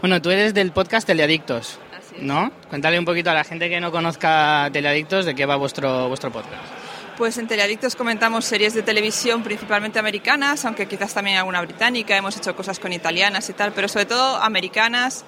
Bueno, 0.00 0.20
tú 0.20 0.30
eres 0.30 0.54
del 0.54 0.72
podcast 0.72 1.06
Teleadictos, 1.06 1.78
¿no? 2.20 2.52
Cuéntale 2.68 2.98
un 2.98 3.04
poquito 3.04 3.30
a 3.30 3.34
la 3.34 3.44
gente 3.44 3.68
que 3.68 3.80
no 3.80 3.90
conozca 3.90 4.68
Teleadictos 4.72 5.24
de 5.24 5.34
qué 5.34 5.46
va 5.46 5.56
vuestro, 5.56 6.08
vuestro 6.08 6.30
podcast. 6.30 6.85
Pues 7.16 7.38
en 7.38 7.46
Teleadictos 7.46 7.96
comentamos 7.96 8.44
series 8.44 8.74
de 8.74 8.82
televisión 8.82 9.42
principalmente 9.42 9.98
americanas, 9.98 10.66
aunque 10.66 10.86
quizás 10.86 11.14
también 11.14 11.38
alguna 11.38 11.62
británica, 11.62 12.14
hemos 12.14 12.36
hecho 12.36 12.54
cosas 12.54 12.78
con 12.78 12.92
italianas 12.92 13.48
y 13.48 13.54
tal, 13.54 13.72
pero 13.72 13.88
sobre 13.88 14.04
todo 14.04 14.36
americanas. 14.36 15.24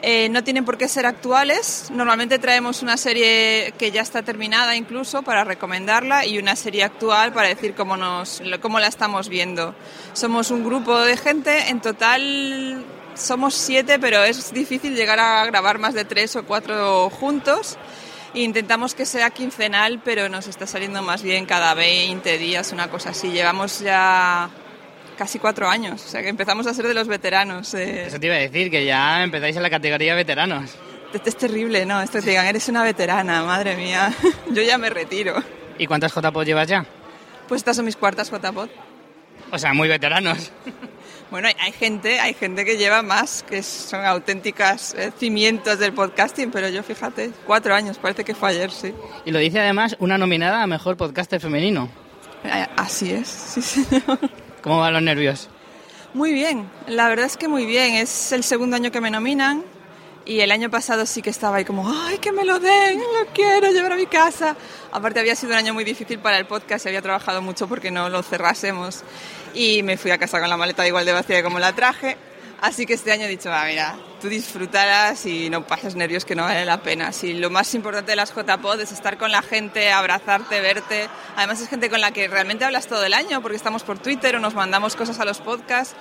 Eh, 0.00 0.30
no 0.30 0.42
tienen 0.42 0.64
por 0.64 0.78
qué 0.78 0.88
ser 0.88 1.04
actuales. 1.04 1.90
Normalmente 1.92 2.38
traemos 2.38 2.82
una 2.82 2.96
serie 2.96 3.74
que 3.78 3.90
ya 3.90 4.00
está 4.00 4.22
terminada 4.22 4.76
incluso 4.76 5.22
para 5.22 5.44
recomendarla 5.44 6.24
y 6.24 6.38
una 6.38 6.56
serie 6.56 6.84
actual 6.84 7.34
para 7.34 7.48
decir 7.48 7.74
cómo, 7.74 7.98
nos, 7.98 8.42
cómo 8.62 8.80
la 8.80 8.86
estamos 8.86 9.28
viendo. 9.28 9.74
Somos 10.14 10.50
un 10.50 10.64
grupo 10.64 10.98
de 11.00 11.18
gente, 11.18 11.68
en 11.68 11.82
total 11.82 12.82
somos 13.14 13.52
siete, 13.54 13.98
pero 13.98 14.24
es 14.24 14.54
difícil 14.54 14.94
llegar 14.94 15.20
a 15.20 15.44
grabar 15.44 15.78
más 15.78 15.92
de 15.92 16.06
tres 16.06 16.34
o 16.36 16.44
cuatro 16.44 17.10
juntos. 17.10 17.76
Intentamos 18.36 18.94
que 18.94 19.06
sea 19.06 19.30
quincenal, 19.30 20.00
pero 20.04 20.28
nos 20.28 20.46
está 20.46 20.66
saliendo 20.66 21.00
más 21.02 21.22
bien 21.22 21.46
cada 21.46 21.72
20 21.72 22.36
días, 22.36 22.70
una 22.70 22.88
cosa 22.90 23.10
así. 23.10 23.30
Llevamos 23.30 23.80
ya 23.80 24.50
casi 25.16 25.38
cuatro 25.38 25.66
años, 25.70 26.04
o 26.04 26.08
sea 26.08 26.20
que 26.20 26.28
empezamos 26.28 26.66
a 26.66 26.74
ser 26.74 26.86
de 26.86 26.92
los 26.92 27.08
veteranos. 27.08 27.72
eh. 27.72 28.04
Eso 28.06 28.20
te 28.20 28.26
iba 28.26 28.36
a 28.36 28.38
decir, 28.38 28.70
que 28.70 28.84
ya 28.84 29.22
empezáis 29.24 29.56
en 29.56 29.62
la 29.62 29.70
categoría 29.70 30.14
veteranos. 30.14 30.70
Esto 31.14 31.30
es 31.30 31.36
terrible, 31.38 31.86
¿no? 31.86 32.02
Esto 32.02 32.20
te 32.20 32.28
digan, 32.28 32.44
eres 32.44 32.68
una 32.68 32.82
veterana, 32.82 33.42
madre 33.42 33.74
mía. 33.74 34.12
Yo 34.50 34.62
ya 34.62 34.76
me 34.76 34.90
retiro. 34.90 35.42
¿Y 35.78 35.86
cuántas 35.86 36.12
JPOD 36.12 36.44
llevas 36.44 36.68
ya? 36.68 36.84
Pues 37.48 37.60
estas 37.60 37.76
son 37.76 37.86
mis 37.86 37.96
cuartas 37.96 38.30
JPod. 38.30 38.68
O 39.50 39.58
sea, 39.58 39.72
muy 39.72 39.88
veteranos. 39.88 40.50
Bueno, 41.30 41.48
hay- 41.58 41.72
gente, 41.72 42.20
hay 42.20 42.34
gente 42.34 42.64
que 42.64 42.76
lleva 42.76 43.02
más, 43.02 43.42
que 43.42 43.62
son 43.62 44.04
auténticas 44.04 44.94
eh, 44.94 45.10
cimientos 45.18 45.78
del 45.78 45.92
podcasting, 45.92 46.50
pero 46.52 46.68
yo 46.68 46.82
fíjate, 46.82 47.32
cuatro 47.44 47.74
años, 47.74 47.98
parece 47.98 48.22
que 48.24 48.34
fue 48.34 48.50
ayer, 48.50 48.70
sí. 48.70 48.94
Y 49.24 49.32
lo 49.32 49.38
dice 49.40 49.58
además 49.60 49.96
una 49.98 50.18
nominada 50.18 50.62
a 50.62 50.66
Mejor 50.66 50.96
Podcaster 50.96 51.40
Femenino. 51.40 51.88
Eh, 52.44 52.66
Así 52.76 53.12
es, 53.12 53.26
sí, 53.28 53.60
señor. 53.62 54.18
¿Cómo 54.62 54.78
van 54.80 54.92
los 54.92 55.02
nervios? 55.02 55.48
Muy 56.14 56.32
bien, 56.32 56.68
la 56.86 57.08
verdad 57.08 57.26
es 57.26 57.36
que 57.36 57.48
muy 57.48 57.66
bien. 57.66 57.94
Es 57.94 58.32
el 58.32 58.44
segundo 58.44 58.76
año 58.76 58.90
que 58.92 59.00
me 59.00 59.10
nominan 59.10 59.64
y 60.24 60.40
el 60.40 60.50
año 60.50 60.70
pasado 60.70 61.06
sí 61.06 61.22
que 61.22 61.30
estaba 61.30 61.56
ahí 61.58 61.64
como, 61.64 61.88
¡ay, 61.88 62.18
que 62.18 62.32
me 62.32 62.44
lo 62.44 62.58
den! 62.58 62.98
¡Lo 62.98 63.26
quiero 63.34 63.70
llevar 63.70 63.92
a 63.92 63.96
mi 63.96 64.06
casa! 64.06 64.56
Aparte 64.92 65.20
había 65.20 65.36
sido 65.36 65.52
un 65.52 65.58
año 65.58 65.74
muy 65.74 65.84
difícil 65.84 66.18
para 66.20 66.38
el 66.38 66.46
podcast 66.46 66.86
y 66.86 66.88
había 66.88 67.02
trabajado 67.02 67.42
mucho 67.42 67.68
porque 67.68 67.90
no 67.90 68.08
lo 68.08 68.22
cerrásemos 68.22 69.02
y 69.56 69.82
me 69.82 69.96
fui 69.96 70.10
a 70.10 70.18
casa 70.18 70.38
con 70.38 70.50
la 70.50 70.56
maleta 70.56 70.86
igual 70.86 71.06
de 71.06 71.12
vacía 71.12 71.42
como 71.42 71.58
la 71.58 71.72
traje. 71.74 72.16
Así 72.60 72.86
que 72.86 72.94
este 72.94 73.12
año 73.12 73.24
he 73.24 73.28
dicho, 73.28 73.50
va, 73.50 73.64
mira, 73.64 73.96
tú 74.20 74.28
disfrutarás 74.28 75.26
y 75.26 75.50
no 75.50 75.66
pases 75.66 75.94
nervios 75.94 76.24
que 76.24 76.34
no 76.34 76.44
vale 76.44 76.64
la 76.64 76.80
pena. 76.82 77.12
Si 77.12 77.34
lo 77.34 77.50
más 77.50 77.74
importante 77.74 78.12
de 78.12 78.16
las 78.16 78.34
JPod 78.34 78.80
es 78.80 78.92
estar 78.92 79.18
con 79.18 79.30
la 79.30 79.42
gente, 79.42 79.92
abrazarte, 79.92 80.60
verte. 80.60 81.08
Además 81.36 81.60
es 81.60 81.68
gente 81.68 81.90
con 81.90 82.00
la 82.00 82.12
que 82.12 82.28
realmente 82.28 82.64
hablas 82.64 82.86
todo 82.86 83.04
el 83.04 83.14
año 83.14 83.42
porque 83.42 83.56
estamos 83.56 83.82
por 83.82 83.98
Twitter 83.98 84.36
o 84.36 84.40
nos 84.40 84.54
mandamos 84.54 84.94
cosas 84.96 85.20
a 85.20 85.24
los 85.24 85.38
podcasts. 85.38 85.94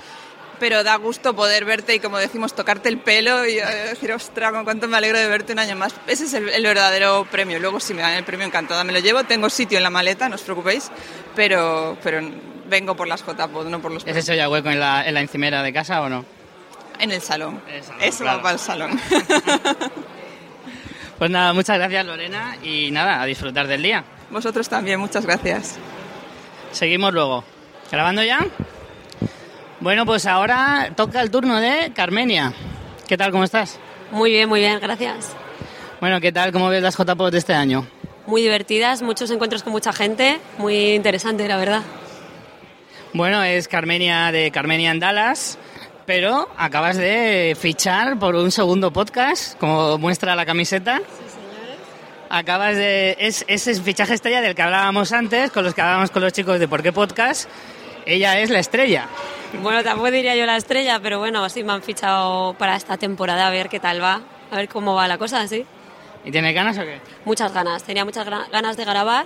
Pero 0.57 0.85
da 0.85 0.95
gusto 0.95 1.35
poder 1.35 1.65
verte 1.65 1.95
y, 1.95 1.99
como 1.99 2.17
decimos, 2.17 2.55
tocarte 2.55 2.87
el 2.87 2.99
pelo 2.99 3.45
y 3.45 3.59
eh, 3.59 3.65
decir, 3.89 4.13
ostras, 4.13 4.53
con 4.53 4.63
cuánto 4.63 4.87
me 4.87 4.95
alegro 4.95 5.17
de 5.19 5.27
verte 5.27 5.51
un 5.51 5.59
año 5.59 5.75
más. 5.75 5.93
Ese 6.07 6.25
es 6.25 6.33
el, 6.33 6.47
el 6.47 6.63
verdadero 6.63 7.27
premio. 7.29 7.59
Luego, 7.59 7.81
si 7.81 7.93
me 7.93 8.01
dan 8.01 8.13
el 8.13 8.23
premio, 8.23 8.47
encantada 8.47 8.85
me 8.85 8.93
lo 8.93 8.99
llevo. 8.99 9.25
Tengo 9.25 9.49
sitio 9.49 9.77
en 9.77 9.83
la 9.83 9.89
maleta, 9.89 10.29
no 10.29 10.35
os 10.35 10.41
preocupéis. 10.43 10.89
Pero, 11.35 11.97
pero 12.01 12.21
vengo 12.67 12.95
por 12.95 13.07
las 13.07 13.25
JPod, 13.25 13.67
no 13.67 13.81
por 13.81 13.91
los 13.91 14.05
¿Es 14.05 14.15
eso 14.15 14.33
ya 14.33 14.49
hueco 14.49 14.69
en 14.69 14.79
la, 14.79 15.05
en 15.07 15.13
la 15.13 15.21
encimera 15.21 15.63
de 15.63 15.73
casa 15.73 16.01
o 16.01 16.09
no? 16.09 16.25
En 16.99 17.11
el 17.11 17.21
salón. 17.21 17.61
Eso 17.99 18.23
claro. 18.23 18.37
va 18.37 18.43
para 18.43 18.53
el 18.53 18.59
salón. 18.59 18.99
Pues 21.17 21.31
nada, 21.31 21.53
muchas 21.53 21.77
gracias 21.77 22.05
Lorena 22.05 22.57
y 22.61 22.91
nada, 22.91 23.21
a 23.21 23.25
disfrutar 23.25 23.67
del 23.67 23.81
día. 23.81 24.03
Vosotros 24.29 24.67
también, 24.67 24.99
muchas 24.99 25.25
gracias. 25.25 25.77
Seguimos 26.71 27.13
luego. 27.13 27.43
¿Grabando 27.89 28.21
ya? 28.21 28.45
Bueno, 29.79 30.05
pues 30.05 30.25
ahora 30.25 30.91
toca 30.95 31.21
el 31.21 31.31
turno 31.31 31.59
de 31.59 31.93
Carmenia. 31.93 32.51
¿Qué 33.07 33.17
tal, 33.17 33.31
cómo 33.31 33.45
estás? 33.45 33.79
Muy 34.11 34.31
bien, 34.31 34.49
muy 34.49 34.59
bien, 34.59 34.79
gracias. 34.81 35.31
Bueno, 36.01 36.19
¿qué 36.19 36.31
tal, 36.31 36.51
cómo 36.51 36.67
ves 36.67 36.83
las 36.83 36.97
JPOD 36.97 37.31
de 37.31 37.37
este 37.37 37.53
año? 37.53 37.87
Muy 38.25 38.41
divertidas, 38.41 39.01
muchos 39.01 39.29
encuentros 39.31 39.63
con 39.63 39.71
mucha 39.71 39.93
gente, 39.93 40.39
muy 40.57 40.95
interesante, 40.95 41.47
la 41.47 41.57
verdad. 41.57 41.83
Bueno, 43.15 43.41
es 43.43 43.69
Carmenia 43.69 44.29
de 44.33 44.51
Carmenia 44.51 44.91
en 44.91 44.99
Dallas, 44.99 45.57
pero 46.05 46.49
acabas 46.57 46.97
de 46.97 47.55
fichar 47.57 48.19
por 48.19 48.35
un 48.35 48.51
segundo 48.51 48.91
podcast, 48.91 49.57
como 49.57 49.97
muestra 49.97 50.35
la 50.35 50.45
camiseta. 50.45 50.99
Acabas 52.29 52.75
de. 52.75 53.15
Es, 53.17 53.45
es 53.47 53.67
el 53.67 53.81
fichaje 53.81 54.15
estrella 54.15 54.41
del 54.41 54.53
que 54.53 54.61
hablábamos 54.61 55.13
antes, 55.13 55.49
con 55.51 55.63
los 55.63 55.73
que 55.73 55.79
hablábamos 55.79 56.11
con 56.11 56.23
los 56.23 56.33
chicos 56.33 56.59
de 56.59 56.67
Por 56.67 56.83
qué 56.83 56.91
Podcast. 56.91 57.49
Ella 58.05 58.37
es 58.39 58.49
la 58.49 58.59
estrella. 58.59 59.07
Bueno, 59.63 59.81
tampoco 59.81 60.11
diría 60.11 60.35
yo 60.35 60.45
la 60.45 60.57
estrella, 60.57 60.99
pero 61.01 61.17
bueno, 61.19 61.47
sí 61.47 61.63
me 61.63 61.71
han 61.71 61.83
fichado 61.83 62.53
para 62.55 62.75
esta 62.75 62.97
temporada 62.97 63.47
a 63.47 63.49
ver 63.49 63.69
qué 63.69 63.79
tal 63.79 64.03
va, 64.03 64.23
a 64.51 64.55
ver 64.57 64.67
cómo 64.67 64.93
va 64.93 65.07
la 65.07 65.17
cosa, 65.17 65.47
sí. 65.47 65.65
¿Y 66.25 66.31
tienes 66.31 66.53
ganas 66.53 66.77
o 66.77 66.81
qué? 66.81 66.99
Muchas 67.23 67.53
ganas, 67.53 67.81
tenía 67.81 68.03
muchas 68.03 68.27
ganas 68.27 68.75
de 68.75 68.83
grabar 68.83 69.25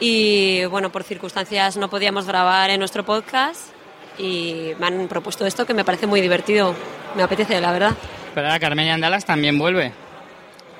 y 0.00 0.64
bueno, 0.66 0.90
por 0.90 1.02
circunstancias 1.04 1.76
no 1.76 1.88
podíamos 1.88 2.26
grabar 2.26 2.70
en 2.70 2.78
nuestro 2.78 3.04
podcast 3.04 3.70
y 4.18 4.72
me 4.78 4.86
han 4.86 5.08
propuesto 5.08 5.46
esto 5.46 5.66
que 5.66 5.74
me 5.74 5.84
parece 5.84 6.06
muy 6.06 6.20
divertido, 6.20 6.74
me 7.14 7.22
apetece, 7.22 7.60
la 7.60 7.72
verdad. 7.72 7.94
Pero 8.34 8.46
ahora 8.46 8.60
Carmenia 8.60 8.94
en 8.94 9.00
Dallas 9.00 9.24
también 9.24 9.58
vuelve. 9.58 9.92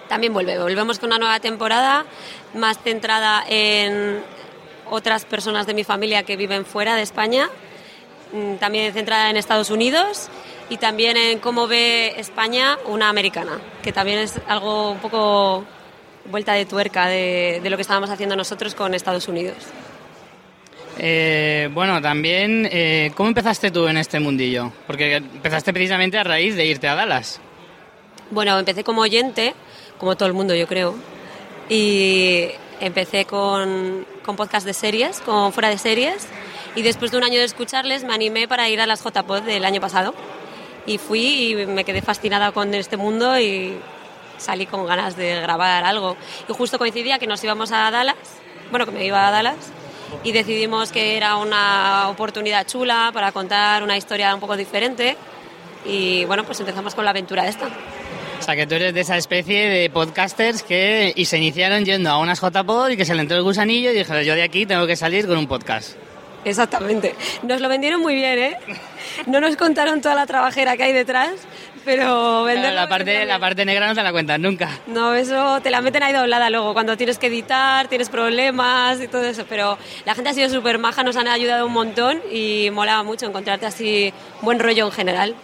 También 0.09 0.33
vuelve, 0.33 0.59
volvemos 0.59 0.99
con 0.99 1.09
una 1.09 1.19
nueva 1.19 1.41
temporada 1.41 2.05
más 2.55 2.79
centrada 2.79 3.45
en 3.49 4.23
otras 4.91 5.25
personas 5.25 5.67
de 5.67 5.75
mi 5.75 5.83
familia 5.83 6.23
que 6.23 6.37
viven 6.37 6.65
fuera 6.65 6.95
de 6.95 7.03
España, 7.03 7.49
mm, 8.33 8.57
también 8.57 8.93
centrada 8.93 9.31
en 9.31 9.37
Estados 9.37 9.71
Unidos 9.71 10.29
y 10.69 10.77
también 10.77 11.17
en 11.17 11.39
cómo 11.39 11.67
ve 11.67 12.15
España 12.19 12.79
una 12.87 13.09
americana, 13.09 13.59
que 13.83 13.93
también 13.93 14.19
es 14.19 14.41
algo 14.47 14.93
un 14.93 14.99
poco 14.99 15.65
vuelta 16.31 16.53
de 16.53 16.67
tuerca 16.67 17.07
de, 17.07 17.61
de 17.63 17.71
lo 17.71 17.77
que 17.77 17.83
estábamos 17.83 18.11
haciendo 18.11 18.37
nosotros 18.37 18.75
con 18.75 18.95
Estados 18.95 19.29
Unidos. 19.29 19.57
Eh, 20.99 21.69
bueno, 21.73 22.01
también, 22.01 22.69
eh, 22.71 23.13
¿cómo 23.15 23.29
empezaste 23.29 23.71
tú 23.71 23.87
en 23.87 23.99
este 23.99 24.19
mundillo? 24.19 24.73
Porque 24.87 25.17
empezaste 25.17 25.73
precisamente 25.73 26.19
a 26.19 26.25
raíz 26.25 26.57
de 26.57 26.65
irte 26.65 26.89
a 26.89 26.95
Dallas. 26.95 27.41
Bueno, 28.31 28.59
empecé 28.59 28.83
como 28.83 29.03
oyente, 29.03 29.55
como 29.99 30.17
todo 30.17 30.27
el 30.27 30.35
mundo 30.35 30.55
yo 30.55 30.67
creo, 30.67 30.95
y 31.69 32.47
empecé 32.81 33.25
con, 33.25 34.07
con 34.25 34.37
podcast 34.37 34.67
de 34.67 34.73
series, 34.73 35.21
con 35.21 35.53
fuera 35.53 35.69
de 35.69 35.79
series, 35.79 36.27
y 36.75 36.83
después 36.83 37.11
de 37.11 37.19
un 37.19 37.25
año 37.25 37.39
de 37.39 37.45
escucharles 37.45 38.05
me 38.05 38.15
animé 38.15 38.49
para 38.49 38.69
ir 38.69 38.81
a 38.81 38.87
las 38.87 39.03
JPod 39.05 39.43
del 39.43 39.65
año 39.65 39.81
pasado. 39.81 40.15
Y 40.87 40.99
fui 40.99 41.51
y 41.51 41.67
me 41.67 41.85
quedé 41.85 42.01
fascinada 42.01 42.53
con 42.53 42.73
este 42.73 42.97
mundo 42.97 43.39
y 43.41 43.77
salí 44.39 44.67
con 44.67 44.87
ganas 44.87 45.17
de 45.17 45.41
grabar 45.41 45.85
algo. 45.85 46.17
Y 46.49 46.53
justo 46.53 46.79
coincidía 46.79 47.19
que 47.19 47.27
nos 47.27 47.43
íbamos 47.43 47.73
a 47.73 47.91
Dallas, 47.91 48.17
bueno, 48.71 48.87
que 48.87 48.93
me 48.93 49.05
iba 49.05 49.27
a 49.27 49.31
Dallas, 49.31 49.57
y 50.25 50.33
decidimos 50.33 50.93
que 50.93 51.17
era 51.17 51.37
una 51.37 52.09
oportunidad 52.09 52.67
chula 52.67 53.11
para 53.13 53.33
contar 53.33 53.83
una 53.83 53.97
historia 53.97 54.35
un 54.35 54.41
poco 54.41 54.57
diferente. 54.57 55.17
Y 55.85 56.25
bueno, 56.25 56.45
pues 56.45 56.59
empezamos 56.61 56.95
con 56.95 57.05
la 57.05 57.11
aventura 57.11 57.47
esta. 57.47 57.69
O 58.39 58.43
sea, 58.43 58.55
que 58.55 58.67
tú 58.67 58.75
eres 58.75 58.93
de 58.93 59.01
esa 59.01 59.17
especie 59.17 59.69
de 59.69 59.91
podcasters 59.91 60.63
que 60.63 61.13
y 61.17 61.25
se 61.25 61.39
iniciaron 61.39 61.85
yendo 61.85 62.11
a 62.11 62.19
unas 62.19 62.41
JPod 62.41 62.91
y 62.91 62.97
que 62.97 63.05
se 63.05 63.15
le 63.15 63.23
entró 63.23 63.37
el 63.37 63.43
gusanillo 63.43 63.91
y 63.91 63.95
dijeron, 63.95 64.23
yo 64.23 64.35
de 64.35 64.43
aquí 64.43 64.67
tengo 64.67 64.87
que 64.87 64.97
salir 64.97 65.27
con 65.27 65.39
un 65.39 65.47
podcast. 65.47 65.97
Exactamente. 66.45 67.15
Nos 67.43 67.61
lo 67.61 67.69
vendieron 67.69 68.01
muy 68.01 68.15
bien, 68.15 68.39
¿eh? 68.39 68.57
No 69.27 69.41
nos 69.41 69.57
contaron 69.57 70.01
toda 70.01 70.15
la 70.15 70.27
trabajera 70.27 70.77
que 70.77 70.85
hay 70.85 70.93
detrás, 70.93 71.33
Pero 71.87 72.43
venderlo... 72.45 72.75
la, 72.75 72.89
parte, 72.89 73.25
la 73.25 73.39
parte 73.39 73.65
negra 73.65 73.87
no 73.87 73.95
te 73.95 74.03
la 74.03 74.13
cuentas 74.13 74.39
nunca. 74.39 74.69
No, 74.89 75.15
eso 75.15 75.61
te 75.63 75.71
la 75.71 75.81
meten 75.81 76.03
ahí 76.03 76.13
doblada 76.13 76.51
luego, 76.51 76.75
cuando 76.75 76.97
tienes 76.97 77.17
que 77.17 77.29
editar, 77.29 77.89
tienes 77.89 78.09
problemas 78.11 79.01
y 79.01 79.09
todo 79.09 79.23
eso. 79.25 79.47
Pero 79.49 79.79
la 80.05 80.15
gente 80.15 80.31
ha 80.31 80.35
sido 80.35 80.51
súper 80.51 80.79
maja, 80.79 81.03
nos 81.05 81.17
han 81.17 81.29
ayudado 81.29 81.65
un 81.65 81.73
montón 81.73 82.21
y 82.31 82.69
molaba 82.73 83.03
mucho 83.05 83.25
encontrarte 83.27 83.65
así 83.67 84.13
buen 84.43 84.59
rollo 84.59 84.85
en 84.87 84.93
general. 84.93 85.35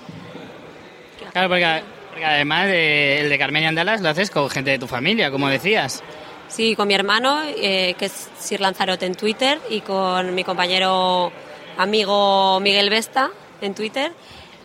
Claro, 1.33 1.49
porque, 1.49 1.83
porque 2.11 2.25
además 2.27 2.67
de- 2.67 3.21
el 3.21 3.29
de 3.31 3.39
Carmen 3.39 3.63
y 3.63 3.67
Andalas 3.67 4.01
lo 4.03 4.09
haces 4.11 4.31
con 4.31 4.51
gente 4.51 4.71
de 4.73 4.79
tu 4.79 4.87
familia, 4.89 5.31
como 5.31 5.49
decías. 5.49 6.03
Sí, 6.49 6.77
con 6.77 6.87
mi 6.89 6.95
hermano, 6.95 7.41
eh, 7.57 7.95
que 7.99 8.07
es 8.07 8.29
Sir 8.39 8.61
Lanzarote 8.61 9.07
en 9.07 9.15
Twitter, 9.15 9.59
y 9.71 9.81
con 9.81 10.35
mi 10.35 10.45
compañero 10.45 11.33
amigo 11.79 12.61
Miguel 12.61 12.91
Vesta 12.91 13.31
en 13.63 13.75
Twitter. 13.75 14.13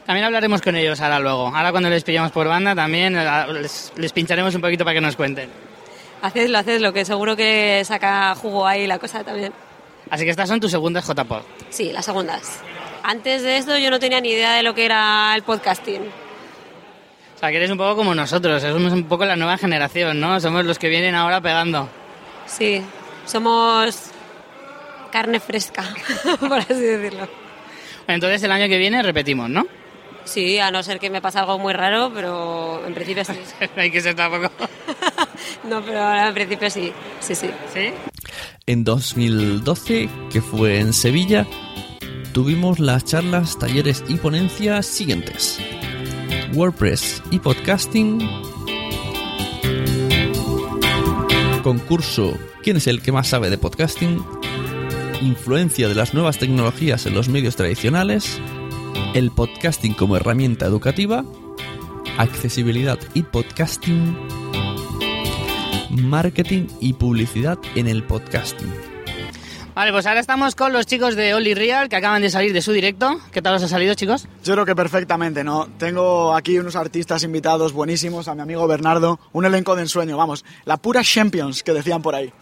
También 0.08 0.26
hablaremos 0.26 0.62
con 0.62 0.76
ellos 0.78 1.02
ahora 1.02 1.20
luego. 1.20 1.48
Ahora 1.54 1.72
cuando 1.72 1.90
les 1.90 2.06
pillamos 2.06 2.32
por 2.32 2.48
banda 2.48 2.74
también 2.74 3.18
eh, 3.18 3.54
les, 3.62 3.92
les 3.98 4.14
pincharemos 4.14 4.56
un 4.56 4.62
poquito 4.62 4.86
para 4.86 4.96
que 4.96 5.02
nos 5.02 5.18
cuenten. 5.18 5.50
Hacedlo, 6.22 6.58
hacedlo, 6.58 6.94
que 6.94 7.04
seguro 7.04 7.36
que 7.36 7.84
saca 7.84 8.34
jugo 8.36 8.66
ahí 8.66 8.88
la 8.88 9.00
cosa 9.00 9.26
también. 9.26 9.52
Así 10.10 10.24
que 10.24 10.30
estas 10.30 10.48
son 10.48 10.62
tus 10.62 10.72
segundas 10.72 11.06
JPod. 11.06 11.42
Sí, 11.70 11.92
las 11.92 12.06
segundas. 12.06 12.62
Antes 13.04 13.44
de 13.44 13.58
esto 13.58 13.78
yo 13.78 13.92
no 13.92 14.00
tenía 14.00 14.22
ni 14.22 14.30
idea 14.30 14.54
de 14.54 14.64
lo 14.64 14.74
que 14.74 14.86
era 14.86 15.34
el 15.36 15.44
podcasting. 15.44 16.04
O 16.04 17.40
sea, 17.40 17.52
que 17.52 17.58
eres 17.58 17.70
un 17.70 17.78
poco 17.78 17.98
como 17.98 18.16
nosotros, 18.16 18.62
somos 18.64 18.94
un 18.94 19.04
poco 19.04 19.26
la 19.26 19.36
nueva 19.36 19.58
generación, 19.58 20.22
¿no? 20.22 20.40
Somos 20.40 20.66
los 20.66 20.80
que 20.80 20.88
vienen 20.88 21.16
ahora 21.16 21.42
pegando. 21.42 21.90
Sí, 22.46 22.82
somos 23.26 24.12
carne 25.12 25.42
fresca, 25.42 25.84
por 26.40 26.60
así 26.60 26.76
decirlo. 26.76 27.28
Entonces 28.08 28.42
el 28.44 28.54
año 28.54 28.70
que 28.70 28.78
viene 28.78 29.04
repetimos, 29.04 29.50
¿no? 29.50 29.68
Sí, 30.28 30.60
a 30.60 30.72
no 30.72 30.84
ser 30.84 31.00
que 31.00 31.10
me 31.10 31.22
pase 31.22 31.40
algo 31.40 31.58
muy 31.58 31.74
raro, 31.74 32.12
pero 32.14 32.86
en 32.86 32.94
principio 32.94 33.24
sí. 33.24 33.34
no 33.76 33.82
hay 33.82 33.90
que 33.90 34.02
ser 34.02 34.16
tampoco. 34.16 34.52
no, 35.64 35.82
pero 35.82 36.02
ahora 36.02 36.28
en 36.28 36.34
principio 36.34 36.70
sí, 36.70 36.92
sí, 37.20 37.34
sí. 37.34 37.50
¿Sí? 37.74 37.90
En 38.66 38.84
2012, 38.84 40.10
que 40.32 40.42
fue 40.42 40.80
en 40.80 40.94
Sevilla, 40.94 41.48
tuvimos 42.34 42.80
las 42.80 43.06
charlas, 43.06 43.58
talleres 43.58 44.04
y 44.08 44.16
ponencias 44.16 44.86
siguientes. 44.86 45.60
WordPress 46.54 47.24
y 47.32 47.40
podcasting. 47.40 48.20
Concurso 51.64 52.38
¿Quién 52.68 52.76
es 52.76 52.88
el 52.88 53.02
que 53.02 53.14
más 53.14 53.30
sabe 53.30 53.50
de 53.50 53.58
podcasting? 53.58 54.22
Influencia 55.22 55.88
de 55.88 55.96
las 55.96 56.14
nuevas 56.14 56.38
tecnologías 56.38 57.06
en 57.06 57.14
los 57.14 57.30
medios 57.30 57.56
tradicionales. 57.56 58.42
El 59.14 59.32
podcasting 59.32 59.94
como 59.94 60.16
herramienta 60.18 60.66
educativa. 60.66 61.26
Accesibilidad 62.18 63.00
y 63.14 63.24
podcasting. 63.24 64.18
Marketing 65.90 66.68
y 66.80 66.94
publicidad 66.94 67.58
en 67.76 67.88
el 67.88 68.04
podcasting. 68.04 68.72
Vale, 69.74 69.92
pues 69.92 70.08
ahora 70.08 70.20
estamos 70.20 70.56
con 70.56 70.74
los 70.74 70.88
chicos 70.88 71.16
de 71.16 71.36
Only 71.36 71.54
Real 71.54 71.88
que 71.88 71.96
acaban 71.96 72.22
de 72.22 72.30
salir 72.30 72.52
de 72.52 72.62
su 72.62 72.72
directo. 72.72 73.20
¿Qué 73.32 73.42
tal 73.42 73.56
os 73.56 73.64
ha 73.64 73.68
salido, 73.68 73.94
chicos? 73.94 74.28
Yo 74.44 74.54
creo 74.54 74.66
que 74.66 74.76
perfectamente, 74.76 75.44
¿no? 75.44 75.68
Tengo 75.78 76.36
aquí 76.36 76.58
unos 76.58 76.76
artistas 76.76 77.24
invitados 77.24 77.74
buenísimos, 77.74 78.28
a 78.28 78.36
mi 78.36 78.42
amigo 78.42 78.68
Bernardo, 78.68 79.20
un 79.34 79.46
elenco 79.46 79.76
de 79.76 79.84
ensueño, 79.84 80.18
vamos, 80.18 80.44
la 80.66 80.78
pura 80.78 81.04
Champions 81.04 81.62
que 81.62 81.74
decían 81.74 82.02
por 82.02 82.16
ahí. 82.16 82.34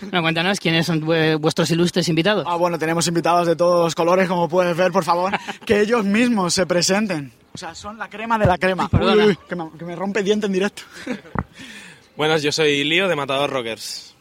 Bueno, 0.00 0.22
cuéntanos 0.22 0.60
quiénes 0.60 0.86
son 0.86 1.00
vu- 1.02 1.38
vuestros 1.38 1.70
ilustres 1.70 2.08
invitados. 2.08 2.44
Ah, 2.48 2.56
bueno, 2.56 2.78
tenemos 2.78 3.06
invitados 3.08 3.46
de 3.46 3.56
todos 3.56 3.84
los 3.84 3.94
colores, 3.94 4.28
como 4.28 4.48
puedes 4.48 4.76
ver, 4.76 4.92
por 4.92 5.04
favor, 5.04 5.32
que 5.66 5.80
ellos 5.80 6.04
mismos 6.04 6.54
se 6.54 6.66
presenten. 6.66 7.32
O 7.54 7.58
sea, 7.58 7.74
son 7.74 7.96
la 7.98 8.08
crema 8.10 8.38
de 8.38 8.46
la 8.46 8.58
crema. 8.58 8.88
Perdona. 8.88 9.24
Uy, 9.24 9.30
uy, 9.30 9.38
que, 9.48 9.56
me, 9.56 9.70
que 9.78 9.84
me 9.84 9.96
rompe 9.96 10.22
diente 10.22 10.46
en 10.46 10.52
directo. 10.52 10.82
Buenas, 12.16 12.42
yo 12.42 12.52
soy 12.52 12.84
Lío 12.84 13.08
de 13.08 13.16
Matador 13.16 13.50
Rockers. 13.50 14.14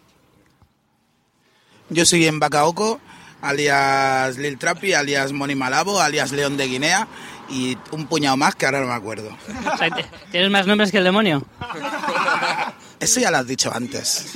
Yo 1.90 2.06
soy 2.06 2.26
en 2.26 2.40
Bacaoco, 2.40 3.00
alias 3.42 4.38
Lil 4.38 4.58
Trapi, 4.58 4.94
alias 4.94 5.32
Moni 5.34 5.54
Malabo, 5.56 6.00
alias 6.02 6.32
León 6.32 6.58
de 6.58 6.68
Guinea 6.68 7.08
y 7.48 7.78
un 7.92 8.08
puñado 8.08 8.36
más 8.38 8.56
que 8.56 8.66
ahora 8.66 8.82
no 8.82 8.88
me 8.88 8.94
acuerdo. 8.94 9.30
O 9.74 9.78
sea, 9.78 9.90
¿Tienes 10.32 10.50
más 10.50 10.66
nombres 10.66 10.92
que 10.92 10.98
el 10.98 11.04
demonio? 11.04 11.46
Eso 13.00 13.20
ya 13.20 13.30
lo 13.32 13.38
has 13.38 13.48
dicho 13.48 13.72
antes. 13.74 14.34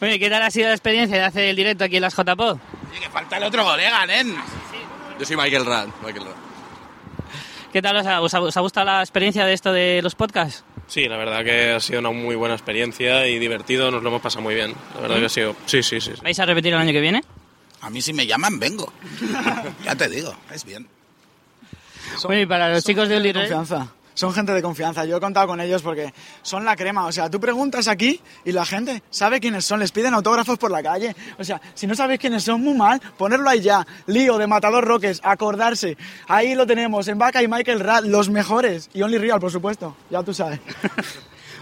Oye, 0.00 0.18
¿qué 0.18 0.30
tal 0.30 0.42
ha 0.42 0.50
sido 0.50 0.68
la 0.68 0.74
experiencia 0.74 1.16
de 1.18 1.24
hacer 1.24 1.44
el 1.44 1.56
directo 1.56 1.84
aquí 1.84 1.96
en 1.96 2.02
las 2.02 2.14
JPod? 2.14 2.58
que 3.00 3.10
falta 3.10 3.36
el 3.38 3.42
otro 3.44 3.64
colega, 3.64 4.06
nen. 4.06 4.34
Yo 5.18 5.26
soy 5.26 5.36
Michael 5.36 5.66
Rand. 5.66 5.92
Michael 6.04 6.24
Rand. 6.26 6.36
¿Qué 7.72 7.82
tal 7.82 7.96
os 7.96 8.06
ha, 8.06 8.20
os 8.20 8.32
ha- 8.34 8.40
os 8.40 8.56
ha 8.56 8.60
gustado 8.60 8.86
la 8.86 9.00
experiencia 9.00 9.44
de 9.44 9.52
esto 9.52 9.72
de 9.72 10.00
los 10.02 10.14
podcasts? 10.14 10.62
Sí, 10.86 11.08
la 11.08 11.16
verdad 11.16 11.42
que 11.44 11.72
ha 11.72 11.80
sido 11.80 11.98
una 12.00 12.10
muy 12.10 12.36
buena 12.36 12.54
experiencia 12.54 13.26
y 13.26 13.38
divertido, 13.38 13.90
nos 13.90 14.02
lo 14.02 14.10
hemos 14.10 14.22
pasado 14.22 14.42
muy 14.42 14.54
bien. 14.54 14.74
La 14.94 15.00
verdad 15.00 15.16
que 15.18 15.26
ha 15.26 15.28
sido... 15.30 15.56
Sí, 15.66 15.82
sí, 15.82 16.00
sí. 16.00 16.12
sí. 16.14 16.20
¿Vais 16.22 16.38
a 16.38 16.46
repetir 16.46 16.72
el 16.72 16.78
año 16.78 16.92
que 16.92 17.00
viene? 17.00 17.24
A 17.80 17.90
mí 17.90 18.00
si 18.00 18.12
me 18.12 18.26
llaman, 18.26 18.58
vengo. 18.60 18.92
Ya 19.84 19.96
te 19.96 20.08
digo, 20.08 20.34
es 20.52 20.64
bien. 20.64 20.86
Oye, 22.24 22.42
y 22.42 22.46
para 22.46 22.68
los 22.70 22.84
chicos 22.84 23.08
de 23.08 23.16
Only 23.16 23.32
Real... 23.32 23.48
Confianza. 23.48 23.88
Son 24.14 24.32
gente 24.32 24.52
de 24.52 24.62
confianza. 24.62 25.04
Yo 25.04 25.16
he 25.16 25.20
contado 25.20 25.48
con 25.48 25.60
ellos 25.60 25.82
porque 25.82 26.14
son 26.42 26.64
la 26.64 26.76
crema. 26.76 27.06
O 27.06 27.12
sea, 27.12 27.28
tú 27.28 27.40
preguntas 27.40 27.88
aquí 27.88 28.20
y 28.44 28.52
la 28.52 28.64
gente 28.64 29.02
sabe 29.10 29.40
quiénes 29.40 29.64
son. 29.64 29.80
Les 29.80 29.92
piden 29.92 30.14
autógrafos 30.14 30.56
por 30.56 30.70
la 30.70 30.82
calle. 30.82 31.14
O 31.38 31.44
sea, 31.44 31.60
si 31.74 31.86
no 31.86 31.94
sabéis 31.94 32.20
quiénes 32.20 32.44
son, 32.44 32.62
muy 32.62 32.74
mal. 32.74 33.00
Ponerlo 33.18 33.50
ahí 33.50 33.60
ya. 33.60 33.86
Lío 34.06 34.38
de 34.38 34.46
Matador 34.46 34.84
Roques. 34.84 35.20
Acordarse. 35.24 35.96
Ahí 36.28 36.54
lo 36.54 36.66
tenemos. 36.66 37.08
En 37.08 37.18
Vaca 37.18 37.42
y 37.42 37.48
Michael 37.48 37.80
Rad. 37.80 38.04
Los 38.04 38.30
mejores. 38.30 38.88
Y 38.94 39.02
Only 39.02 39.18
Real, 39.18 39.40
por 39.40 39.50
supuesto. 39.50 39.96
Ya 40.10 40.22
tú 40.22 40.32
sabes. 40.32 40.60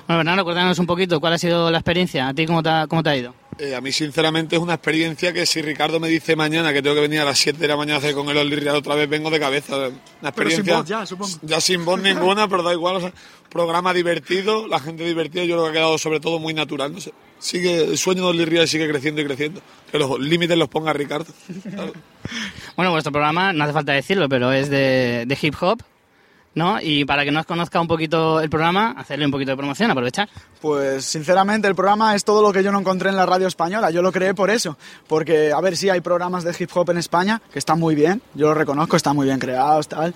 Bueno, 0.04 0.18
Bernardo, 0.18 0.42
cuéntanos 0.42 0.80
un 0.80 0.86
poquito 0.86 1.20
cuál 1.20 1.34
ha 1.34 1.38
sido 1.38 1.70
la 1.70 1.78
experiencia. 1.78 2.26
¿A 2.26 2.34
ti 2.34 2.44
cómo 2.44 2.60
te 2.60 2.70
cómo 2.88 3.04
te 3.04 3.10
ha 3.10 3.16
ido? 3.16 3.34
Eh, 3.58 3.74
a 3.74 3.80
mí, 3.80 3.92
sinceramente, 3.92 4.56
es 4.56 4.62
una 4.62 4.74
experiencia 4.74 5.32
que 5.32 5.44
si 5.44 5.60
Ricardo 5.60 6.00
me 6.00 6.08
dice 6.08 6.34
mañana 6.36 6.72
que 6.72 6.80
tengo 6.80 6.94
que 6.96 7.02
venir 7.02 7.20
a 7.20 7.24
las 7.24 7.38
7 7.38 7.58
de 7.58 7.68
la 7.68 7.76
mañana 7.76 7.96
a 7.96 7.98
hacer 7.98 8.14
con 8.14 8.28
el 8.28 8.36
Only 8.36 8.56
Real 8.56 8.76
otra 8.76 8.94
vez, 8.94 9.08
vengo 9.08 9.30
de 9.30 9.38
cabeza. 9.38 9.76
Una 9.76 10.32
Pero 10.32 10.50
sin 10.50 10.60
experiencia. 10.60 10.76
voz 10.78 10.88
ya, 10.88 11.06
supongo. 11.06 11.38
Ya 11.42 11.60
sin 11.60 11.84
voz 11.84 12.00
ninguna, 12.02 12.48
pero 12.48 12.62
da 12.62 12.72
igual. 12.72 12.96
o 12.96 13.00
sea, 13.00 13.12
programa 13.50 13.92
divertido, 13.92 14.66
la 14.66 14.80
gente 14.80 15.04
divertida, 15.04 15.44
yo 15.44 15.56
creo 15.56 15.64
que 15.64 15.70
ha 15.70 15.72
quedado 15.74 15.98
sobre 15.98 16.18
todo 16.20 16.38
muy 16.38 16.54
natural. 16.54 16.92
No 16.92 17.00
sé. 17.00 17.12
Sigue, 17.38 17.84
el 17.84 17.98
sueño 17.98 18.22
de 18.22 18.28
Only 18.30 18.44
Real 18.46 18.66
sigue 18.68 18.88
creciendo 18.88 19.20
y 19.20 19.26
creciendo. 19.26 19.60
Que 19.90 19.98
los 19.98 20.18
límites 20.18 20.56
los 20.56 20.68
ponga 20.68 20.92
Ricardo. 20.92 21.32
Claro. 21.70 21.92
Bueno, 22.76 22.92
vuestro 22.92 23.12
programa, 23.12 23.52
no 23.52 23.64
hace 23.64 23.72
falta 23.72 23.92
decirlo, 23.92 24.28
pero 24.28 24.52
es 24.52 24.70
de, 24.70 25.24
de 25.26 25.38
hip 25.42 25.54
hop, 25.60 25.82
¿no? 26.54 26.80
Y 26.80 27.04
para 27.04 27.24
que 27.24 27.30
no 27.30 27.40
os 27.40 27.46
conozca 27.46 27.80
un 27.80 27.88
poquito 27.88 28.40
el 28.40 28.50
programa, 28.50 28.94
hacerle 28.98 29.24
un 29.26 29.30
poquito 29.32 29.52
de 29.52 29.56
promoción, 29.56 29.90
aprovechar. 29.90 30.28
Pues 30.60 31.04
sinceramente 31.04 31.66
el 31.68 31.74
programa 31.74 32.14
es 32.14 32.24
todo 32.24 32.42
lo 32.42 32.52
que 32.52 32.62
yo 32.62 32.70
no 32.72 32.78
encontré 32.80 33.08
en 33.10 33.16
la 33.16 33.24
radio 33.26 33.46
española. 33.46 33.90
Yo 33.90 34.02
lo 34.02 34.12
creé 34.12 34.34
por 34.34 34.50
eso. 34.50 34.76
Porque, 35.08 35.52
a 35.52 35.60
ver, 35.60 35.76
sí 35.76 35.88
hay 35.90 36.00
programas 36.00 36.44
de 36.44 36.54
hip 36.58 36.70
hop 36.74 36.90
en 36.90 36.98
España 36.98 37.40
que 37.52 37.58
están 37.58 37.78
muy 37.80 37.94
bien. 37.94 38.20
Yo 38.34 38.48
lo 38.48 38.54
reconozco, 38.54 38.96
están 38.96 39.16
muy 39.16 39.26
bien 39.26 39.38
creados, 39.38 39.88
tal. 39.88 40.14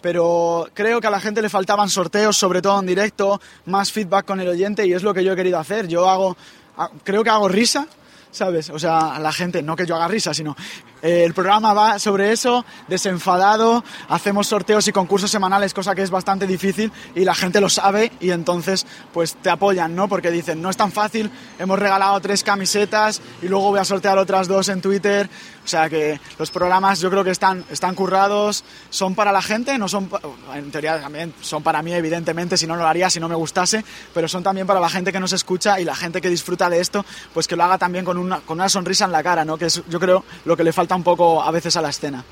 Pero 0.00 0.68
creo 0.74 1.00
que 1.00 1.06
a 1.06 1.10
la 1.10 1.20
gente 1.20 1.42
le 1.42 1.48
faltaban 1.48 1.88
sorteos, 1.88 2.36
sobre 2.36 2.60
todo 2.62 2.80
en 2.80 2.86
directo, 2.86 3.40
más 3.66 3.92
feedback 3.92 4.24
con 4.26 4.40
el 4.40 4.48
oyente 4.48 4.86
y 4.86 4.92
es 4.92 5.02
lo 5.02 5.14
que 5.14 5.22
yo 5.22 5.32
he 5.32 5.36
querido 5.36 5.58
hacer. 5.58 5.86
Yo 5.88 6.08
hago, 6.08 6.36
ha- 6.76 6.90
creo 7.04 7.22
que 7.22 7.30
hago 7.30 7.48
risa, 7.48 7.86
¿sabes? 8.32 8.70
O 8.70 8.78
sea, 8.80 9.18
la 9.20 9.32
gente, 9.32 9.62
no 9.62 9.76
que 9.76 9.86
yo 9.86 9.94
haga 9.94 10.08
risa, 10.08 10.34
sino 10.34 10.56
eh, 11.02 11.24
el 11.24 11.34
programa 11.34 11.74
va 11.74 11.98
sobre 11.98 12.30
eso, 12.30 12.64
desenfadado, 12.86 13.82
hacemos 14.08 14.46
sorteos 14.46 14.86
y 14.86 14.92
concursos 14.92 15.32
semanales, 15.32 15.74
cosa 15.74 15.96
que 15.96 16.02
es 16.02 16.10
bastante 16.10 16.46
difícil 16.46 16.92
y 17.16 17.24
la 17.24 17.34
gente 17.34 17.60
lo 17.60 17.68
sabe 17.68 18.12
y 18.20 18.30
entonces 18.30 18.86
pues 19.12 19.34
te 19.34 19.50
apoyan, 19.50 19.96
¿no? 19.96 20.08
Porque 20.08 20.30
dicen, 20.30 20.62
no 20.62 20.70
es 20.70 20.76
tan 20.76 20.92
fácil, 20.92 21.28
hemos 21.58 21.78
regalado 21.78 22.20
tres 22.20 22.44
camisetas 22.44 23.20
y 23.42 23.48
luego 23.48 23.70
voy 23.70 23.80
a 23.80 23.84
sortear 23.84 24.16
otras 24.16 24.46
dos 24.46 24.68
en 24.68 24.80
Twitter, 24.80 25.28
o 25.64 25.68
sea 25.68 25.90
que 25.90 26.20
los 26.38 26.52
programas 26.52 27.00
yo 27.00 27.10
creo 27.10 27.24
que 27.24 27.30
están, 27.30 27.64
están 27.68 27.96
currados, 27.96 28.62
son 28.90 29.16
para 29.16 29.32
la 29.32 29.42
gente, 29.42 29.78
no 29.78 29.88
son, 29.88 30.08
en 30.54 30.70
teoría 30.70 31.00
también 31.00 31.34
son 31.40 31.64
para 31.64 31.82
mí 31.82 31.92
evidentemente, 31.92 32.56
si 32.56 32.68
no 32.68 32.76
lo 32.76 32.86
haría, 32.86 33.10
si 33.10 33.18
no 33.18 33.28
me 33.28 33.34
gustase, 33.34 33.84
pero 34.14 34.28
son 34.28 34.44
también 34.44 34.68
para 34.68 34.78
la 34.78 34.88
gente 34.88 35.10
que 35.10 35.18
nos 35.18 35.32
escucha 35.32 35.80
y 35.80 35.84
la 35.84 35.96
gente 35.96 36.20
que 36.20 36.28
disfruta 36.28 36.70
de 36.70 36.80
esto, 36.80 37.04
pues 37.34 37.48
que 37.48 37.56
lo 37.56 37.64
haga 37.64 37.76
también 37.76 38.04
con 38.04 38.18
una, 38.18 38.38
con 38.40 38.58
una 38.58 38.68
sonrisa 38.68 39.04
en 39.04 39.12
la 39.12 39.24
cara, 39.24 39.44
¿no? 39.44 39.58
Que 39.58 39.66
es 39.66 39.82
yo 39.88 39.98
creo 39.98 40.24
lo 40.44 40.56
que 40.56 40.62
le 40.62 40.72
falta 40.72 40.91
un 40.94 41.02
poco 41.02 41.42
a 41.42 41.50
veces 41.50 41.76
a 41.76 41.82
la 41.82 41.90
escena. 41.90 42.24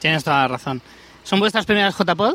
Tienes 0.00 0.24
toda 0.24 0.38
la 0.38 0.48
razón. 0.48 0.82
¿Son 1.22 1.38
vuestras 1.38 1.66
primeras 1.66 1.96
JPod? 1.96 2.34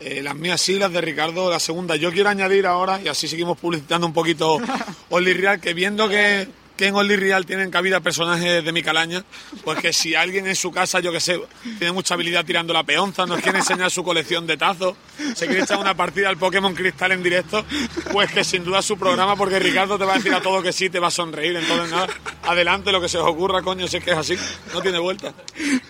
Eh, 0.00 0.20
las 0.22 0.34
mías 0.34 0.60
sí, 0.60 0.78
las 0.78 0.92
de 0.92 1.00
Ricardo, 1.00 1.50
la 1.50 1.60
segunda. 1.60 1.94
Yo 1.96 2.10
quiero 2.10 2.28
añadir 2.28 2.66
ahora, 2.66 3.00
y 3.00 3.08
así 3.08 3.28
seguimos 3.28 3.58
publicitando 3.58 4.06
un 4.06 4.12
poquito 4.12 4.58
Only 5.10 5.32
Real, 5.34 5.60
que 5.60 5.74
viendo 5.74 6.08
que, 6.08 6.48
que 6.82 6.88
en 6.88 6.96
Only 6.96 7.14
Real 7.14 7.46
tienen 7.46 7.70
cabida 7.70 8.00
personajes 8.00 8.64
de 8.64 8.72
mi 8.72 8.82
calaña, 8.82 9.22
pues 9.62 9.78
que 9.78 9.92
si 9.92 10.16
alguien 10.16 10.48
en 10.48 10.56
su 10.56 10.72
casa, 10.72 10.98
yo 10.98 11.12
que 11.12 11.20
sé, 11.20 11.40
tiene 11.78 11.92
mucha 11.92 12.14
habilidad 12.14 12.44
tirando 12.44 12.72
la 12.72 12.82
peonza, 12.82 13.24
nos 13.24 13.40
quiere 13.40 13.58
enseñar 13.60 13.88
su 13.88 14.02
colección 14.02 14.48
de 14.48 14.56
tazos, 14.56 14.96
se 15.36 15.46
quiere 15.46 15.62
echar 15.62 15.78
una 15.78 15.94
partida 15.94 16.28
al 16.28 16.38
Pokémon 16.38 16.74
Cristal 16.74 17.12
en 17.12 17.22
directo, 17.22 17.64
pues 18.10 18.32
que 18.32 18.42
sin 18.42 18.64
duda 18.64 18.82
su 18.82 18.98
programa, 18.98 19.36
porque 19.36 19.60
Ricardo 19.60 19.96
te 19.96 20.04
va 20.04 20.14
a 20.14 20.16
decir 20.16 20.34
a 20.34 20.40
todo 20.42 20.60
que 20.60 20.72
sí, 20.72 20.90
te 20.90 20.98
va 20.98 21.06
a 21.06 21.10
sonreír, 21.12 21.54
entonces 21.54 21.88
nada, 21.92 22.08
adelante 22.48 22.90
lo 22.90 23.00
que 23.00 23.08
se 23.08 23.16
os 23.18 23.28
ocurra, 23.28 23.62
coño, 23.62 23.86
si 23.86 23.98
es 23.98 24.04
que 24.04 24.10
es 24.10 24.18
así, 24.18 24.34
no 24.74 24.80
tiene 24.82 24.98
vuelta. 24.98 25.32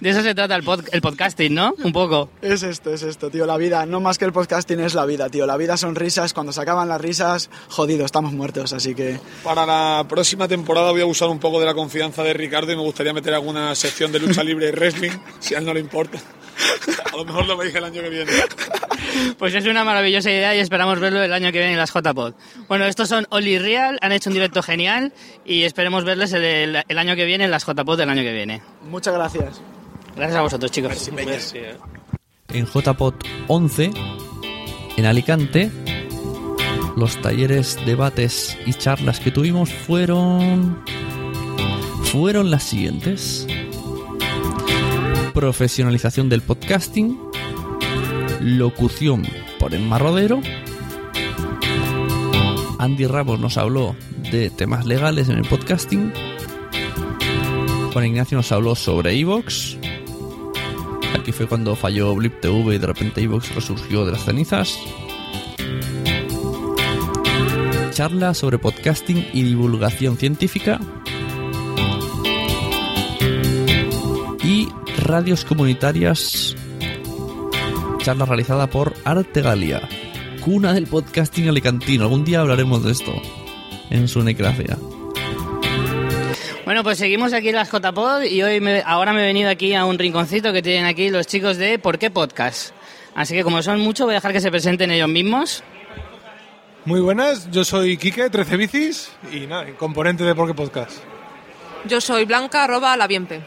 De 0.01 0.11
eso 0.11 0.23
se 0.23 0.35
trata 0.35 0.55
el, 0.57 0.63
pod- 0.63 0.89
el 0.93 1.01
podcasting, 1.01 1.55
¿no? 1.55 1.75
Un 1.83 1.93
poco. 1.93 2.29
Es 2.43 2.63
esto, 2.63 2.93
es 2.93 3.03
esto, 3.03 3.31
tío. 3.31 3.47
La 3.47 3.57
vida, 3.57 3.87
no 3.87 4.01
más 4.01 4.19
que 4.19 4.27
el 4.27 4.33
podcasting, 4.33 4.81
es 4.81 4.93
la 4.93 5.07
vida, 5.07 5.31
tío. 5.31 5.47
La 5.47 5.57
vida 5.57 5.77
son 5.79 5.95
risas. 5.95 6.35
Cuando 6.35 6.53
se 6.53 6.61
acaban 6.61 6.89
las 6.89 7.01
risas, 7.01 7.49
jodido, 7.69 8.05
estamos 8.05 8.33
muertos. 8.33 8.73
Así 8.73 8.95
que 8.95 9.21
Para 9.45 9.65
la 9.65 10.05
próxima 10.09 10.49
temporada 10.49 10.82
voy 10.91 11.01
a 11.03 11.07
usar 11.07 11.29
un 11.29 11.39
poco 11.39 11.61
de 11.61 11.67
la 11.67 11.75
confianza 11.75 12.23
de 12.25 12.33
Ricardo 12.35 12.73
y 12.73 12.77
me 12.77 12.83
gustaría 12.83 13.13
meter 13.13 13.33
alguna 13.35 13.75
sección 13.77 14.11
de 14.11 14.19
lucha 14.19 14.43
libre 14.43 14.69
y 14.69 14.73
wrestling, 14.73 15.13
si 15.39 15.55
a 15.55 15.59
él 15.59 15.65
no 15.65 15.73
le 15.73 15.81
importa. 15.81 16.19
A 17.13 17.17
lo 17.17 17.25
mejor 17.25 17.47
lo 17.47 17.57
veis 17.57 17.75
el 17.75 17.85
año 17.85 18.03
que 18.03 18.09
viene. 18.11 18.31
Pues 19.39 19.55
es 19.55 19.67
una 19.67 19.85
maravillosa 19.85 20.31
idea 20.31 20.55
y 20.55 20.59
esperamos 20.59 20.99
verlo 21.01 21.23
el 21.23 21.33
año 21.33 21.53
que 21.53 21.59
viene 21.59 21.73
en 21.73 21.79
las 21.79 21.93
JPod. 21.93 22.35
Bueno, 22.69 22.87
estos 22.87 23.09
son 23.09 23.27
Oli 23.31 23.59
Real, 23.59 23.99
han 24.01 24.13
hecho 24.13 24.31
un 24.31 24.35
directo 24.35 24.63
genial 24.63 25.13
y 25.45 25.63
esperemos 25.63 26.05
verles 26.05 26.33
el, 26.33 26.45
el- 26.45 26.83
el 26.89 26.99
año 26.99 27.15
que 27.17 27.25
viene 27.25 27.45
en 27.45 27.51
las 27.51 27.65
JPod 27.67 27.99
del 27.99 28.11
año 28.11 28.23
que 28.23 28.33
viene. 28.33 28.63
muchas 28.83 29.15
gracias. 29.15 29.61
Gracias 30.17 30.37
a 30.39 30.43
vosotros, 30.43 30.71
chicos. 30.71 31.11
En 32.49 32.67
JPOT 32.67 33.25
11, 33.49 33.91
en 34.97 35.07
Alicante, 35.07 35.71
los 37.03 37.21
talleres, 37.21 37.77
debates 37.85 38.57
y 38.65 38.75
charlas 38.75 39.19
que 39.19 39.33
tuvimos 39.33 39.73
fueron. 39.73 40.79
fueron 42.05 42.49
las 42.53 42.63
siguientes: 42.63 43.45
profesionalización 45.35 46.29
del 46.29 46.43
podcasting, 46.43 47.19
locución 48.41 49.27
por 49.59 49.75
Emma 49.75 49.99
Rodero. 49.99 50.41
Andy 52.79 53.07
Ramos 53.07 53.41
nos 53.41 53.59
habló 53.59 53.97
de 54.31 54.51
temas 54.51 54.87
legales 54.87 55.29
en 55.29 55.39
el 55.39 55.49
podcasting. 55.49 56.13
Juan 57.93 58.07
Ignacio 58.07 58.37
nos 58.37 58.53
habló 58.53 58.77
sobre 58.77 59.19
Evox. 59.19 59.77
Aquí 61.19 61.33
fue 61.33 61.49
cuando 61.49 61.75
falló 61.75 62.15
Blip 62.15 62.41
TV 62.41 62.77
y 62.77 62.79
de 62.79 62.87
repente 62.87 63.21
Evox 63.23 63.53
resurgió 63.57 64.05
de 64.07 64.13
las 64.13 64.25
cenizas. 64.25 64.79
Charla 67.93 68.33
sobre 68.35 68.59
podcasting 68.59 69.29
y 69.33 69.43
divulgación 69.43 70.17
científica. 70.17 70.81
Y 74.43 74.69
radios 74.99 75.45
comunitarias. 75.45 76.57
Charla 77.99 78.25
realizada 78.25 78.67
por 78.69 78.95
Artegalia, 79.05 79.81
cuna 80.45 80.73
del 80.73 80.87
podcasting 80.87 81.49
alicantino. 81.49 82.05
Algún 82.05 82.25
día 82.25 82.41
hablaremos 82.41 82.83
de 82.83 82.93
esto 82.93 83.13
en 83.91 84.09
su 84.09 84.23
necracia. 84.23 84.79
Bueno, 86.65 86.83
pues 86.83 86.99
seguimos 86.99 87.33
aquí 87.35 87.51
en 87.51 87.57
las 87.57 87.71
JPod 87.71 88.23
y 88.23 88.43
hoy 88.43 88.61
me- 88.61 88.83
ahora 88.87 89.13
me 89.13 89.23
he 89.23 89.27
venido 89.27 89.51
aquí 89.51 89.75
a 89.75 89.85
un 89.85 89.99
rinconcito 89.99 90.53
que 90.53 90.63
tienen 90.63 90.87
aquí 90.87 91.11
los 91.11 91.27
chicos 91.27 91.59
de 91.59 91.79
¿Por 91.79 91.99
qué 91.99 92.11
Podcast? 92.11 92.71
Así 93.15 93.35
que 93.35 93.45
como 93.45 93.63
son 93.63 93.81
muchos 93.81 94.07
voy 94.07 94.15
a 94.15 94.17
dejar 94.17 94.33
que 94.33 94.41
se 94.41 94.51
presenten 94.51 94.91
ellos 94.91 95.09
mismos. 95.09 95.63
Muy 96.85 97.01
buenas, 97.01 97.49
yo 97.53 97.65
soy 97.65 97.97
Quique, 97.97 98.29
13 98.29 98.57
bicis 98.57 99.13
y 99.31 99.47
nada, 99.47 99.67
componente 99.77 100.25
de 100.25 100.35
Porque 100.35 100.53
Podcast. 100.53 100.99
Yo 101.85 102.01
soy 102.01 102.25
Blanca, 102.25 102.65
arroba 102.65 102.97
la 102.97 103.07
Bienpe. 103.07 103.41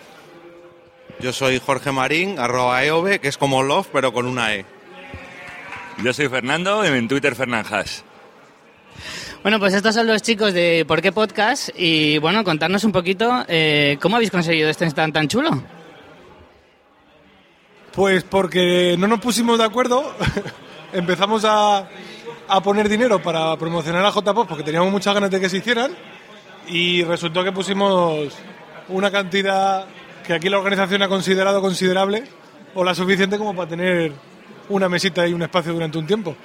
Yo 1.20 1.34
soy 1.34 1.60
Jorge 1.60 1.92
Marín, 1.92 2.40
arroba 2.40 2.82
EOB, 2.86 3.20
que 3.20 3.28
es 3.28 3.38
como 3.38 3.62
Love, 3.62 3.90
pero 3.92 4.14
con 4.14 4.26
una 4.26 4.56
E. 4.56 4.66
Yo 6.02 6.14
soy 6.14 6.30
Fernando 6.30 6.86
y 6.86 6.88
en 6.88 7.10
Twitter 7.10 7.36
Fernanjas. 7.36 8.06
Bueno, 9.44 9.60
pues 9.60 9.74
estos 9.74 9.94
son 9.96 10.08
los 10.08 10.22
chicos 10.22 10.54
de 10.54 10.86
¿Por 10.88 11.02
qué 11.02 11.12
Podcast? 11.12 11.70
Y 11.76 12.18
bueno, 12.20 12.46
contarnos 12.46 12.86
un 12.86 12.94
poquito 12.94 13.44
eh, 13.50 13.98
cómo 14.02 14.16
habéis 14.16 14.32
conseguido 14.32 14.70
este 14.70 14.86
stand 14.86 15.14
tan 15.14 15.28
chulo. 15.28 15.62
Pues 17.94 18.24
porque 18.24 18.96
no 18.98 19.08
nos 19.08 19.20
pusimos 19.20 19.58
de 19.58 19.66
acuerdo, 19.66 20.16
empezamos 20.94 21.44
a, 21.46 21.88
a 22.48 22.62
poner 22.62 22.90
dinero 22.90 23.22
para 23.22 23.56
promocionar 23.58 24.06
a 24.06 24.12
JPOP 24.12 24.48
porque 24.48 24.64
teníamos 24.64 24.92
muchas 24.92 25.14
ganas 25.14 25.32
de 25.32 25.40
que 25.40 25.50
se 25.50 25.58
hicieran 25.58 25.92
y 26.68 27.04
resultó 27.04 27.44
que 27.44 27.52
pusimos 27.52 28.34
una 28.90 29.12
cantidad 29.12 29.86
que 30.26 30.34
aquí 30.34 30.50
la 30.50 30.58
organización 30.58 31.02
ha 31.02 31.08
considerado 31.08 31.62
considerable 31.62 32.24
o 32.74 32.84
la 32.84 32.96
suficiente 32.96 33.38
como 33.38 33.56
para 33.56 33.70
tener 33.70 34.12
una 34.70 34.90
mesita 34.90 35.28
y 35.28 35.34
un 35.34 35.42
espacio 35.44 35.74
durante 35.74 35.98
un 35.98 36.08
tiempo. 36.08 36.36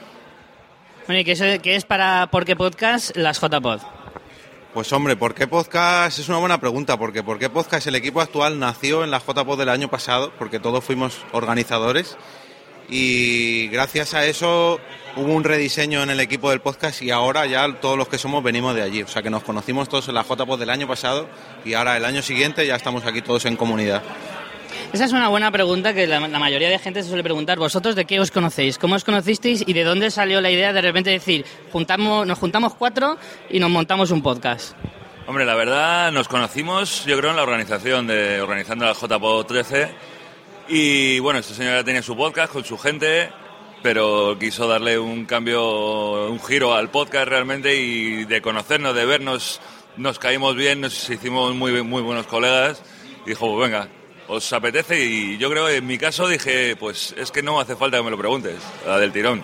Bueno, 1.06 1.20
¿y 1.20 1.24
qué 1.24 1.32
es, 1.32 1.60
qué 1.60 1.76
es 1.76 1.84
para 1.84 2.28
¿Por 2.30 2.44
qué 2.44 2.56
Podcast? 2.56 3.16
Las 3.16 3.40
JPod. 3.40 3.80
Pues 4.72 4.92
hombre, 4.92 5.16
¿por 5.16 5.34
qué 5.34 5.48
podcast? 5.48 6.20
Es 6.20 6.28
una 6.28 6.38
buena 6.38 6.60
pregunta, 6.60 6.96
porque 6.96 7.24
¿por 7.24 7.40
qué 7.40 7.50
podcast? 7.50 7.88
El 7.88 7.96
equipo 7.96 8.20
actual 8.20 8.60
nació 8.60 9.02
en 9.02 9.10
la 9.10 9.18
JPod 9.18 9.58
del 9.58 9.68
año 9.68 9.90
pasado, 9.90 10.32
porque 10.38 10.60
todos 10.60 10.84
fuimos 10.84 11.24
organizadores, 11.32 12.16
y 12.90 13.68
gracias 13.68 14.14
a 14.14 14.26
eso 14.26 14.80
hubo 15.16 15.32
un 15.32 15.44
rediseño 15.44 16.02
en 16.02 16.10
el 16.10 16.20
equipo 16.20 16.50
del 16.50 16.60
podcast 16.60 17.02
y 17.02 17.10
ahora 17.10 17.46
ya 17.46 17.66
todos 17.80 17.96
los 17.96 18.08
que 18.08 18.18
somos 18.18 18.42
venimos 18.42 18.74
de 18.74 18.82
allí. 18.82 19.02
O 19.02 19.08
sea 19.08 19.22
que 19.22 19.30
nos 19.30 19.42
conocimos 19.42 19.88
todos 19.88 20.08
en 20.08 20.14
la 20.14 20.22
JPod 20.22 20.58
del 20.58 20.70
año 20.70 20.86
pasado 20.86 21.28
y 21.64 21.74
ahora 21.74 21.96
el 21.96 22.04
año 22.04 22.22
siguiente 22.22 22.66
ya 22.66 22.76
estamos 22.76 23.04
aquí 23.06 23.22
todos 23.22 23.44
en 23.44 23.56
comunidad. 23.56 24.02
Esa 24.92 25.04
es 25.04 25.12
una 25.12 25.28
buena 25.28 25.52
pregunta 25.52 25.94
que 25.94 26.06
la, 26.08 26.18
la 26.26 26.38
mayoría 26.40 26.68
de 26.68 26.78
gente 26.78 27.02
se 27.02 27.08
suele 27.08 27.22
preguntar. 27.22 27.58
¿Vosotros 27.58 27.94
de 27.94 28.06
qué 28.06 28.18
os 28.18 28.32
conocéis? 28.32 28.76
¿Cómo 28.76 28.96
os 28.96 29.04
conocisteis? 29.04 29.62
¿Y 29.64 29.72
de 29.72 29.84
dónde 29.84 30.10
salió 30.10 30.40
la 30.40 30.50
idea 30.50 30.72
de 30.72 30.80
repente 30.80 31.10
decir, 31.10 31.44
juntamos, 31.72 32.26
nos 32.26 32.38
juntamos 32.38 32.74
cuatro 32.74 33.16
y 33.48 33.60
nos 33.60 33.70
montamos 33.70 34.10
un 34.10 34.20
podcast? 34.20 34.74
Hombre, 35.28 35.44
la 35.44 35.54
verdad, 35.54 36.10
nos 36.10 36.26
conocimos, 36.26 37.04
yo 37.04 37.16
creo, 37.16 37.30
en 37.30 37.36
la 37.36 37.44
organización 37.44 38.08
de 38.08 38.40
organizando 38.40 38.84
la 38.84 38.94
JPO 38.94 39.46
13. 39.46 39.88
Y 40.72 41.18
bueno, 41.18 41.40
este 41.40 41.52
señor 41.52 41.74
ya 41.74 41.82
tenía 41.82 42.00
su 42.00 42.16
podcast 42.16 42.52
con 42.52 42.64
su 42.64 42.78
gente, 42.78 43.28
pero 43.82 44.36
quiso 44.38 44.68
darle 44.68 45.00
un 45.00 45.24
cambio, 45.24 46.30
un 46.30 46.40
giro 46.40 46.74
al 46.74 46.92
podcast 46.92 47.26
realmente 47.26 47.74
y 47.74 48.24
de 48.24 48.40
conocernos, 48.40 48.94
de 48.94 49.04
vernos, 49.04 49.60
nos 49.96 50.20
caímos 50.20 50.54
bien, 50.54 50.80
nos 50.80 51.10
hicimos 51.10 51.56
muy, 51.56 51.82
muy 51.82 52.02
buenos 52.02 52.28
colegas. 52.28 52.84
Y 53.26 53.30
dijo, 53.30 53.52
pues 53.52 53.68
venga, 53.68 53.88
os 54.28 54.52
apetece. 54.52 55.04
Y 55.04 55.38
yo 55.38 55.50
creo, 55.50 55.68
en 55.68 55.84
mi 55.84 55.98
caso, 55.98 56.28
dije, 56.28 56.76
pues 56.76 57.16
es 57.18 57.32
que 57.32 57.42
no 57.42 57.58
hace 57.58 57.74
falta 57.74 57.96
que 57.96 58.04
me 58.04 58.10
lo 58.12 58.18
preguntes, 58.18 58.54
la 58.86 58.96
del 59.00 59.10
tirón. 59.10 59.42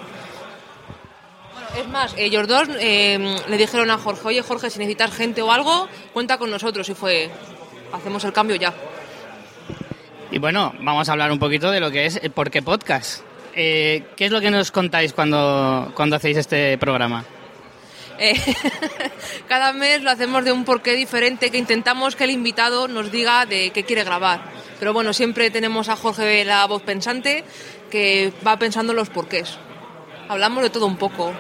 Es 1.76 1.88
más, 1.88 2.14
ellos 2.16 2.46
dos 2.46 2.68
eh, 2.78 3.36
le 3.48 3.56
dijeron 3.56 3.90
a 3.90 3.98
Jorge, 3.98 4.28
oye 4.28 4.42
Jorge, 4.42 4.70
si 4.70 4.78
necesitas 4.78 5.12
gente 5.12 5.42
o 5.42 5.50
algo, 5.50 5.88
cuenta 6.12 6.38
con 6.38 6.52
nosotros. 6.52 6.88
Y 6.88 6.94
fue, 6.94 7.32
hacemos 7.92 8.22
el 8.22 8.32
cambio 8.32 8.54
ya. 8.54 8.72
Y 10.30 10.38
bueno, 10.38 10.74
vamos 10.80 11.08
a 11.08 11.12
hablar 11.12 11.30
un 11.30 11.38
poquito 11.38 11.70
de 11.70 11.80
lo 11.80 11.90
que 11.90 12.06
es 12.06 12.16
el 12.22 12.30
¿Por 12.30 12.50
qué 12.50 12.62
Podcast? 12.62 13.22
Eh, 13.54 14.04
¿Qué 14.16 14.26
es 14.26 14.32
lo 14.32 14.40
que 14.40 14.50
nos 14.50 14.70
contáis 14.70 15.12
cuando, 15.12 15.92
cuando 15.94 16.16
hacéis 16.16 16.36
este 16.36 16.76
programa? 16.78 17.24
Eh, 18.18 18.34
cada 19.48 19.72
mes 19.72 20.02
lo 20.02 20.10
hacemos 20.10 20.44
de 20.44 20.52
un 20.52 20.64
porqué 20.64 20.94
diferente 20.94 21.50
que 21.50 21.58
intentamos 21.58 22.16
que 22.16 22.24
el 22.24 22.30
invitado 22.30 22.88
nos 22.88 23.12
diga 23.12 23.46
de 23.46 23.70
qué 23.70 23.84
quiere 23.84 24.04
grabar. 24.04 24.40
Pero 24.78 24.92
bueno, 24.92 25.12
siempre 25.12 25.50
tenemos 25.50 25.88
a 25.88 25.96
Jorge 25.96 26.44
la 26.44 26.66
voz 26.66 26.82
pensante 26.82 27.44
que 27.90 28.32
va 28.46 28.58
pensando 28.58 28.92
en 28.92 28.96
los 28.96 29.10
porqués. 29.10 29.56
Hablamos 30.28 30.62
de 30.62 30.70
todo 30.70 30.86
un 30.86 30.96
poco. 30.96 31.32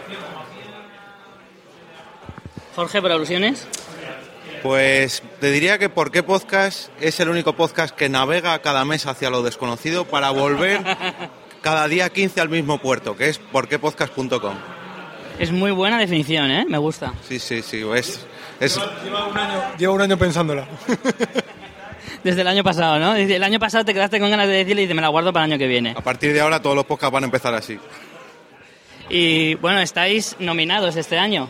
Jorge, 2.76 3.02
por 3.02 3.10
alusiones. 3.10 3.66
Pues 4.62 5.22
te 5.40 5.50
diría 5.50 5.78
que 5.78 5.88
¿Por 5.88 6.10
qué 6.10 6.22
podcast? 6.22 6.88
Es 7.00 7.20
el 7.20 7.28
único 7.28 7.54
podcast 7.54 7.94
que 7.94 8.08
navega 8.08 8.58
cada 8.60 8.84
mes 8.84 9.06
hacia 9.06 9.30
lo 9.30 9.42
desconocido 9.42 10.04
para 10.04 10.30
volver 10.30 10.80
cada 11.62 11.88
día 11.88 12.10
15 12.10 12.40
al 12.40 12.48
mismo 12.48 12.78
puerto, 12.78 13.16
que 13.16 13.28
es 13.28 13.38
porquepodcast.com. 13.38 14.54
Es 15.38 15.52
muy 15.52 15.70
buena 15.70 15.98
definición, 15.98 16.50
¿eh? 16.50 16.64
Me 16.68 16.78
gusta. 16.78 17.12
Sí, 17.28 17.38
sí, 17.38 17.62
sí, 17.62 17.84
es, 17.94 18.26
es 18.58 18.80
Llevo 19.78 19.94
un 19.94 20.02
año 20.02 20.16
pensándola. 20.16 20.66
Desde 22.24 22.40
el 22.40 22.48
año 22.48 22.64
pasado, 22.64 22.98
¿no? 22.98 23.14
El 23.14 23.42
año 23.42 23.58
pasado 23.58 23.84
te 23.84 23.92
quedaste 23.92 24.18
con 24.18 24.30
ganas 24.30 24.48
de 24.48 24.54
decirle 24.54 24.82
y 24.82 24.84
dices, 24.86 24.96
me 24.96 25.02
la 25.02 25.08
guardo 25.08 25.32
para 25.32 25.44
el 25.44 25.52
año 25.52 25.58
que 25.58 25.66
viene. 25.66 25.94
a 25.96 26.00
partir 26.00 26.32
de 26.32 26.40
ahora 26.40 26.60
todos 26.60 26.74
los 26.74 26.84
podcasts 26.84 27.12
van 27.12 27.24
a 27.24 27.26
empezar 27.26 27.54
así. 27.54 27.78
Y 29.08 29.54
bueno, 29.56 29.80
estáis 29.80 30.36
nominados 30.38 30.96
este 30.96 31.18
año. 31.18 31.48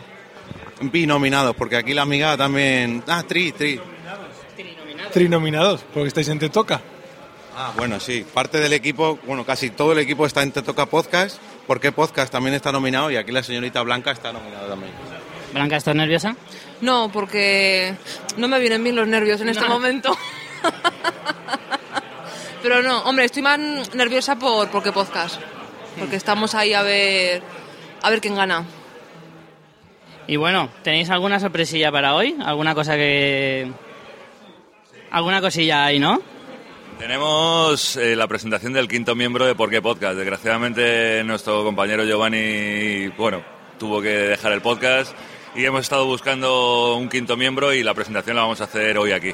Binominados, 0.81 1.55
porque 1.55 1.77
aquí 1.77 1.93
la 1.93 2.03
amiga 2.03 2.37
también... 2.37 3.03
Ah, 3.07 3.23
tri, 3.27 3.51
tri. 3.51 3.79
Trinominados, 5.11 5.83
porque 5.93 6.07
estáis 6.09 6.27
en 6.29 6.39
Te 6.39 6.49
Toca. 6.49 6.81
Ah, 7.55 7.71
bueno, 7.75 7.99
sí. 7.99 8.25
Parte 8.33 8.59
del 8.59 8.73
equipo, 8.73 9.17
bueno, 9.25 9.43
casi 9.45 9.71
todo 9.71 9.93
el 9.93 9.99
equipo 9.99 10.25
está 10.25 10.43
en 10.43 10.51
Te 10.51 10.61
Toca 10.61 10.85
Podcast, 10.85 11.37
porque 11.65 11.91
Podcast 11.91 12.31
también 12.31 12.53
está 12.53 12.71
nominado 12.71 13.09
y 13.09 13.15
aquí 13.15 13.31
la 13.31 13.41
señorita 13.41 13.81
Blanca 13.81 14.11
está 14.11 14.31
nominada 14.31 14.67
también. 14.67 14.91
Blanca, 15.53 15.77
¿estás 15.77 15.95
nerviosa? 15.95 16.35
No, 16.81 17.09
porque 17.11 17.95
no 18.37 18.47
me 18.47 18.59
vienen 18.59 18.83
bien 18.83 18.95
los 18.95 19.07
nervios 19.07 19.41
en 19.41 19.49
este 19.49 19.65
momento. 19.65 20.15
Pero 22.61 22.83
no, 22.83 23.01
hombre, 23.03 23.25
estoy 23.25 23.41
más 23.41 23.59
nerviosa 23.95 24.37
por 24.37 24.69
porque 24.69 24.91
podcast. 24.91 25.39
Porque 25.97 26.15
estamos 26.15 26.53
ahí 26.53 26.73
a 26.73 26.83
ver 26.83 27.41
a 28.03 28.09
ver 28.09 28.21
quién 28.21 28.35
gana. 28.35 28.65
Y 30.27 30.35
bueno, 30.35 30.69
¿tenéis 30.83 31.09
alguna 31.09 31.39
sorpresilla 31.39 31.91
para 31.91 32.13
hoy? 32.13 32.35
¿Alguna 32.43 32.75
cosa 32.75 32.95
que, 32.95 33.71
Alguna 35.09 35.39
cosilla 35.39 35.85
ahí, 35.85 35.99
¿no? 35.99 36.21
Tenemos 36.99 37.95
eh, 37.95 38.15
la 38.15 38.27
presentación 38.27 38.73
del 38.73 38.87
quinto 38.87 39.15
miembro 39.15 39.45
de 39.45 39.55
Por 39.55 39.69
qué 39.69 39.81
Podcast. 39.81 40.17
Desgraciadamente 40.17 41.23
nuestro 41.23 41.63
compañero 41.63 42.03
Giovanni, 42.03 43.07
bueno, 43.17 43.41
tuvo 43.79 44.01
que 44.01 44.09
dejar 44.09 44.51
el 44.51 44.61
podcast 44.61 45.15
y 45.55 45.63
hemos 45.63 45.81
estado 45.81 46.05
buscando 46.05 46.95
un 46.97 47.07
quinto 47.07 47.37
miembro 47.37 47.73
y 47.73 47.83
la 47.83 47.93
presentación 47.93 48.35
la 48.35 48.41
vamos 48.41 48.59
a 48.59 48.65
hacer 48.65 48.97
hoy 48.97 49.11
aquí. 49.11 49.33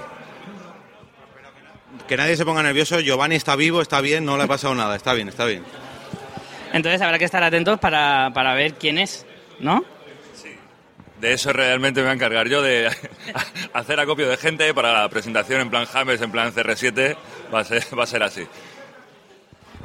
Que 2.08 2.18
nadie 2.18 2.36
se 2.36 2.46
ponga 2.46 2.62
nervioso, 2.62 3.00
Giovanni 3.00 3.36
está 3.36 3.56
vivo, 3.56 3.82
está 3.82 4.02
bien, 4.02 4.26
no 4.26 4.38
le 4.38 4.44
ha 4.44 4.48
pasado 4.48 4.76
nada, 4.76 4.96
está 4.96 5.14
bien, 5.14 5.30
está 5.30 5.46
bien. 5.46 5.64
Entonces 6.74 7.02
habrá 7.02 7.18
que 7.18 7.26
estar 7.26 7.44
atentos 7.44 7.80
para, 7.80 8.32
para 8.34 8.54
ver 8.54 8.74
quién 8.74 8.98
es, 9.00 9.26
¿no? 9.60 9.86
De 11.24 11.32
eso 11.32 11.54
realmente 11.54 12.02
me 12.02 12.08
voy 12.08 12.12
a 12.12 12.16
encargar 12.16 12.50
yo, 12.50 12.62
de 12.62 12.90
hacer 13.74 13.98
acopio 13.98 14.28
de 14.28 14.36
gente 14.36 14.74
para 14.74 14.92
la 14.92 15.08
presentación 15.08 15.62
en 15.62 15.70
plan 15.70 15.86
James, 15.86 16.20
en 16.20 16.30
plan 16.30 16.54
CR7, 16.54 17.16
va 17.52 17.62
a 17.62 17.64
ser, 17.64 17.82
va 17.98 18.04
a 18.04 18.08
ser 18.08 18.24
así. 18.24 18.46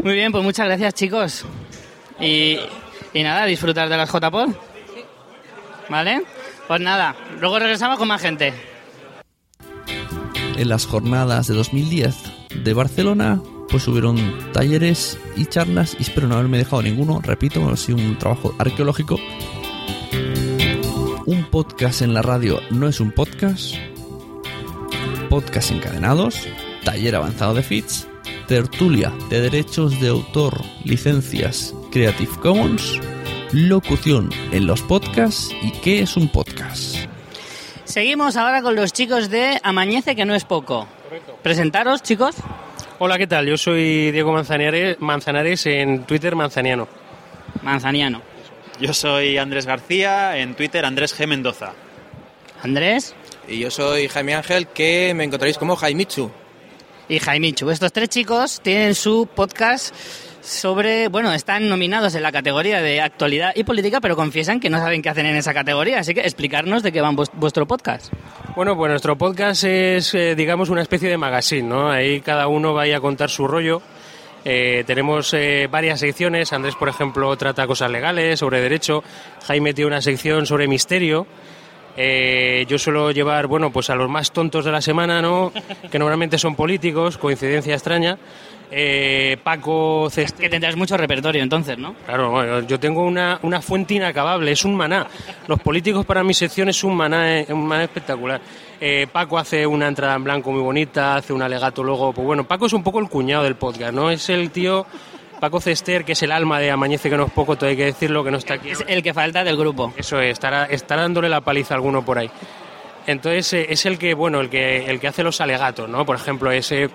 Muy 0.02 0.14
bien, 0.14 0.32
pues 0.32 0.42
muchas 0.42 0.66
gracias 0.66 0.94
chicos. 0.94 1.44
Y, 2.18 2.58
y 3.14 3.22
nada, 3.22 3.46
disfrutar 3.46 3.88
de 3.88 3.96
las 3.96 4.10
JPod. 4.10 4.48
¿Vale? 5.88 6.24
Pues 6.66 6.80
nada, 6.80 7.14
luego 7.38 7.60
regresamos 7.60 7.98
con 7.98 8.08
más 8.08 8.20
gente. 8.20 8.52
En 10.56 10.68
las 10.68 10.86
jornadas 10.86 11.46
de 11.46 11.54
2010 11.54 12.16
de 12.64 12.74
Barcelona, 12.74 13.40
pues 13.70 13.86
hubieron 13.86 14.16
talleres 14.52 15.16
y 15.36 15.46
charlas, 15.46 15.94
y 16.00 16.02
espero 16.02 16.26
no 16.26 16.34
haberme 16.34 16.58
dejado 16.58 16.82
ninguno, 16.82 17.20
repito, 17.22 17.68
ha 17.68 17.76
sido 17.76 17.98
un 17.98 18.18
trabajo 18.18 18.56
arqueológico. 18.58 19.20
Un 21.28 21.44
podcast 21.44 22.00
en 22.00 22.14
la 22.14 22.22
radio 22.22 22.58
no 22.70 22.88
es 22.88 23.00
un 23.00 23.12
podcast. 23.12 23.74
Podcast 25.28 25.70
encadenados, 25.72 26.48
taller 26.84 27.14
avanzado 27.14 27.52
de 27.52 27.62
feeds, 27.62 28.08
tertulia 28.46 29.12
de 29.28 29.42
derechos 29.42 30.00
de 30.00 30.08
autor, 30.08 30.58
licencias 30.84 31.74
Creative 31.92 32.32
Commons, 32.40 32.98
locución 33.52 34.30
en 34.52 34.66
los 34.66 34.80
podcasts 34.80 35.54
y 35.60 35.70
qué 35.82 36.00
es 36.00 36.16
un 36.16 36.30
podcast. 36.30 36.96
Seguimos 37.84 38.38
ahora 38.38 38.62
con 38.62 38.74
los 38.74 38.94
chicos 38.94 39.28
de 39.28 39.60
Amañece, 39.62 40.16
que 40.16 40.24
no 40.24 40.34
es 40.34 40.46
poco. 40.46 40.88
Presentaros, 41.42 42.02
chicos. 42.02 42.36
Hola, 43.00 43.18
¿qué 43.18 43.26
tal? 43.26 43.46
Yo 43.46 43.58
soy 43.58 44.12
Diego 44.12 44.32
Manzanares, 44.32 44.98
Manzanares 45.00 45.66
en 45.66 46.04
Twitter 46.04 46.34
Manzaniano. 46.34 46.88
Manzaniano. 47.60 48.37
Yo 48.80 48.92
soy 48.94 49.38
Andrés 49.38 49.66
García, 49.66 50.36
en 50.38 50.54
Twitter 50.54 50.84
Andrés 50.84 51.18
G. 51.18 51.26
Mendoza. 51.26 51.72
Andrés. 52.62 53.14
Y 53.48 53.58
yo 53.58 53.70
soy 53.70 54.08
Jaime 54.08 54.34
Ángel, 54.34 54.68
que 54.68 55.12
me 55.14 55.24
encontraréis 55.24 55.58
como 55.58 55.74
Jaimichu. 55.76 56.30
Y 57.08 57.18
Jaimichu. 57.18 57.70
Estos 57.70 57.92
tres 57.92 58.08
chicos 58.08 58.60
tienen 58.62 58.94
su 58.94 59.28
podcast 59.34 59.94
sobre, 60.42 61.08
bueno, 61.08 61.32
están 61.32 61.68
nominados 61.68 62.14
en 62.14 62.22
la 62.22 62.30
categoría 62.30 62.80
de 62.80 63.00
actualidad 63.00 63.52
y 63.56 63.64
política, 63.64 64.00
pero 64.00 64.14
confiesan 64.16 64.60
que 64.60 64.70
no 64.70 64.78
saben 64.78 65.02
qué 65.02 65.08
hacen 65.08 65.26
en 65.26 65.36
esa 65.36 65.52
categoría. 65.54 65.98
Así 65.98 66.14
que 66.14 66.20
explicarnos 66.20 66.82
de 66.82 66.92
qué 66.92 67.00
va 67.00 67.10
vues- 67.10 67.30
vuestro 67.32 67.66
podcast. 67.66 68.12
Bueno, 68.54 68.76
pues 68.76 68.90
nuestro 68.90 69.16
podcast 69.18 69.64
es, 69.64 70.14
eh, 70.14 70.34
digamos, 70.36 70.68
una 70.68 70.82
especie 70.82 71.08
de 71.08 71.16
magazine, 71.18 71.68
¿no? 71.68 71.90
Ahí 71.90 72.20
cada 72.20 72.46
uno 72.48 72.74
vaya 72.74 72.98
a 72.98 73.00
contar 73.00 73.30
su 73.30 73.48
rollo. 73.48 73.82
Eh, 74.44 74.84
tenemos 74.86 75.32
eh, 75.34 75.68
varias 75.70 76.00
secciones. 76.00 76.52
Andrés, 76.52 76.74
por 76.76 76.88
ejemplo, 76.88 77.36
trata 77.36 77.66
cosas 77.66 77.90
legales, 77.90 78.38
sobre 78.38 78.60
derecho. 78.60 79.02
Jaime 79.46 79.74
tiene 79.74 79.88
una 79.88 80.02
sección 80.02 80.46
sobre 80.46 80.68
misterio. 80.68 81.26
Eh, 81.96 82.64
yo 82.68 82.78
suelo 82.78 83.10
llevar, 83.10 83.48
bueno, 83.48 83.72
pues 83.72 83.90
a 83.90 83.96
los 83.96 84.08
más 84.08 84.30
tontos 84.30 84.64
de 84.64 84.70
la 84.70 84.80
semana, 84.80 85.20
¿no? 85.20 85.52
Que 85.90 85.98
normalmente 85.98 86.38
son 86.38 86.54
políticos, 86.54 87.18
coincidencia 87.18 87.74
extraña. 87.74 88.16
Eh, 88.70 89.36
Paco 89.42 90.08
Ceste... 90.10 90.42
Que 90.42 90.48
tendrás 90.48 90.76
mucho 90.76 90.96
repertorio 90.96 91.42
entonces, 91.42 91.78
¿no? 91.78 91.94
Claro, 92.04 92.60
yo 92.66 92.78
tengo 92.78 93.02
una, 93.02 93.38
una 93.42 93.62
fuente 93.62 93.94
inacabable, 93.94 94.52
es 94.52 94.64
un 94.64 94.74
maná. 94.74 95.06
Los 95.46 95.60
políticos 95.60 96.04
para 96.04 96.22
mi 96.22 96.34
sección 96.34 96.68
es 96.68 96.84
un 96.84 96.94
maná, 96.96 97.40
eh, 97.40 97.46
un 97.48 97.66
maná 97.66 97.84
espectacular. 97.84 98.40
Eh, 98.80 99.06
Paco 99.10 99.38
hace 99.38 99.66
una 99.66 99.88
entrada 99.88 100.14
en 100.14 100.24
blanco 100.24 100.52
muy 100.52 100.60
bonita, 100.60 101.16
hace 101.16 101.32
un 101.32 101.42
alegato 101.42 101.82
luego, 101.82 102.12
pues 102.12 102.26
bueno, 102.26 102.44
Paco 102.44 102.66
es 102.66 102.72
un 102.72 102.82
poco 102.82 103.00
el 103.00 103.08
cuñado 103.08 103.44
del 103.44 103.56
podcast, 103.56 103.92
¿no? 103.92 104.10
Es 104.10 104.28
el 104.28 104.50
tío, 104.50 104.86
Paco 105.40 105.60
Cester, 105.60 106.04
que 106.04 106.12
es 106.12 106.22
el 106.22 106.30
alma 106.30 106.60
de 106.60 106.70
Amañece 106.70 107.10
que 107.10 107.16
no 107.16 107.26
es 107.26 107.32
poco, 107.32 107.56
todo 107.56 107.70
hay 107.70 107.76
que 107.76 107.86
decirlo, 107.86 108.22
que 108.22 108.30
no 108.30 108.38
está 108.38 108.54
aquí. 108.54 108.70
Es 108.70 108.84
el 108.86 109.02
que 109.02 109.14
falta 109.14 109.42
del 109.42 109.56
grupo. 109.56 109.92
Eso 109.96 110.20
es, 110.20 110.32
estará, 110.32 110.66
estará 110.66 111.02
dándole 111.02 111.28
la 111.28 111.40
paliza 111.40 111.74
a 111.74 111.76
alguno 111.76 112.04
por 112.04 112.18
ahí. 112.18 112.30
Entonces 113.06 113.52
eh, 113.54 113.66
es 113.70 113.86
el 113.86 113.98
que, 113.98 114.14
bueno, 114.14 114.40
el 114.40 114.50
que, 114.50 114.84
el 114.84 115.00
que 115.00 115.08
hace 115.08 115.22
los 115.22 115.40
alegatos, 115.40 115.88
¿no? 115.88 116.04
Por 116.04 116.16
ejemplo, 116.16 116.50
ese, 116.50 116.90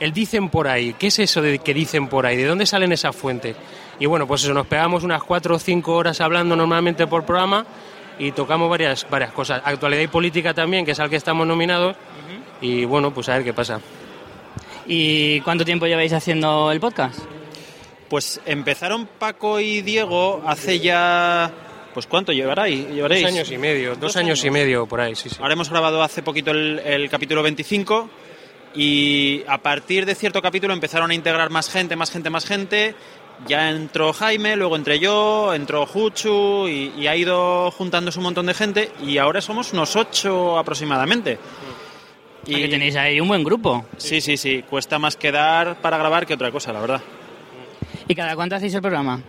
el 0.00 0.12
dicen 0.12 0.48
por 0.48 0.68
ahí. 0.68 0.94
¿Qué 0.98 1.08
es 1.08 1.18
eso 1.18 1.42
de 1.42 1.58
que 1.58 1.74
dicen 1.74 2.08
por 2.08 2.26
ahí? 2.26 2.36
¿De 2.36 2.44
dónde 2.44 2.66
salen 2.66 2.92
esas 2.92 3.14
fuentes? 3.14 3.56
Y 3.98 4.06
bueno, 4.06 4.26
pues 4.26 4.44
eso, 4.44 4.52
nos 4.52 4.66
pegamos 4.66 5.04
unas 5.04 5.22
cuatro 5.22 5.56
o 5.56 5.58
cinco 5.58 5.94
horas 5.94 6.20
hablando 6.20 6.54
normalmente 6.54 7.06
por 7.06 7.24
programa 7.24 7.64
y 8.18 8.32
tocamos 8.32 8.68
varias, 8.68 9.06
varias 9.08 9.32
cosas. 9.32 9.62
Actualidad 9.64 10.02
y 10.02 10.08
política 10.08 10.54
también, 10.54 10.84
que 10.84 10.92
es 10.92 11.00
al 11.00 11.10
que 11.10 11.16
estamos 11.16 11.46
nominados. 11.46 11.96
Y 12.60 12.84
bueno, 12.84 13.12
pues 13.12 13.28
a 13.28 13.34
ver 13.34 13.44
qué 13.44 13.52
pasa. 13.52 13.80
¿Y 14.86 15.40
cuánto 15.40 15.64
tiempo 15.64 15.86
lleváis 15.86 16.12
haciendo 16.12 16.70
el 16.70 16.80
podcast? 16.80 17.18
Pues 18.08 18.40
empezaron 18.46 19.06
Paco 19.06 19.60
y 19.60 19.82
Diego 19.82 20.42
hace 20.46 20.78
ya... 20.78 21.50
Pues 21.92 22.06
¿cuánto 22.06 22.30
llevaréis? 22.30 22.88
llevaréis? 22.90 23.22
Dos 23.22 23.32
años 23.32 23.50
y 23.50 23.58
medio, 23.58 23.96
dos, 23.96 24.16
años, 24.16 24.44
y 24.44 24.50
medio 24.50 24.86
por 24.86 25.00
ahí, 25.00 25.14
sí, 25.14 25.30
sí. 25.30 25.36
Ahora 25.40 25.54
hemos 25.54 25.70
grabado 25.70 26.02
hace 26.02 26.22
poquito 26.22 26.50
el, 26.50 26.78
el 26.80 27.08
capítulo 27.08 27.42
25 27.42 28.10
y 28.76 29.42
a 29.48 29.58
partir 29.58 30.04
de 30.04 30.14
cierto 30.14 30.42
capítulo 30.42 30.74
empezaron 30.74 31.10
a 31.10 31.14
integrar 31.14 31.50
más 31.50 31.70
gente, 31.70 31.96
más 31.96 32.10
gente, 32.10 32.30
más 32.30 32.44
gente. 32.44 32.94
Ya 33.46 33.70
entró 33.70 34.12
Jaime, 34.12 34.56
luego 34.56 34.76
entré 34.76 34.98
yo, 34.98 35.52
entró 35.52 35.86
Juchu 35.86 36.68
y, 36.68 36.92
y 36.96 37.06
ha 37.06 37.16
ido 37.16 37.70
juntándose 37.70 38.18
un 38.18 38.24
montón 38.24 38.46
de 38.46 38.54
gente 38.54 38.90
y 39.04 39.18
ahora 39.18 39.40
somos 39.40 39.72
unos 39.72 39.94
ocho 39.96 40.58
aproximadamente. 40.58 41.38
Y 42.46 42.54
que 42.54 42.68
tenéis 42.68 42.96
ahí 42.96 43.20
un 43.20 43.28
buen 43.28 43.42
grupo. 43.42 43.84
Sí, 43.96 44.20
sí, 44.20 44.36
sí. 44.36 44.62
Cuesta 44.68 44.98
más 44.98 45.16
quedar 45.16 45.80
para 45.80 45.98
grabar 45.98 46.26
que 46.26 46.34
otra 46.34 46.50
cosa, 46.52 46.72
la 46.72 46.80
verdad. 46.80 47.02
¿Y 48.06 48.14
cada 48.14 48.36
cuánto 48.36 48.54
hacéis 48.54 48.74
el 48.74 48.82
programa? 48.82 49.20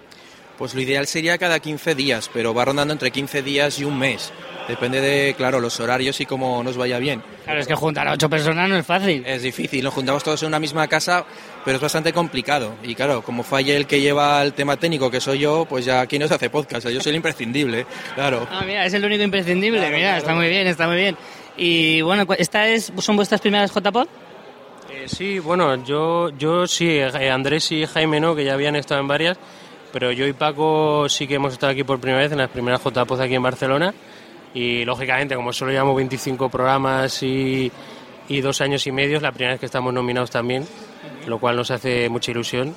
Pues 0.57 0.75
lo 0.75 0.81
ideal 0.81 1.07
sería 1.07 1.37
cada 1.37 1.59
15 1.59 1.95
días, 1.95 2.29
pero 2.31 2.53
va 2.53 2.65
rondando 2.65 2.93
entre 2.93 3.11
15 3.11 3.41
días 3.41 3.79
y 3.79 3.83
un 3.85 3.97
mes. 3.97 4.31
Depende 4.67 4.99
de, 4.99 5.33
claro, 5.35 5.61
los 5.61 5.79
horarios 5.79 6.19
y 6.19 6.25
cómo 6.25 6.61
nos 6.61 6.75
vaya 6.75 6.99
bien. 6.99 7.23
Claro, 7.45 7.59
es 7.61 7.67
que 7.67 7.75
juntar 7.75 8.07
a 8.07 8.11
ocho 8.11 8.29
personas 8.29 8.67
no 8.67 8.75
es 8.75 8.85
fácil. 8.85 9.23
Es 9.25 9.41
difícil, 9.41 9.83
nos 9.83 9.93
juntamos 9.93 10.23
todos 10.23 10.43
en 10.43 10.49
una 10.49 10.59
misma 10.59 10.87
casa, 10.87 11.25
pero 11.63 11.77
es 11.77 11.81
bastante 11.81 12.11
complicado. 12.11 12.75
Y 12.83 12.93
claro, 12.93 13.21
como 13.21 13.43
falle 13.43 13.77
el 13.77 13.87
que 13.87 14.01
lleva 14.01 14.43
el 14.43 14.53
tema 14.53 14.75
técnico, 14.75 15.09
que 15.09 15.21
soy 15.21 15.39
yo, 15.39 15.65
pues 15.65 15.85
ya 15.85 16.01
aquí 16.01 16.19
no 16.19 16.27
se 16.27 16.33
hace 16.33 16.49
podcast, 16.49 16.87
yo 16.89 16.99
soy 16.99 17.11
el 17.11 17.15
imprescindible, 17.15 17.85
claro. 18.15 18.45
Ah, 18.51 18.63
mira, 18.65 18.85
es 18.85 18.93
el 18.93 19.05
único 19.05 19.23
imprescindible. 19.23 19.89
mira, 19.89 20.17
está 20.17 20.35
muy 20.35 20.49
bien, 20.49 20.67
está 20.67 20.85
muy 20.87 20.97
bien. 20.97 21.17
Y 21.55 22.01
bueno, 22.01 22.25
¿esta 22.37 22.67
es, 22.67 22.91
son 22.97 23.15
vuestras 23.15 23.39
primeras 23.39 23.71
JPod? 23.73 24.07
Eh, 24.91 25.05
sí, 25.07 25.39
bueno, 25.39 25.83
yo, 25.85 26.29
yo 26.37 26.67
sí, 26.67 26.89
eh, 26.89 27.31
Andrés 27.31 27.71
y 27.71 27.85
Jaime 27.85 28.19
no, 28.19 28.35
que 28.35 28.43
ya 28.43 28.53
habían 28.53 28.75
estado 28.75 28.99
en 28.99 29.07
varias, 29.07 29.37
pero 29.93 30.11
yo 30.11 30.27
y 30.27 30.33
Paco 30.33 31.07
sí 31.07 31.25
que 31.25 31.35
hemos 31.35 31.53
estado 31.53 31.71
aquí 31.71 31.85
por 31.85 31.99
primera 31.99 32.21
vez 32.21 32.31
en 32.33 32.37
las 32.37 32.49
primeras 32.49 32.81
JPOZ 32.83 33.21
aquí 33.21 33.35
en 33.35 33.43
Barcelona 33.43 33.93
y 34.57 34.83
lógicamente 34.85 35.35
como 35.35 35.53
solo 35.53 35.71
llevamos 35.71 35.95
25 35.97 36.49
programas 36.49 37.21
y, 37.21 37.71
y 38.27 38.41
dos 38.41 38.59
años 38.59 38.87
y 38.87 38.91
medio, 38.91 39.17
es 39.17 39.21
la 39.21 39.31
primera 39.31 39.51
vez 39.53 39.59
que 39.59 39.67
estamos 39.67 39.93
nominados 39.93 40.31
también, 40.31 40.65
lo 41.27 41.37
cual 41.37 41.57
nos 41.57 41.69
hace 41.69 42.09
mucha 42.09 42.31
ilusión. 42.31 42.75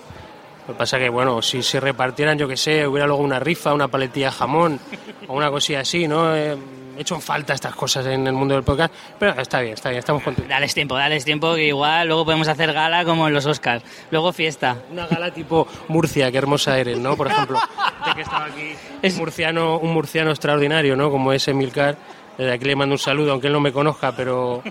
Lo 0.69 0.75
que 0.75 0.79
pasa 0.79 0.99
que, 0.99 1.09
bueno, 1.09 1.41
si 1.41 1.63
se 1.63 1.81
repartieran, 1.81 2.37
yo 2.37 2.47
que 2.47 2.59
sé, 2.59 2.87
hubiera 2.87 3.07
luego 3.07 3.23
una 3.23 3.41
rifa, 3.41 3.73
una 3.73 3.89
paletilla 3.89 4.31
jamón 4.31 4.79
o 5.27 5.35
una 5.35 5.51
cosilla 5.51 5.81
así, 5.81 6.07
¿no? 6.07 6.37
Eh, 6.37 6.55
hecho 7.01 7.19
falta 7.21 7.55
estas 7.55 7.75
cosas 7.75 8.07
en 8.07 8.27
el 8.27 8.33
mundo 8.33 8.55
del 8.55 8.63
podcast, 8.63 8.93
pero 9.19 9.41
está 9.41 9.61
bien, 9.61 9.75
está 9.75 9.89
bien, 9.89 9.99
estamos 9.99 10.23
contentos. 10.23 10.49
Dales 10.49 10.75
tiempo, 10.75 10.97
dales 10.97 11.25
tiempo, 11.25 11.55
que 11.55 11.67
igual 11.67 12.07
luego 12.07 12.25
podemos 12.25 12.49
hacer 12.49 12.73
gala 12.73 13.05
como 13.05 13.29
en 13.29 13.35
los 13.35 13.47
Oscars. 13.47 13.83
Luego 14.11 14.33
fiesta. 14.33 14.77
Una 14.91 15.07
gala 15.07 15.31
tipo 15.31 15.67
Murcia, 15.89 16.31
qué 16.31 16.39
hermosa 16.39 16.79
eres, 16.79 16.99
¿no? 16.99 17.17
Por 17.17 17.29
ejemplo, 17.29 17.59
de 18.07 18.15
que 18.15 18.21
estaba 18.23 18.45
aquí 18.45 18.73
es 19.03 19.17
murciano, 19.17 19.79
un 19.79 19.93
murciano 19.93 20.31
extraordinario, 20.31 20.97
¿no? 20.97 21.11
Como 21.11 21.33
es 21.33 21.47
Emilcar. 21.49 21.97
Desde 22.37 22.53
aquí 22.53 22.65
le 22.65 22.77
mando 22.77 22.95
un 22.95 22.99
saludo, 22.99 23.33
aunque 23.33 23.49
él 23.49 23.53
no 23.53 23.61
me 23.61 23.73
conozca, 23.73 24.13
pero 24.13 24.63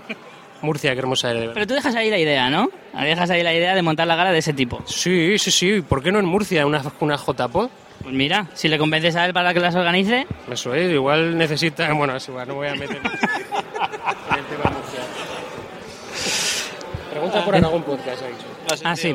Murcia, 0.62 0.92
qué 0.92 0.98
hermosa 0.98 1.30
eres. 1.30 1.50
Pero 1.54 1.66
tú 1.66 1.74
dejas 1.74 1.94
ahí 1.94 2.10
la 2.10 2.18
idea, 2.18 2.50
¿no? 2.50 2.68
Dejas 3.00 3.30
ahí 3.30 3.42
la 3.42 3.54
idea 3.54 3.74
de 3.74 3.82
montar 3.82 4.06
la 4.06 4.16
gala 4.16 4.32
de 4.32 4.38
ese 4.38 4.52
tipo. 4.52 4.82
Sí, 4.86 5.38
sí, 5.38 5.50
sí. 5.50 5.80
¿Por 5.80 6.02
qué 6.02 6.12
no 6.12 6.18
en 6.18 6.26
Murcia 6.26 6.66
una, 6.66 6.82
una 7.00 7.16
JPod? 7.16 7.70
Pues 8.02 8.14
mira, 8.14 8.46
si 8.54 8.68
le 8.68 8.78
convences 8.78 9.14
a 9.16 9.26
él 9.26 9.32
para 9.34 9.52
que 9.52 9.60
las 9.60 9.74
organice. 9.74 10.26
Eso 10.50 10.74
es, 10.74 10.90
igual 10.92 11.36
necesita... 11.36 11.92
Bueno, 11.94 12.16
es 12.16 12.28
igual, 12.28 12.48
no 12.48 12.54
voy 12.54 12.68
a 12.68 12.74
meter 12.74 12.96
en 12.96 13.04
el 13.06 14.44
tema 14.46 14.70
Murcia. 14.70 15.00
Pregunta 17.10 17.44
por 17.44 17.54
Aragón 17.56 17.82
Podcast, 17.82 18.22
ha 18.22 18.26
dicho. 18.26 18.80
Ah, 18.84 18.96
sí. 18.96 19.14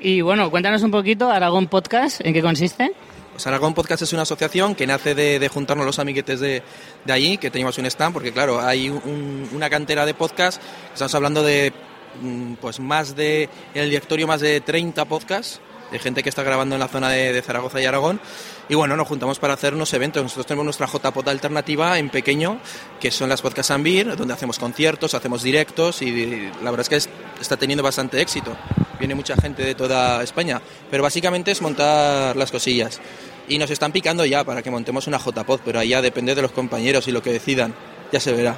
Y 0.00 0.20
bueno, 0.20 0.50
cuéntanos 0.50 0.82
un 0.82 0.90
poquito, 0.90 1.30
Aragón 1.30 1.66
Podcast, 1.68 2.20
¿en 2.24 2.34
qué 2.34 2.42
consiste? 2.42 2.92
Pues 3.32 3.46
Aragón 3.46 3.72
Podcast 3.74 4.02
es 4.02 4.12
una 4.12 4.22
asociación 4.22 4.74
que 4.74 4.86
nace 4.86 5.14
de, 5.14 5.38
de 5.38 5.48
juntarnos 5.48 5.86
los 5.86 5.98
amiguetes 5.98 6.40
de, 6.40 6.62
de 7.04 7.12
allí, 7.12 7.38
que 7.38 7.50
teníamos 7.50 7.78
un 7.78 7.86
stand, 7.86 8.12
porque 8.12 8.32
claro, 8.32 8.60
hay 8.60 8.88
un- 8.90 9.48
una 9.52 9.70
cantera 9.70 10.04
de 10.06 10.14
podcast, 10.14 10.60
estamos 10.92 11.14
hablando 11.14 11.42
de 11.42 11.72
mm, 12.20 12.54
pues 12.54 12.78
más 12.80 13.16
de, 13.16 13.44
en 13.74 13.82
el 13.82 13.88
directorio 13.90 14.26
más 14.26 14.40
de 14.40 14.60
30 14.60 15.04
podcasts, 15.06 15.60
de 15.94 16.00
gente 16.00 16.24
que 16.24 16.28
está 16.28 16.42
grabando 16.42 16.74
en 16.74 16.80
la 16.80 16.88
zona 16.88 17.08
de, 17.08 17.40
Zaragoza 17.40 17.80
y 17.80 17.84
Aragón, 17.84 18.20
y 18.68 18.74
bueno, 18.74 18.96
nos 18.96 19.06
juntamos 19.06 19.38
para 19.38 19.54
hacer 19.54 19.74
unos 19.74 19.92
eventos. 19.94 20.24
Nosotros 20.24 20.44
tenemos 20.44 20.64
nuestra 20.64 20.88
JPod 20.88 21.28
alternativa 21.28 22.00
en 22.00 22.10
pequeño, 22.10 22.58
que 23.00 23.12
son 23.12 23.28
las 23.28 23.40
Podcast 23.42 23.70
Ambir, 23.70 24.16
donde 24.16 24.34
hacemos 24.34 24.58
conciertos, 24.58 25.14
hacemos 25.14 25.44
directos 25.44 26.02
y 26.02 26.50
la 26.64 26.72
verdad 26.72 26.80
es 26.80 26.88
que 26.88 26.96
es- 26.96 27.08
está 27.40 27.56
teniendo 27.56 27.84
bastante 27.84 28.20
éxito. 28.20 28.56
Viene 28.98 29.14
mucha 29.14 29.36
gente 29.36 29.62
de 29.62 29.76
toda 29.76 30.20
España, 30.24 30.60
pero 30.90 31.04
básicamente 31.04 31.52
es 31.52 31.62
montar 31.62 32.34
las 32.36 32.50
cosillas. 32.50 33.00
Y 33.46 33.58
nos 33.58 33.70
están 33.70 33.92
picando 33.92 34.24
ya 34.24 34.42
para 34.42 34.62
que 34.62 34.70
montemos 34.72 35.06
una 35.06 35.18
JPod, 35.18 35.60
pero 35.64 35.78
ahí 35.78 35.90
ya 35.90 36.02
depende 36.02 36.34
de 36.34 36.42
los 36.42 36.50
compañeros 36.50 37.06
y 37.06 37.12
lo 37.12 37.22
que 37.22 37.30
decidan. 37.30 37.72
Ya 38.10 38.18
se 38.18 38.32
verá. 38.32 38.56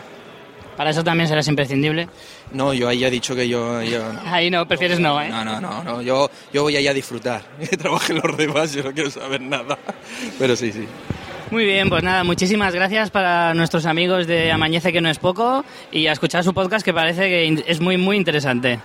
Para 0.77 0.91
eso 0.91 1.03
también 1.03 1.27
serás 1.29 1.49
imprescindible. 1.49 2.09
No, 2.53 2.75
yo 2.75 2.89
ahí 2.89 2.99
ya 2.99 3.09
he 3.09 3.11
dicho 3.11 3.35
que 3.35 3.49
yo... 3.49 3.83
yo- 3.83 4.03
Ahí 4.27 4.51
no, 4.51 4.67
prefieres 4.69 5.01
no, 5.01 5.21
¿eh? 5.21 5.29
No, 5.31 5.45
no, 5.45 5.61
no, 5.61 5.83
no, 5.83 6.03
yo, 6.03 6.31
yo 6.53 6.63
voy 6.63 6.77
allá 6.77 6.91
a 6.91 6.95
disfrutar. 6.95 7.43
Que 7.71 7.77
trabajen 7.77 8.21
los 8.23 8.37
demás, 8.37 8.73
yo 8.75 8.83
no 8.83 8.93
quiero 8.93 9.11
saber 9.11 9.41
nada. 9.41 9.79
Pero 10.39 10.55
sí, 10.57 10.73
sí. 10.73 10.87
Muy 11.51 11.65
bien, 11.65 11.89
pues 11.89 12.03
nada, 12.03 12.25
muchísimas 12.25 12.75
gracias 12.75 13.11
para 13.11 13.55
nuestros 13.55 13.87
amigos 13.87 14.27
de 14.27 14.51
Amañece 14.51 14.93
que 14.93 15.01
no 15.01 15.09
es 15.09 15.19
poco 15.19 15.65
y 15.93 16.09
a 16.09 16.13
escuchar 16.13 16.43
su 16.45 16.53
podcast 16.53 16.85
que 16.85 16.93
parece 16.93 17.23
que 17.29 17.65
es 17.69 17.81
muy 17.81 17.97
muy 17.97 18.17
interesante. 18.17 18.81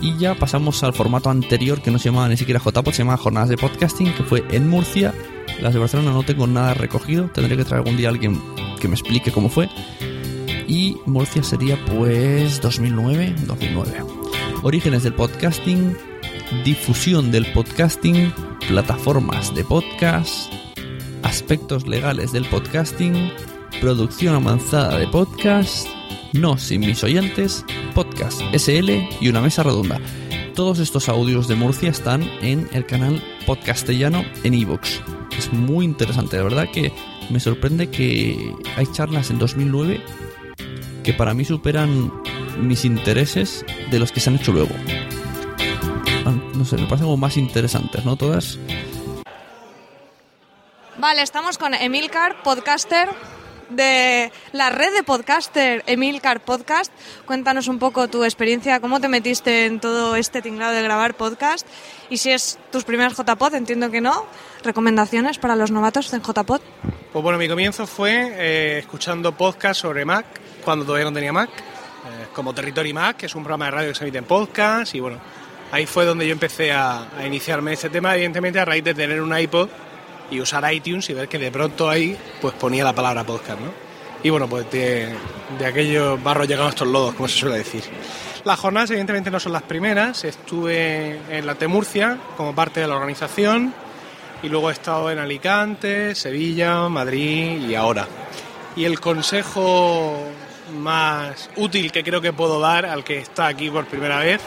Y 0.00 0.16
ya 0.18 0.34
pasamos 0.34 0.82
al 0.82 0.94
formato 0.94 1.30
anterior 1.30 1.80
que 1.80 1.90
no 1.90 1.98
se 1.98 2.06
llamaba 2.08 2.28
ni 2.28 2.36
siquiera 2.36 2.58
JPod, 2.64 2.90
se 2.92 2.98
llamaba 3.02 3.18
Jornadas 3.18 3.50
de 3.50 3.56
Podcasting, 3.56 4.12
que 4.14 4.22
fue 4.24 4.42
en 4.50 4.68
Murcia. 4.68 5.14
Las 5.62 5.74
de 5.74 5.78
Barcelona 5.78 6.10
no 6.10 6.24
tengo 6.24 6.48
nada 6.48 6.74
recogido, 6.74 7.30
tendré 7.32 7.56
que 7.56 7.64
traer 7.64 7.82
algún 7.82 7.96
día 7.96 8.08
a 8.08 8.10
alguien 8.10 8.42
que 8.80 8.88
me 8.88 8.94
explique 8.94 9.30
cómo 9.30 9.48
fue. 9.48 9.68
Y 10.66 10.96
Murcia 11.06 11.44
sería 11.44 11.78
pues 11.86 12.60
2009, 12.60 13.36
2009. 13.46 14.04
Orígenes 14.64 15.04
del 15.04 15.14
podcasting, 15.14 15.96
difusión 16.64 17.30
del 17.30 17.46
podcasting, 17.52 18.34
plataformas 18.66 19.54
de 19.54 19.62
podcast, 19.62 20.52
aspectos 21.22 21.86
legales 21.86 22.32
del 22.32 22.44
podcasting, 22.46 23.30
producción 23.80 24.34
avanzada 24.34 24.98
de 24.98 25.06
podcast, 25.06 25.86
no 26.32 26.58
sin 26.58 26.80
mis 26.80 27.04
oyentes, 27.04 27.64
podcast 27.94 28.40
SL 28.52 28.90
y 29.20 29.28
una 29.28 29.40
mesa 29.40 29.62
redonda. 29.62 30.00
Todos 30.56 30.80
estos 30.80 31.08
audios 31.08 31.46
de 31.46 31.54
Murcia 31.54 31.90
están 31.90 32.22
en 32.40 32.68
el 32.72 32.84
canal 32.84 33.22
Podcastellano 33.46 34.24
en 34.42 34.54
iVoox. 34.54 35.21
Es 35.38 35.52
muy 35.52 35.84
interesante, 35.84 36.36
de 36.36 36.42
verdad 36.42 36.68
que 36.72 36.92
me 37.30 37.40
sorprende 37.40 37.90
que 37.90 38.54
hay 38.76 38.86
charlas 38.92 39.30
en 39.30 39.38
2009 39.38 40.00
que 41.02 41.12
para 41.12 41.34
mí 41.34 41.44
superan 41.44 42.12
mis 42.60 42.84
intereses 42.84 43.64
de 43.90 43.98
los 43.98 44.12
que 44.12 44.20
se 44.20 44.30
han 44.30 44.36
hecho 44.36 44.52
luego. 44.52 44.74
Ah, 46.24 46.34
No 46.54 46.64
sé, 46.64 46.76
me 46.76 46.84
parecen 46.84 47.06
como 47.06 47.16
más 47.16 47.36
interesantes, 47.36 48.04
¿no? 48.04 48.16
Todas 48.16 48.58
Vale, 50.98 51.22
estamos 51.22 51.58
con 51.58 51.74
Emilcar, 51.74 52.42
podcaster 52.42 53.08
de 53.70 54.30
la 54.52 54.70
red 54.70 54.92
de 54.94 55.02
podcaster 55.02 55.82
Emilcar 55.86 56.40
Podcast. 56.44 56.92
Cuéntanos 57.26 57.68
un 57.68 57.78
poco 57.78 58.08
tu 58.08 58.24
experiencia, 58.24 58.80
cómo 58.80 59.00
te 59.00 59.08
metiste 59.08 59.66
en 59.66 59.80
todo 59.80 60.14
este 60.16 60.42
tinglado 60.42 60.72
de 60.72 60.82
grabar 60.82 61.14
podcast 61.14 61.66
y 62.12 62.18
si 62.18 62.30
es 62.30 62.58
tus 62.70 62.84
primeras 62.84 63.16
JPod, 63.16 63.54
entiendo 63.54 63.90
que 63.90 64.02
no. 64.02 64.26
¿Recomendaciones 64.62 65.38
para 65.38 65.56
los 65.56 65.70
novatos 65.70 66.12
en 66.12 66.20
JPod? 66.20 66.60
Pues 67.10 67.22
bueno, 67.22 67.38
mi 67.38 67.48
comienzo 67.48 67.86
fue 67.86 68.34
eh, 68.36 68.78
escuchando 68.80 69.32
podcast 69.32 69.80
sobre 69.80 70.04
Mac, 70.04 70.26
cuando 70.62 70.84
todavía 70.84 71.06
no 71.06 71.12
tenía 71.14 71.32
Mac, 71.32 71.48
eh, 71.48 72.26
como 72.34 72.52
Territory 72.52 72.92
Mac, 72.92 73.16
que 73.16 73.26
es 73.26 73.34
un 73.34 73.42
programa 73.42 73.64
de 73.64 73.70
radio 73.70 73.88
que 73.88 73.94
se 73.94 74.04
emite 74.04 74.18
en 74.18 74.24
podcast, 74.26 74.94
y 74.94 75.00
bueno, 75.00 75.18
ahí 75.70 75.86
fue 75.86 76.04
donde 76.04 76.26
yo 76.26 76.32
empecé 76.32 76.70
a, 76.70 77.16
a 77.16 77.26
iniciarme 77.26 77.72
este 77.72 77.88
tema, 77.88 78.14
evidentemente 78.14 78.60
a 78.60 78.66
raíz 78.66 78.84
de 78.84 78.92
tener 78.92 79.22
un 79.22 79.34
iPod 79.34 79.70
y 80.30 80.38
usar 80.38 80.70
iTunes 80.70 81.08
y 81.08 81.14
ver 81.14 81.28
que 81.28 81.38
de 81.38 81.50
pronto 81.50 81.88
ahí 81.88 82.14
pues 82.42 82.52
ponía 82.52 82.84
la 82.84 82.94
palabra 82.94 83.24
podcast, 83.24 83.58
¿no? 83.58 83.72
Y 84.22 84.28
bueno, 84.28 84.46
pues 84.50 84.70
de, 84.70 85.14
de 85.58 85.66
aquellos 85.66 86.22
barros 86.22 86.46
llegaron 86.46 86.68
estos 86.68 86.88
lodos, 86.88 87.14
como 87.14 87.26
se 87.26 87.38
suele 87.38 87.56
decir. 87.56 87.84
Las 88.44 88.58
jornadas 88.58 88.90
evidentemente 88.90 89.30
no 89.30 89.38
son 89.38 89.52
las 89.52 89.62
primeras, 89.62 90.24
estuve 90.24 91.20
en 91.30 91.46
la 91.46 91.54
T 91.54 91.68
Murcia 91.68 92.18
como 92.36 92.52
parte 92.52 92.80
de 92.80 92.88
la 92.88 92.96
organización 92.96 93.72
y 94.42 94.48
luego 94.48 94.68
he 94.68 94.72
estado 94.72 95.12
en 95.12 95.20
Alicante, 95.20 96.16
Sevilla, 96.16 96.88
Madrid 96.88 97.68
y 97.68 97.76
ahora. 97.76 98.08
Y 98.74 98.84
el 98.84 98.98
consejo 98.98 100.18
más 100.76 101.50
útil 101.54 101.92
que 101.92 102.02
creo 102.02 102.20
que 102.20 102.32
puedo 102.32 102.58
dar 102.58 102.84
al 102.84 103.04
que 103.04 103.18
está 103.18 103.46
aquí 103.46 103.70
por 103.70 103.86
primera 103.86 104.18
vez 104.18 104.40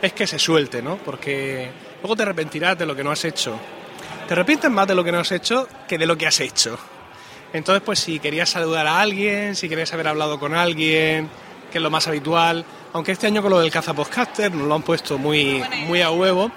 es 0.00 0.12
que 0.12 0.28
se 0.28 0.38
suelte, 0.38 0.80
¿no? 0.80 0.98
Porque 0.98 1.72
luego 2.02 2.14
te 2.14 2.22
arrepentirás 2.22 2.78
de 2.78 2.86
lo 2.86 2.94
que 2.94 3.02
no 3.02 3.10
has 3.10 3.24
hecho. 3.24 3.58
Te 4.28 4.34
arrepientes 4.34 4.70
más 4.70 4.86
de 4.86 4.94
lo 4.94 5.02
que 5.02 5.10
no 5.10 5.18
has 5.18 5.32
hecho 5.32 5.66
que 5.88 5.98
de 5.98 6.06
lo 6.06 6.16
que 6.16 6.28
has 6.28 6.38
hecho. 6.38 6.78
Entonces, 7.52 7.82
pues 7.84 7.98
si 7.98 8.20
querías 8.20 8.50
saludar 8.50 8.86
a 8.86 9.00
alguien, 9.00 9.56
si 9.56 9.68
querías 9.68 9.92
haber 9.92 10.06
hablado 10.06 10.38
con 10.38 10.54
alguien, 10.54 11.28
que 11.72 11.78
es 11.78 11.82
lo 11.82 11.90
más 11.90 12.06
habitual, 12.06 12.64
aunque 12.94 13.12
este 13.12 13.26
año 13.26 13.42
con 13.42 13.50
lo 13.50 13.58
del 13.60 13.70
cazapodcaster 13.72 14.54
nos 14.54 14.66
lo 14.68 14.74
han 14.76 14.82
puesto 14.82 15.18
muy, 15.18 15.62
muy 15.86 16.00
a 16.00 16.10
huevo, 16.10 16.50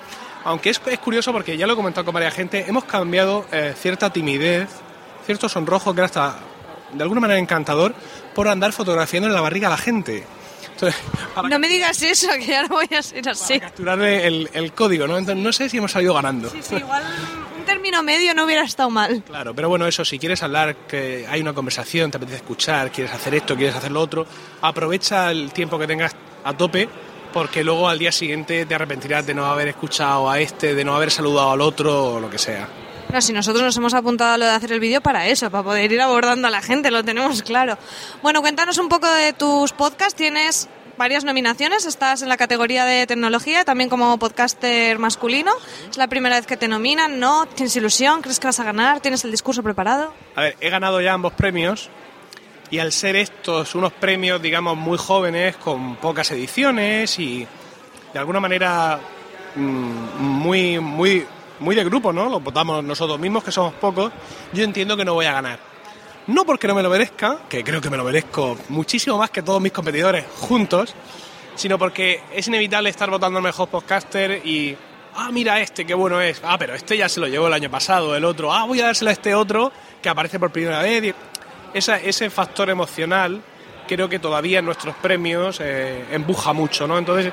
aunque 0.45 0.69
es, 0.69 0.79
es 0.85 0.99
curioso 0.99 1.33
porque 1.33 1.57
ya 1.57 1.65
lo 1.67 1.73
he 1.73 1.75
comentado 1.75 2.05
con 2.05 2.13
varias 2.13 2.33
gente, 2.33 2.63
hemos 2.67 2.85
cambiado 2.85 3.45
eh, 3.51 3.73
cierta 3.75 4.11
timidez, 4.13 4.69
cierto 5.25 5.49
sonrojo 5.49 5.93
que 5.93 5.99
era 6.01 6.05
hasta 6.05 6.35
de 6.93 7.01
alguna 7.03 7.19
manera 7.21 7.39
encantador 7.39 7.93
por 8.35 8.47
andar 8.47 8.71
fotografiando 8.71 9.27
en 9.27 9.33
la 9.33 9.41
barriga 9.41 9.67
a 9.67 9.71
la 9.71 9.77
gente. 9.77 10.25
Entonces, 10.73 11.01
para 11.35 11.49
No 11.49 11.57
me 11.57 11.67
digas 11.67 11.99
eso, 12.03 12.27
que 12.33 12.45
ya 12.45 12.61
no 12.61 12.69
voy 12.75 12.88
a 12.95 13.01
ser 13.01 13.27
así. 13.27 13.59
capturarle 13.59 14.27
el, 14.27 14.49
el 14.53 14.73
código, 14.73 15.07
¿no? 15.07 15.17
Entonces, 15.17 15.43
no 15.43 15.51
sé 15.51 15.69
si 15.69 15.77
hemos 15.77 15.91
salido 15.91 16.13
ganando. 16.13 16.51
Sí, 16.51 16.75
igual 16.75 17.03
un 17.57 17.65
término 17.65 18.03
medio 18.03 18.35
no 18.35 18.45
hubiera 18.45 18.63
estado 18.63 18.91
mal. 18.91 19.23
Claro, 19.25 19.55
pero 19.55 19.69
bueno, 19.69 19.88
eso, 19.88 20.05
si 20.05 20.19
quieres 20.19 20.43
hablar, 20.43 20.75
que 20.88 21.25
hay 21.27 21.41
una 21.41 21.53
conversación, 21.53 22.11
te 22.11 22.17
apetece 22.17 22.38
escuchar, 22.38 22.91
quieres 22.91 23.11
hacer 23.11 23.33
esto, 23.33 23.55
quieres 23.55 23.75
hacer 23.75 23.91
lo 23.91 24.01
otro, 24.01 24.27
aprovecha 24.61 25.31
el 25.31 25.51
tiempo 25.51 25.79
que 25.79 25.88
tengas 25.88 26.15
a 26.47 26.55
tope, 26.55 26.87
porque 27.33 27.63
luego 27.63 27.89
al 27.89 27.99
día 27.99 28.11
siguiente 28.11 28.65
te 28.65 28.73
arrepentirás 28.73 29.25
de 29.25 29.33
no 29.33 29.45
haber 29.45 29.67
escuchado 29.67 30.29
a 30.29 30.39
este, 30.39 30.73
de 30.73 30.83
no 30.85 30.95
haber 30.95 31.11
saludado 31.11 31.51
al 31.51 31.61
otro 31.61 32.13
o 32.13 32.19
lo 32.19 32.29
que 32.29 32.37
sea. 32.37 32.67
No, 33.11 33.21
si 33.21 33.31
nosotros 33.33 33.63
nos 33.63 33.77
hemos 33.77 33.93
apuntado 33.93 34.33
a 34.33 34.37
lo 34.37 34.45
de 34.45 34.51
hacer 34.51 34.71
el 34.71 34.79
vídeo 34.79 35.01
para 35.01 35.27
eso, 35.27 35.49
para 35.49 35.63
poder 35.63 35.91
ir 35.91 36.01
abordando 36.01 36.47
a 36.47 36.51
la 36.51 36.61
gente, 36.61 36.91
lo 36.91 37.03
tenemos 37.03 37.41
claro. 37.43 37.77
Bueno, 38.21 38.41
cuéntanos 38.41 38.77
un 38.77 38.89
poco 38.89 39.09
de 39.09 39.33
tus 39.33 39.71
podcasts. 39.71 40.15
Tienes 40.15 40.67
varias 40.97 41.23
nominaciones, 41.23 41.85
estás 41.85 42.21
en 42.21 42.29
la 42.29 42.37
categoría 42.37 42.83
de 42.85 43.07
tecnología, 43.07 43.63
también 43.63 43.89
como 43.89 44.17
podcaster 44.17 44.99
masculino. 44.99 45.51
Es 45.89 45.97
la 45.97 46.07
primera 46.07 46.35
vez 46.35 46.47
que 46.47 46.57
te 46.57 46.67
nominan, 46.67 47.19
¿no? 47.19 47.45
¿Tienes 47.45 47.75
ilusión? 47.75 48.21
¿Crees 48.21 48.39
que 48.39 48.47
vas 48.47 48.59
a 48.59 48.63
ganar? 48.63 48.99
¿Tienes 48.99 49.23
el 49.23 49.31
discurso 49.31 49.63
preparado? 49.63 50.13
A 50.35 50.41
ver, 50.41 50.57
he 50.59 50.69
ganado 50.69 50.99
ya 50.99 51.13
ambos 51.13 51.33
premios 51.33 51.89
y 52.70 52.80
al 52.80 52.91
ser 52.91 53.15
estos 53.15 53.76
unos 53.76 53.93
premios, 53.93 54.41
digamos, 54.41 54.78
muy 54.78 54.97
jóvenes, 54.97 55.55
con 55.57 55.95
pocas 55.95 56.30
ediciones 56.32 57.18
y 57.20 57.47
de 58.13 58.20
alguna 58.20 58.39
manera 58.39 58.99
mm, 59.55 60.22
muy, 60.22 60.80
muy, 60.80 61.26
muy 61.59 61.76
de 61.76 61.84
grupo, 61.84 62.11
¿no? 62.11 62.30
Lo 62.30 62.39
votamos 62.39 62.84
nosotros 62.84 63.20
mismos, 63.20 63.43
que 63.43 63.51
somos 63.51 63.74
pocos, 63.76 64.11
yo 64.53 64.63
entiendo 64.63 64.97
que 64.97 65.05
no 65.05 65.13
voy 65.13 65.26
a 65.26 65.34
ganar. 65.34 65.59
No 66.28 66.43
porque 66.43 66.68
no 66.68 66.76
me 66.76 66.84
lo 66.84 66.89
merezca, 66.89 67.39
que 67.47 67.63
creo 67.63 67.80
que 67.80 67.89
me 67.89 67.95
lo 67.95 68.03
merezco 68.03 68.57
muchísimo 68.70 69.18
más 69.18 69.30
que 69.30 69.41
todos 69.41 69.61
mis 69.61 69.72
competidores 69.72 70.26
juntos, 70.39 70.93
sino 71.55 71.80
porque 71.80 72.22
es 72.34 72.47
inevitable 72.47 72.89
estar 72.89 73.09
votando 73.09 73.38
al 73.38 73.43
mejor 73.43 73.70
podcaster 73.70 74.45
y, 74.45 74.76
ah, 75.15 75.30
mira 75.32 75.61
este, 75.61 75.86
qué 75.86 75.93
bueno 75.93 76.20
es, 76.20 76.41
ah, 76.43 76.57
pero 76.57 76.76
este 76.76 76.97
ya 76.97 77.07
se 77.07 77.22
lo 77.22 77.28
llevó 77.28 77.47
el 77.47 77.53
año 77.53 77.72
pasado, 77.72 78.13
el 78.13 78.26
otro, 78.26 78.53
ah, 78.53 78.65
voy 78.65 78.82
a 78.82 78.88
dárselo 78.88 79.09
a 79.09 79.13
este 79.13 79.34
otro 79.34 79.72
que 80.01 80.09
aparece 80.09 80.38
por 80.38 80.51
primera 80.51 80.82
vez. 80.82 81.15
Esa- 81.74 81.97
ese 81.99 82.30
factor 82.30 82.70
emocional 82.70 83.41
creo 83.88 84.09
que 84.09 84.20
todavía 84.20 84.59
en 84.59 84.65
nuestros 84.65 84.95
premios 84.95 85.59
eh, 85.61 86.05
empuja 86.11 86.53
mucho, 86.53 86.88
¿no? 86.88 86.97
Entonces, 86.97 87.32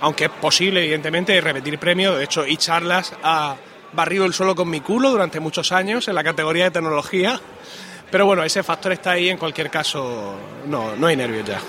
aunque 0.00 0.24
es 0.26 0.30
posible, 0.30 0.80
evidentemente, 0.82 1.40
repetir 1.40 1.78
premios, 1.78 2.16
de 2.16 2.24
hecho, 2.24 2.46
y 2.46 2.56
charlas 2.56 3.12
ha 3.22 3.56
barrido 3.92 4.24
el 4.24 4.32
suelo 4.32 4.54
con 4.54 4.70
mi 4.70 4.80
culo 4.80 5.10
durante 5.10 5.40
muchos 5.40 5.72
años 5.72 6.06
en 6.08 6.14
la 6.14 6.22
categoría 6.22 6.64
de 6.64 6.70
tecnología, 6.70 7.40
pero 8.10 8.24
bueno, 8.26 8.44
ese 8.44 8.62
factor 8.62 8.92
está 8.92 9.12
ahí, 9.12 9.28
en 9.28 9.36
cualquier 9.36 9.68
caso, 9.70 10.34
no, 10.66 10.94
no 10.96 11.06
hay 11.08 11.16
nervios 11.16 11.46
ya. 11.46 11.60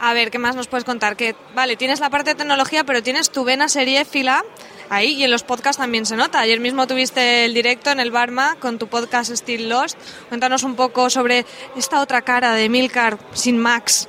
A 0.00 0.14
ver, 0.14 0.30
¿qué 0.30 0.38
más 0.38 0.56
nos 0.56 0.66
puedes 0.66 0.84
contar? 0.84 1.16
Que, 1.16 1.34
vale, 1.54 1.76
tienes 1.76 2.00
la 2.00 2.10
parte 2.10 2.30
de 2.30 2.36
tecnología, 2.36 2.84
pero 2.84 3.02
tienes 3.02 3.30
tu 3.30 3.44
vena 3.44 3.68
seriéfila 3.68 4.44
ahí 4.90 5.14
y 5.14 5.24
en 5.24 5.30
los 5.30 5.42
podcasts 5.42 5.80
también 5.80 6.04
se 6.04 6.16
nota. 6.16 6.40
Ayer 6.40 6.60
mismo 6.60 6.86
tuviste 6.86 7.46
el 7.46 7.54
directo 7.54 7.90
en 7.90 8.00
el 8.00 8.10
Barma 8.10 8.56
con 8.60 8.78
tu 8.78 8.88
podcast 8.88 9.32
Still 9.32 9.68
Lost. 9.68 9.98
Cuéntanos 10.28 10.62
un 10.64 10.74
poco 10.76 11.08
sobre 11.08 11.46
esta 11.76 12.02
otra 12.02 12.20
cara 12.22 12.52
de 12.54 12.68
Milcar 12.68 13.18
sin 13.32 13.56
Max. 13.56 14.08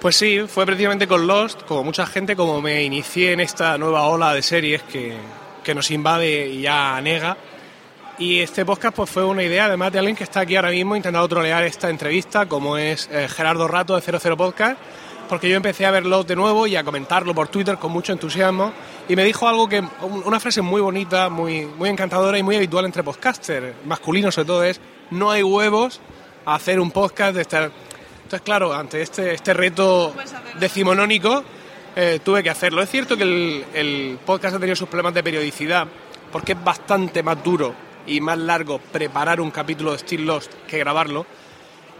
Pues 0.00 0.16
sí, 0.16 0.40
fue 0.48 0.64
precisamente 0.64 1.06
con 1.06 1.26
Lost, 1.26 1.62
como 1.62 1.84
mucha 1.84 2.06
gente, 2.06 2.34
como 2.34 2.60
me 2.60 2.82
inicié 2.82 3.32
en 3.32 3.40
esta 3.40 3.76
nueva 3.78 4.06
ola 4.06 4.32
de 4.32 4.42
series 4.42 4.82
que, 4.84 5.16
que 5.62 5.74
nos 5.74 5.90
invade 5.90 6.48
y 6.48 6.62
ya 6.62 6.96
anega. 6.96 7.36
Y 8.18 8.40
este 8.40 8.64
podcast 8.64 8.96
pues 8.96 9.10
fue 9.10 9.24
una 9.24 9.44
idea 9.44 9.66
además 9.66 9.92
de 9.92 10.00
alguien 10.00 10.16
que 10.16 10.24
está 10.24 10.40
aquí 10.40 10.56
ahora 10.56 10.70
mismo 10.70 10.96
intentando 10.96 11.28
trolear 11.28 11.62
esta 11.62 11.88
entrevista, 11.88 12.46
como 12.46 12.76
es 12.76 13.08
eh, 13.12 13.28
Gerardo 13.28 13.68
Rato 13.68 13.94
de 13.94 14.02
00 14.02 14.36
Podcast, 14.36 14.76
porque 15.28 15.48
yo 15.48 15.56
empecé 15.56 15.86
a 15.86 15.90
verlo 15.90 16.24
de 16.24 16.34
nuevo 16.36 16.66
y 16.66 16.76
a 16.76 16.82
comentarlo 16.84 17.34
por 17.34 17.48
Twitter 17.48 17.76
con 17.78 17.92
mucho 17.92 18.12
entusiasmo 18.12 18.72
y 19.08 19.14
me 19.16 19.24
dijo 19.24 19.48
algo 19.48 19.68
que 19.68 19.80
un- 19.80 20.22
una 20.24 20.40
frase 20.40 20.62
muy 20.62 20.80
bonita, 20.80 21.28
muy 21.28 21.66
muy 21.66 21.88
encantadora 21.90 22.38
y 22.38 22.42
muy 22.42 22.56
habitual 22.56 22.84
entre 22.84 23.02
podcasters, 23.02 23.74
masculinos 23.86 24.34
sobre 24.34 24.46
todo 24.46 24.64
es 24.64 24.80
no 25.10 25.30
hay 25.30 25.42
huevos 25.42 26.00
a 26.44 26.54
hacer 26.54 26.80
un 26.80 26.90
podcast 26.90 27.34
de 27.36 27.42
estar 27.42 27.70
entonces 28.24 28.42
claro, 28.42 28.72
ante 28.74 29.00
este 29.02 29.32
este 29.34 29.54
reto 29.54 30.14
decimonónico 30.58 31.44
eh, 31.96 32.20
tuve 32.22 32.42
que 32.42 32.50
hacerlo. 32.50 32.80
Es 32.82 32.90
cierto 32.90 33.16
que 33.16 33.22
el, 33.24 33.64
el 33.74 34.18
podcast 34.24 34.54
ha 34.56 34.58
tenido 34.58 34.76
sus 34.76 34.88
problemas 34.88 35.14
de 35.14 35.22
periodicidad, 35.24 35.86
porque 36.30 36.52
es 36.52 36.62
bastante 36.62 37.22
más 37.22 37.42
duro 37.42 37.74
y 38.06 38.20
más 38.20 38.38
largo 38.38 38.78
preparar 38.78 39.40
un 39.40 39.50
capítulo 39.50 39.92
de 39.92 39.98
Still 39.98 40.24
Lost 40.26 40.52
que 40.68 40.78
grabarlo. 40.78 41.26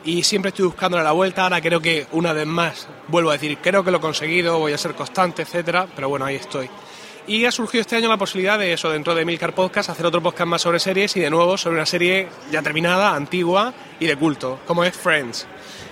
Y 0.05 0.22
siempre 0.22 0.51
estoy 0.51 0.66
buscándole 0.66 1.05
la 1.05 1.12
vuelta. 1.12 1.42
Ahora 1.42 1.61
creo 1.61 1.80
que 1.80 2.07
una 2.12 2.32
vez 2.32 2.46
más, 2.46 2.88
vuelvo 3.09 3.30
a 3.30 3.34
decir, 3.34 3.59
creo 3.59 3.84
que 3.84 3.90
lo 3.90 3.99
he 3.99 4.01
conseguido, 4.01 4.59
voy 4.59 4.72
a 4.72 4.78
ser 4.78 4.94
constante, 4.94 5.42
etcétera. 5.42 5.86
Pero 5.94 6.09
bueno, 6.09 6.24
ahí 6.24 6.36
estoy. 6.36 6.70
Y 7.28 7.44
ha 7.44 7.53
surgido 7.53 7.82
este 7.82 7.94
año 7.94 8.09
la 8.09 8.16
posibilidad 8.16 8.59
de 8.59 8.72
eso, 8.72 8.88
dentro 8.88 9.14
de 9.14 9.22
Milcar 9.26 9.55
Podcast, 9.55 9.90
hacer 9.90 10.07
otro 10.07 10.22
podcast 10.22 10.49
más 10.49 10.62
sobre 10.62 10.80
series 10.80 11.14
y 11.14 11.20
de 11.20 11.28
nuevo 11.28 11.59
sobre 11.59 11.76
una 11.76 11.84
serie 11.84 12.26
ya 12.51 12.62
terminada, 12.62 13.14
antigua 13.14 13.74
y 14.01 14.07
de 14.07 14.16
culto, 14.16 14.61
como 14.66 14.82
es 14.82 14.96
Friends. 14.96 15.46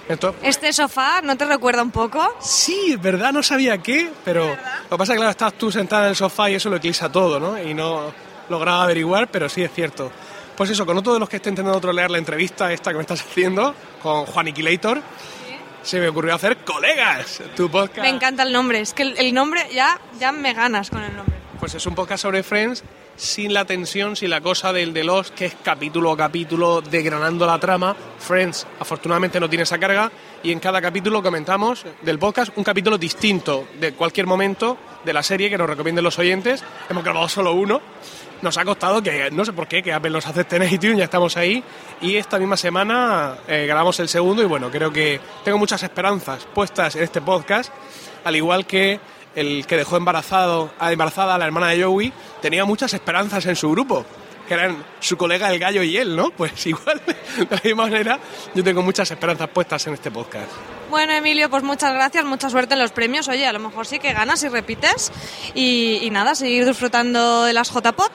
Entonces, 0.08 0.40
¿Este 0.42 0.72
sofá 0.72 1.20
no 1.20 1.36
te 1.36 1.44
recuerda 1.44 1.82
un 1.82 1.90
poco? 1.90 2.26
Sí, 2.40 2.96
verdad, 2.98 3.34
no 3.34 3.42
sabía 3.42 3.76
qué, 3.78 4.08
pero 4.24 4.46
lo 4.46 4.56
que 4.90 4.96
pasa 4.96 5.12
es 5.12 5.16
que 5.16 5.16
claro, 5.16 5.30
estás 5.30 5.52
tú 5.54 5.70
sentada 5.70 6.04
en 6.04 6.10
el 6.10 6.16
sofá 6.16 6.48
y 6.48 6.54
eso 6.54 6.70
lo 6.70 6.76
eclipsa 6.76 7.12
todo, 7.12 7.38
¿no? 7.38 7.60
Y 7.60 7.74
no 7.74 8.14
lograba 8.48 8.84
averiguar, 8.84 9.28
pero 9.30 9.48
sí 9.50 9.62
es 9.62 9.72
cierto. 9.72 10.10
Pues 10.56 10.70
eso, 10.70 10.86
con 10.86 10.96
otro 10.96 11.12
de 11.12 11.20
los 11.20 11.28
que 11.28 11.36
esté 11.36 11.50
intentando 11.50 11.78
trolear 11.80 12.10
la 12.10 12.18
entrevista 12.18 12.72
esta 12.72 12.90
que 12.90 12.96
me 12.96 13.02
estás 13.02 13.20
haciendo, 13.20 13.74
con 14.02 14.24
Juan 14.24 14.48
Iquilator, 14.48 15.02
se 15.82 16.00
me 16.00 16.08
ocurrió 16.08 16.34
hacer 16.34 16.58
Colegas, 16.64 17.42
tu 17.54 17.70
podcast. 17.70 17.98
Me 17.98 18.08
encanta 18.08 18.42
el 18.42 18.52
nombre, 18.52 18.80
es 18.80 18.94
que 18.94 19.02
el, 19.02 19.18
el 19.18 19.34
nombre 19.34 19.68
ya, 19.72 20.00
ya 20.18 20.32
me 20.32 20.54
ganas 20.54 20.88
con 20.88 21.02
el 21.02 21.14
nombre. 21.14 21.36
Pues 21.60 21.74
es 21.74 21.86
un 21.86 21.94
podcast 21.94 22.22
sobre 22.22 22.42
Friends 22.42 22.84
sin 23.16 23.52
la 23.54 23.64
tensión, 23.64 24.16
sin 24.16 24.30
la 24.30 24.40
cosa 24.40 24.72
del 24.72 24.92
de 24.92 25.04
los 25.04 25.30
que 25.30 25.46
es 25.46 25.56
capítulo 25.62 26.12
a 26.12 26.16
capítulo 26.16 26.80
degranando 26.80 27.46
la 27.46 27.58
trama. 27.58 27.96
Friends 28.18 28.66
afortunadamente 28.78 29.40
no 29.40 29.48
tiene 29.48 29.62
esa 29.62 29.78
carga 29.78 30.10
y 30.42 30.52
en 30.52 30.60
cada 30.60 30.80
capítulo 30.80 31.22
comentamos 31.22 31.84
del 32.02 32.18
podcast 32.18 32.52
un 32.56 32.64
capítulo 32.64 32.98
distinto 32.98 33.68
de 33.80 33.92
cualquier 33.92 34.26
momento 34.26 34.76
de 35.04 35.12
la 35.12 35.22
serie 35.22 35.48
que 35.48 35.58
nos 35.58 35.68
recomienden 35.68 36.04
los 36.04 36.18
oyentes. 36.18 36.62
Hemos 36.90 37.04
grabado 37.04 37.28
solo 37.28 37.52
uno. 37.52 37.80
Nos 38.42 38.58
ha 38.58 38.64
costado 38.64 39.02
que, 39.02 39.30
no 39.30 39.44
sé 39.44 39.52
por 39.52 39.66
qué, 39.66 39.82
que 39.82 39.92
Apple 39.92 40.10
nos 40.10 40.26
acepte 40.26 40.56
en 40.56 40.62
iTunes, 40.72 40.98
ya 40.98 41.04
estamos 41.04 41.36
ahí. 41.36 41.62
Y 42.00 42.16
esta 42.16 42.38
misma 42.38 42.56
semana 42.56 43.36
eh, 43.48 43.64
grabamos 43.66 43.98
el 44.00 44.08
segundo 44.08 44.42
y 44.42 44.46
bueno, 44.46 44.70
creo 44.70 44.92
que 44.92 45.20
tengo 45.44 45.58
muchas 45.58 45.82
esperanzas 45.82 46.46
puestas 46.54 46.96
en 46.96 47.02
este 47.02 47.20
podcast, 47.20 47.72
al 48.24 48.36
igual 48.36 48.66
que 48.66 49.00
el 49.34 49.66
que 49.66 49.76
dejó 49.76 49.96
embarazado, 49.96 50.70
a 50.78 50.92
embarazada 50.92 51.34
a 51.34 51.38
la 51.38 51.46
hermana 51.46 51.68
de 51.68 51.82
Joey, 51.82 52.12
tenía 52.40 52.64
muchas 52.64 52.92
esperanzas 52.94 53.44
en 53.46 53.56
su 53.56 53.70
grupo, 53.70 54.04
que 54.48 54.54
eran 54.54 54.84
su 55.00 55.16
colega 55.16 55.50
el 55.50 55.58
gallo 55.58 55.82
y 55.82 55.96
él, 55.96 56.16
¿no? 56.16 56.30
Pues 56.36 56.66
igual, 56.66 57.00
de 57.06 57.46
la 57.50 57.60
misma 57.62 57.84
manera, 57.84 58.18
yo 58.54 58.64
tengo 58.64 58.82
muchas 58.82 59.10
esperanzas 59.10 59.48
puestas 59.48 59.86
en 59.86 59.94
este 59.94 60.10
podcast. 60.10 60.75
Bueno, 60.90 61.12
Emilio, 61.12 61.50
pues 61.50 61.62
muchas 61.62 61.92
gracias, 61.92 62.24
mucha 62.24 62.48
suerte 62.48 62.74
en 62.74 62.80
los 62.80 62.92
premios. 62.92 63.28
Oye, 63.28 63.46
a 63.46 63.52
lo 63.52 63.58
mejor 63.58 63.86
sí 63.86 63.98
que 63.98 64.12
ganas 64.12 64.42
y 64.44 64.48
repites. 64.48 65.12
Y, 65.54 65.98
y 66.02 66.10
nada, 66.10 66.34
seguir 66.34 66.64
disfrutando 66.66 67.44
de 67.44 67.52
las 67.52 67.70
JPod. 67.70 68.10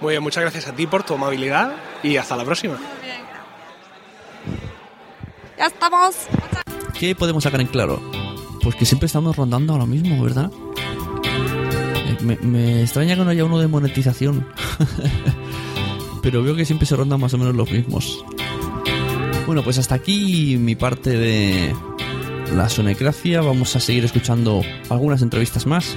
Muy 0.00 0.12
bien, 0.12 0.22
muchas 0.22 0.42
gracias 0.42 0.66
a 0.68 0.72
ti 0.72 0.86
por 0.86 1.02
tu 1.02 1.14
amabilidad 1.14 1.72
y 2.02 2.16
hasta 2.16 2.36
la 2.36 2.44
próxima. 2.44 2.76
Ya 5.58 5.66
estamos. 5.66 6.14
¿Qué 6.98 7.14
podemos 7.14 7.42
sacar 7.44 7.60
en 7.60 7.66
claro? 7.66 8.00
Pues 8.62 8.74
que 8.76 8.84
siempre 8.84 9.06
estamos 9.06 9.34
rondando 9.36 9.74
a 9.74 9.78
lo 9.78 9.86
mismo, 9.86 10.22
¿verdad? 10.22 10.50
Eh, 11.24 12.16
Me, 12.20 12.36
me 12.36 12.82
extraña 12.82 13.16
que 13.16 13.24
no 13.24 13.30
haya 13.30 13.44
uno 13.44 13.58
de 13.58 13.66
monetización. 13.68 14.46
Pero 16.22 16.42
veo 16.42 16.54
que 16.56 16.64
siempre 16.64 16.86
se 16.86 16.96
rondan 16.96 17.20
más 17.20 17.32
o 17.34 17.38
menos 17.38 17.54
los 17.54 17.70
mismos. 17.70 18.24
Bueno, 19.46 19.62
pues 19.62 19.78
hasta 19.78 19.94
aquí 19.94 20.56
mi 20.58 20.74
parte 20.74 21.10
de 21.10 21.74
la 22.54 22.68
sonecracia. 22.68 23.40
Vamos 23.40 23.74
a 23.76 23.80
seguir 23.80 24.04
escuchando 24.04 24.62
algunas 24.88 25.22
entrevistas 25.22 25.66
más. 25.66 25.96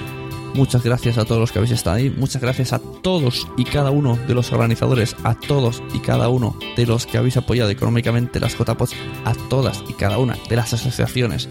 Muchas 0.54 0.82
gracias 0.82 1.16
a 1.16 1.24
todos 1.24 1.40
los 1.40 1.52
que 1.52 1.58
habéis 1.58 1.72
estado 1.72 1.96
ahí. 1.96 2.10
Muchas 2.10 2.42
gracias 2.42 2.72
a 2.72 2.80
todos 2.80 3.46
y 3.56 3.64
cada 3.64 3.90
uno 3.90 4.18
de 4.26 4.34
los 4.34 4.52
organizadores, 4.52 5.14
a 5.22 5.34
todos 5.34 5.82
y 5.94 6.00
cada 6.00 6.28
uno 6.28 6.56
de 6.76 6.86
los 6.86 7.06
que 7.06 7.18
habéis 7.18 7.36
apoyado 7.36 7.70
económicamente 7.70 8.40
las 8.40 8.56
JPOS, 8.58 8.94
a 9.24 9.34
todas 9.48 9.82
y 9.88 9.92
cada 9.92 10.18
una 10.18 10.36
de 10.48 10.56
las 10.56 10.72
asociaciones, 10.72 11.48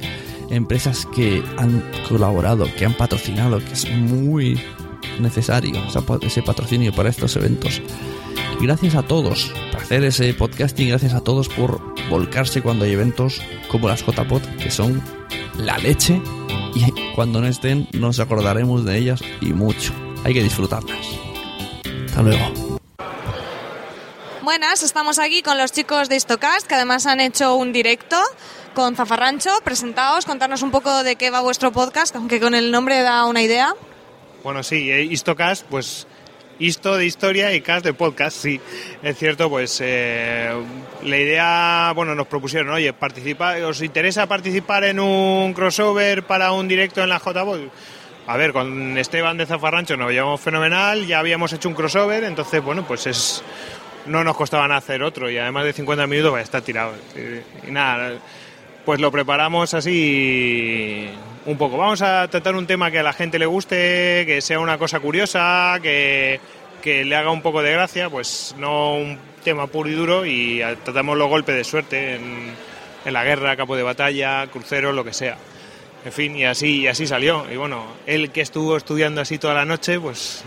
empresas 0.50 1.06
que 1.16 1.42
han 1.58 1.84
colaborado, 2.08 2.68
que 2.78 2.86
han 2.86 2.94
patrocinado, 2.94 3.60
que 3.60 3.74
es 3.74 3.90
muy 3.90 4.60
necesario 5.20 5.82
ese 6.22 6.42
patrocinio 6.44 6.94
para 6.94 7.10
estos 7.10 7.36
eventos. 7.36 7.82
Gracias 8.62 8.96
a 8.96 9.04
todos 9.04 9.54
por 9.72 9.82
hacer 9.82 10.04
ese 10.04 10.34
podcasting, 10.34 10.90
gracias 10.90 11.14
a 11.14 11.24
todos 11.24 11.48
por 11.48 11.80
volcarse 12.10 12.62
cuando 12.62 12.84
hay 12.84 12.92
eventos 12.92 13.42
como 13.70 13.88
las 13.88 14.06
JPod, 14.06 14.42
que 14.62 14.70
son 14.70 15.02
la 15.56 15.78
leche. 15.78 16.22
Y 16.76 16.92
cuando 17.16 17.40
no 17.40 17.48
estén, 17.48 17.88
nos 17.94 18.20
acordaremos 18.20 18.84
de 18.84 18.98
ellas 18.98 19.22
y 19.40 19.54
mucho. 19.54 19.94
Hay 20.26 20.34
que 20.34 20.44
disfrutarlas. 20.44 21.08
Hasta 22.08 22.22
luego. 22.22 22.80
Buenas, 24.44 24.84
estamos 24.84 25.20
aquí 25.20 25.42
con 25.42 25.58
los 25.58 25.72
chicos 25.72 26.10
de 26.10 26.18
Histocast, 26.18 26.68
que 26.68 26.76
además 26.76 27.06
han 27.06 27.22
hecho 27.22 27.56
un 27.56 27.72
directo 27.72 28.18
con 28.74 28.94
Zafarrancho. 28.94 29.52
Presentaos, 29.64 30.26
contarnos 30.26 30.64
un 30.64 30.72
poco 30.72 31.04
de 31.04 31.16
qué 31.16 31.30
va 31.30 31.40
vuestro 31.40 31.72
podcast, 31.72 32.14
aunque 32.18 32.42
con 32.42 32.54
el 32.54 32.72
nombre 32.72 33.02
da 33.04 33.24
una 33.24 33.42
idea. 33.42 33.74
Bueno, 34.44 34.64
sí, 34.64 34.92
eh, 34.92 35.04
Histocast, 35.04 35.66
pues 35.68 36.08
Histo 36.60 36.98
de 36.98 37.06
historia 37.06 37.54
y 37.54 37.62
Cast 37.62 37.86
de 37.86 37.94
podcast, 37.94 38.36
sí. 38.36 38.60
Es 39.02 39.18
cierto, 39.18 39.50
pues 39.50 39.80
eh, 39.82 40.52
la 41.04 41.18
idea, 41.18 41.94
bueno, 41.96 42.16
nos 42.16 42.28
propusieron, 42.28 42.70
oye, 42.74 42.92
participa, 42.92 43.56
¿os 43.66 43.82
interesa 43.82 44.28
participar 44.28 44.84
en 44.84 45.00
un 45.00 45.54
crossover 45.54 46.24
para 46.24 46.52
un 46.52 46.68
directo 46.68 47.02
en 47.02 47.10
la 47.10 47.20
JBOL? 47.20 47.72
A 48.28 48.36
ver, 48.36 48.52
con 48.52 48.98
Esteban 48.98 49.38
de 49.38 49.46
Zafarrancho 49.46 49.96
nos 49.96 50.12
llevamos 50.12 50.42
fenomenal, 50.42 51.08
ya 51.08 51.20
habíamos 51.20 51.54
hecho 51.54 51.70
un 51.70 51.76
crossover, 51.76 52.26
entonces, 52.26 52.62
bueno, 52.62 52.86
pues 52.86 53.08
es 53.08 53.42
no 54.06 54.24
nos 54.24 54.36
costaban 54.36 54.72
hacer 54.72 55.04
otro 55.04 55.30
y 55.30 55.38
además 55.38 55.64
de 55.64 55.74
50 55.74 56.08
minutos 56.08 56.32
pues, 56.32 56.44
está 56.44 56.60
tirado. 56.62 56.94
Y, 57.16 57.70
y 57.70 57.72
nada, 57.72 58.20
pues 58.90 59.02
lo 59.02 59.12
preparamos 59.12 59.76
así 59.76 61.08
un 61.46 61.58
poco. 61.60 61.78
Vamos 61.78 62.02
a 62.02 62.28
tratar 62.28 62.56
un 62.56 62.66
tema 62.66 62.90
que 62.90 62.98
a 62.98 63.04
la 63.04 63.14
gente 63.14 63.38
le 63.38 63.46
guste, 63.46 64.24
que 64.26 64.42
sea 64.42 64.60
una 64.60 64.80
cosa 64.80 65.00
curiosa, 65.00 65.78
que, 65.80 66.40
que 66.82 67.06
le 67.06 67.16
haga 67.16 67.30
un 67.30 67.44
poco 67.44 67.62
de 67.62 67.72
gracia, 67.72 68.10
pues 68.10 68.56
no 68.58 68.96
un 68.96 69.20
tema 69.44 69.68
puro 69.68 69.92
y 69.92 69.94
duro 69.94 70.26
y 70.26 70.64
tratamos 70.84 71.20
los 71.20 71.30
golpes 71.30 71.56
de 71.56 71.64
suerte 71.64 72.16
en, 72.16 72.52
en 73.06 73.14
la 73.14 73.24
guerra, 73.24 73.56
campo 73.56 73.76
de 73.76 73.84
batalla, 73.84 74.48
crucero, 74.48 74.92
lo 74.92 75.04
que 75.04 75.14
sea. 75.14 75.38
En 76.04 76.12
fin, 76.12 76.36
y 76.36 76.46
así, 76.46 76.80
y 76.80 76.88
así 76.88 77.06
salió. 77.06 77.46
Y 77.52 77.58
bueno, 77.58 77.86
él 78.08 78.32
que 78.32 78.42
estuvo 78.42 78.76
estudiando 78.76 79.22
así 79.22 79.38
toda 79.38 79.54
la 79.54 79.66
noche, 79.66 80.00
pues 80.00 80.44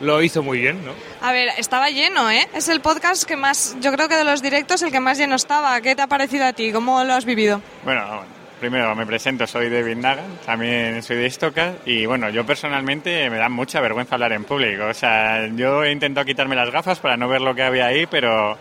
lo 0.00 0.22
hizo 0.22 0.42
muy 0.42 0.60
bien, 0.60 0.84
¿no? 0.84 0.92
A 1.20 1.32
ver, 1.32 1.50
estaba 1.56 1.90
lleno, 1.90 2.30
¿eh? 2.30 2.46
Es 2.54 2.68
el 2.68 2.80
podcast 2.80 3.24
que 3.24 3.36
más, 3.36 3.76
yo 3.80 3.92
creo 3.92 4.08
que 4.08 4.16
de 4.16 4.24
los 4.24 4.42
directos, 4.42 4.82
el 4.82 4.92
que 4.92 5.00
más 5.00 5.18
lleno 5.18 5.36
estaba. 5.36 5.80
¿Qué 5.80 5.96
te 5.96 6.02
ha 6.02 6.06
parecido 6.06 6.46
a 6.46 6.52
ti? 6.52 6.72
¿Cómo 6.72 7.04
lo 7.04 7.14
has 7.14 7.24
vivido? 7.24 7.60
Bueno, 7.84 8.22
primero 8.58 8.94
me 8.94 9.06
presento, 9.06 9.46
soy 9.46 9.70
David 9.70 9.96
Nagan, 9.96 10.38
también 10.44 11.02
soy 11.02 11.16
de 11.16 11.26
Istocas 11.26 11.74
y 11.86 12.06
bueno, 12.06 12.28
yo 12.30 12.44
personalmente 12.44 13.30
me 13.30 13.38
da 13.38 13.48
mucha 13.48 13.80
vergüenza 13.80 14.16
hablar 14.16 14.32
en 14.32 14.44
público. 14.44 14.86
O 14.86 14.94
sea, 14.94 15.46
yo 15.48 15.84
he 15.84 15.92
intentado 15.92 16.26
quitarme 16.26 16.56
las 16.56 16.70
gafas 16.70 16.98
para 16.98 17.16
no 17.16 17.28
ver 17.28 17.40
lo 17.40 17.54
que 17.54 17.62
había 17.62 17.86
ahí, 17.86 18.06
pero 18.06 18.56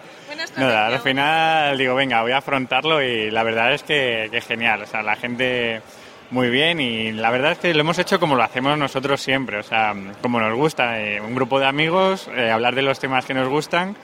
nada, 0.55 0.87
al 0.87 0.99
final 0.99 1.77
digo, 1.77 1.95
venga, 1.95 2.21
voy 2.21 2.31
a 2.31 2.37
afrontarlo 2.37 3.01
y 3.01 3.31
la 3.31 3.43
verdad 3.43 3.73
es 3.73 3.83
que, 3.83 4.27
que 4.31 4.41
genial. 4.41 4.83
O 4.83 4.85
sea, 4.85 5.01
la 5.01 5.15
gente 5.15 5.81
muy 6.29 6.49
bien 6.49 6.79
y 6.79 7.11
la 7.13 7.31
verdad 7.31 7.53
es 7.53 7.59
que 7.59 7.73
lo 7.73 7.81
hemos 7.81 7.97
hecho 7.99 8.19
como 8.19 8.35
lo 8.35 8.43
hacemos 8.43 8.77
nosotros 8.77 9.21
siempre, 9.21 9.57
o 9.57 9.63
sea, 9.63 9.93
como 10.21 10.39
nos 10.39 10.55
gusta, 10.55 10.99
eh, 10.99 11.21
un 11.21 11.33
grupo 11.33 11.59
de 11.59 11.65
amigos, 11.65 12.29
eh, 12.35 12.51
hablar 12.51 12.75
de 12.75 12.81
los 12.81 12.99
temas 12.99 13.25
que 13.25 13.33
nos 13.33 13.47
gustan 13.47 13.95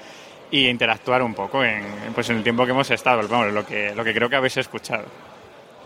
y 0.49 0.67
interactuar 0.67 1.21
un 1.21 1.33
poco 1.33 1.63
en, 1.63 1.83
pues 2.13 2.29
en 2.29 2.37
el 2.37 2.43
tiempo 2.43 2.65
que 2.65 2.71
hemos 2.71 2.89
estado, 2.91 3.21
lo 3.23 3.65
que, 3.65 3.93
lo 3.93 4.03
que 4.03 4.13
creo 4.13 4.29
que 4.29 4.35
habéis 4.35 4.57
escuchado. 4.57 5.05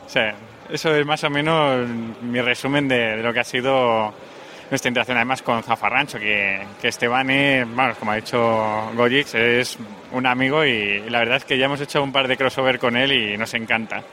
O 0.06 0.10
sea, 0.10 0.36
eso 0.70 0.94
es 0.94 1.06
más 1.06 1.24
o 1.24 1.30
menos 1.30 1.88
mi 2.22 2.40
resumen 2.42 2.88
de, 2.88 3.18
lo 3.18 3.34
que 3.34 3.40
ha 3.40 3.44
sido 3.44 4.14
nuestra 4.70 4.90
interacción 4.90 5.18
además 5.18 5.42
con 5.42 5.64
Zafarrancho, 5.64 6.20
que, 6.20 6.62
que 6.82 6.90
Esteban 6.90 7.30
es, 7.30 7.66
vamos, 7.74 7.98
como 7.98 8.12
ha 8.12 8.16
dicho 8.16 8.92
Gojix, 8.94 9.34
es 9.36 9.78
un 10.12 10.26
amigo 10.26 10.64
y 10.66 11.10
la 11.10 11.20
verdad 11.20 11.38
es 11.38 11.46
que 11.46 11.58
ya 11.58 11.66
hemos 11.66 11.82
hecho 11.82 12.04
un 12.04 12.12
par 12.12 12.28
de 12.28 12.38
crossover 12.38 12.78
con 12.78 12.96
él 12.96 13.12
y 13.12 13.38
nos 13.38 13.54
encanta. 13.54 14.04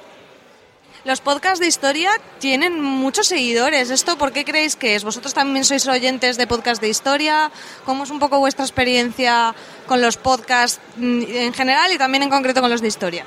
Los 1.04 1.20
podcasts 1.20 1.60
de 1.60 1.66
historia 1.66 2.10
tienen 2.38 2.80
muchos 2.80 3.26
seguidores. 3.26 3.90
¿Esto 3.90 4.16
por 4.16 4.32
qué 4.32 4.42
creéis 4.46 4.74
que 4.74 4.94
es? 4.94 5.04
¿Vosotros 5.04 5.34
también 5.34 5.62
sois 5.66 5.86
oyentes 5.86 6.38
de 6.38 6.46
podcasts 6.46 6.80
de 6.80 6.88
historia? 6.88 7.50
¿Cómo 7.84 8.04
es 8.04 8.10
un 8.10 8.18
poco 8.18 8.38
vuestra 8.38 8.64
experiencia 8.64 9.54
con 9.86 10.00
los 10.00 10.16
podcasts 10.16 10.80
mm, 10.96 11.22
en 11.28 11.52
general 11.52 11.92
y 11.92 11.98
también 11.98 12.22
en 12.22 12.30
concreto 12.30 12.62
con 12.62 12.70
los 12.70 12.80
de 12.80 12.88
historia? 12.88 13.26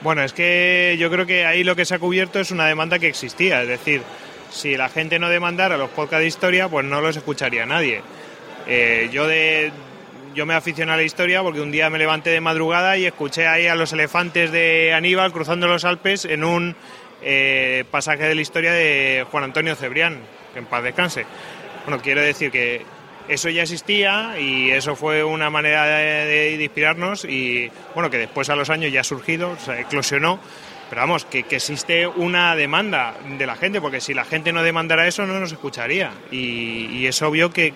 Bueno, 0.00 0.22
es 0.22 0.32
que 0.32 0.96
yo 1.00 1.10
creo 1.10 1.26
que 1.26 1.44
ahí 1.44 1.64
lo 1.64 1.74
que 1.74 1.84
se 1.84 1.96
ha 1.96 1.98
cubierto 1.98 2.38
es 2.38 2.52
una 2.52 2.66
demanda 2.66 3.00
que 3.00 3.08
existía. 3.08 3.62
Es 3.62 3.68
decir, 3.68 4.00
si 4.52 4.76
la 4.76 4.88
gente 4.88 5.18
no 5.18 5.28
demandara 5.28 5.76
los 5.76 5.90
podcasts 5.90 6.20
de 6.20 6.28
historia, 6.28 6.68
pues 6.68 6.86
no 6.86 7.00
los 7.00 7.16
escucharía 7.16 7.66
nadie. 7.66 8.00
Eh, 8.68 9.10
yo 9.12 9.26
de 9.26 9.72
yo 10.34 10.46
me 10.46 10.54
aficioné 10.54 10.92
a 10.92 10.96
la 10.96 11.02
historia 11.02 11.42
porque 11.42 11.60
un 11.60 11.72
día 11.72 11.90
me 11.90 11.98
levanté 11.98 12.30
de 12.30 12.40
madrugada 12.40 12.96
y 12.96 13.06
escuché 13.06 13.48
ahí 13.48 13.66
a 13.66 13.74
los 13.74 13.92
elefantes 13.92 14.52
de 14.52 14.92
Aníbal 14.94 15.32
cruzando 15.32 15.66
los 15.66 15.84
Alpes 15.84 16.24
en 16.24 16.44
un 16.44 16.76
eh, 17.22 17.84
pasaje 17.90 18.24
de 18.24 18.34
la 18.34 18.40
historia 18.40 18.72
de 18.72 19.26
Juan 19.30 19.44
Antonio 19.44 19.74
Cebrián, 19.74 20.20
que 20.52 20.60
en 20.60 20.66
paz 20.66 20.82
descanse. 20.82 21.26
Bueno, 21.84 22.02
quiero 22.02 22.20
decir 22.20 22.50
que 22.50 22.84
eso 23.28 23.50
ya 23.50 23.62
existía 23.62 24.40
y 24.40 24.70
eso 24.70 24.96
fue 24.96 25.22
una 25.22 25.50
manera 25.50 25.84
de, 25.84 26.58
inspirarnos 26.60 27.24
y 27.24 27.70
bueno, 27.94 28.10
que 28.10 28.18
después 28.18 28.48
a 28.50 28.56
los 28.56 28.70
años 28.70 28.92
ya 28.92 29.00
ha 29.00 29.04
surgido, 29.04 29.50
o 29.50 29.58
sea, 29.58 29.78
eclosionó, 29.80 30.40
pero 30.88 31.02
vamos, 31.02 31.24
que, 31.26 31.44
existe 31.50 32.06
una 32.06 32.56
demanda 32.56 33.14
de 33.36 33.46
la 33.46 33.56
gente, 33.56 33.80
porque 33.80 34.00
si 34.00 34.14
la 34.14 34.24
gente 34.24 34.52
no 34.52 34.62
demandara 34.62 35.06
eso 35.06 35.26
no 35.26 35.38
nos 35.38 35.52
escucharía. 35.52 36.12
Y, 36.30 37.06
es 37.06 37.20
obvio 37.22 37.50
que, 37.50 37.74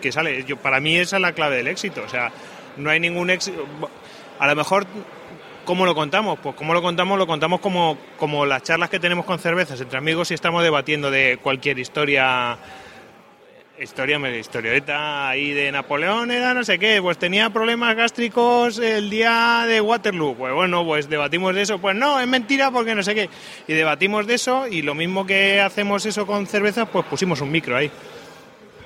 que 0.00 0.12
sale, 0.12 0.44
yo, 0.44 0.56
para 0.56 0.80
mí 0.80 0.96
esa 0.96 1.16
es 1.16 1.22
la 1.22 1.32
clave 1.32 1.56
del 1.56 1.68
éxito, 1.68 2.02
o 2.04 2.08
sea, 2.08 2.30
no 2.76 2.90
hay 2.90 3.00
ningún 3.00 3.30
éxito, 3.30 3.66
a 4.38 4.46
lo 4.46 4.56
mejor 4.56 4.86
¿Cómo 5.64 5.86
lo 5.86 5.94
contamos? 5.94 6.38
Pues 6.40 6.54
cómo 6.56 6.74
lo 6.74 6.82
contamos, 6.82 7.16
lo 7.18 7.26
contamos 7.26 7.60
como, 7.60 7.96
como 8.18 8.44
las 8.44 8.62
charlas 8.62 8.90
que 8.90 8.98
tenemos 8.98 9.24
con 9.24 9.38
cervezas 9.38 9.80
entre 9.80 9.98
amigos 9.98 10.30
y 10.30 10.34
estamos 10.34 10.62
debatiendo 10.62 11.10
de 11.10 11.38
cualquier 11.42 11.78
historia 11.78 12.58
historia, 13.82 14.18
historieta 14.38 15.28
ahí 15.28 15.52
de 15.52 15.72
Napoleón 15.72 16.30
era 16.30 16.54
no 16.54 16.62
sé 16.62 16.78
qué, 16.78 17.00
pues 17.02 17.18
tenía 17.18 17.50
problemas 17.50 17.96
gástricos 17.96 18.78
el 18.78 19.10
día 19.10 19.64
de 19.66 19.80
Waterloo. 19.80 20.34
Pues 20.36 20.52
bueno, 20.52 20.84
pues 20.84 21.08
debatimos 21.08 21.54
de 21.54 21.62
eso. 21.62 21.78
Pues 21.78 21.96
no, 21.96 22.20
es 22.20 22.28
mentira 22.28 22.70
porque 22.70 22.94
no 22.94 23.02
sé 23.02 23.14
qué. 23.14 23.28
Y 23.66 23.72
debatimos 23.72 24.26
de 24.26 24.34
eso 24.34 24.66
y 24.68 24.82
lo 24.82 24.94
mismo 24.94 25.26
que 25.26 25.60
hacemos 25.60 26.06
eso 26.06 26.26
con 26.26 26.46
cervezas, 26.46 26.88
pues 26.88 27.04
pusimos 27.06 27.40
un 27.40 27.50
micro 27.50 27.76
ahí. 27.76 27.90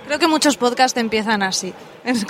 Creo 0.07 0.19
que 0.19 0.29
muchos 0.29 0.57
podcasts 0.57 0.97
empiezan 0.99 1.43
así. 1.43 1.73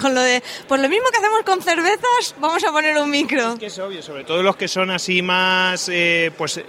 Con 0.00 0.14
lo 0.14 0.22
de, 0.22 0.42
pues 0.66 0.80
lo 0.80 0.88
mismo 0.88 1.08
que 1.10 1.18
hacemos 1.18 1.42
con 1.44 1.62
cervezas, 1.62 2.34
vamos 2.40 2.64
a 2.64 2.72
poner 2.72 2.96
un 2.98 3.10
micro. 3.10 3.52
Es 3.52 3.58
que 3.58 3.66
es 3.66 3.78
obvio, 3.78 4.02
sobre 4.02 4.24
todo 4.24 4.42
los 4.42 4.56
que 4.56 4.66
son 4.66 4.90
así 4.90 5.20
más, 5.20 5.88
eh, 5.90 6.32
pues, 6.36 6.60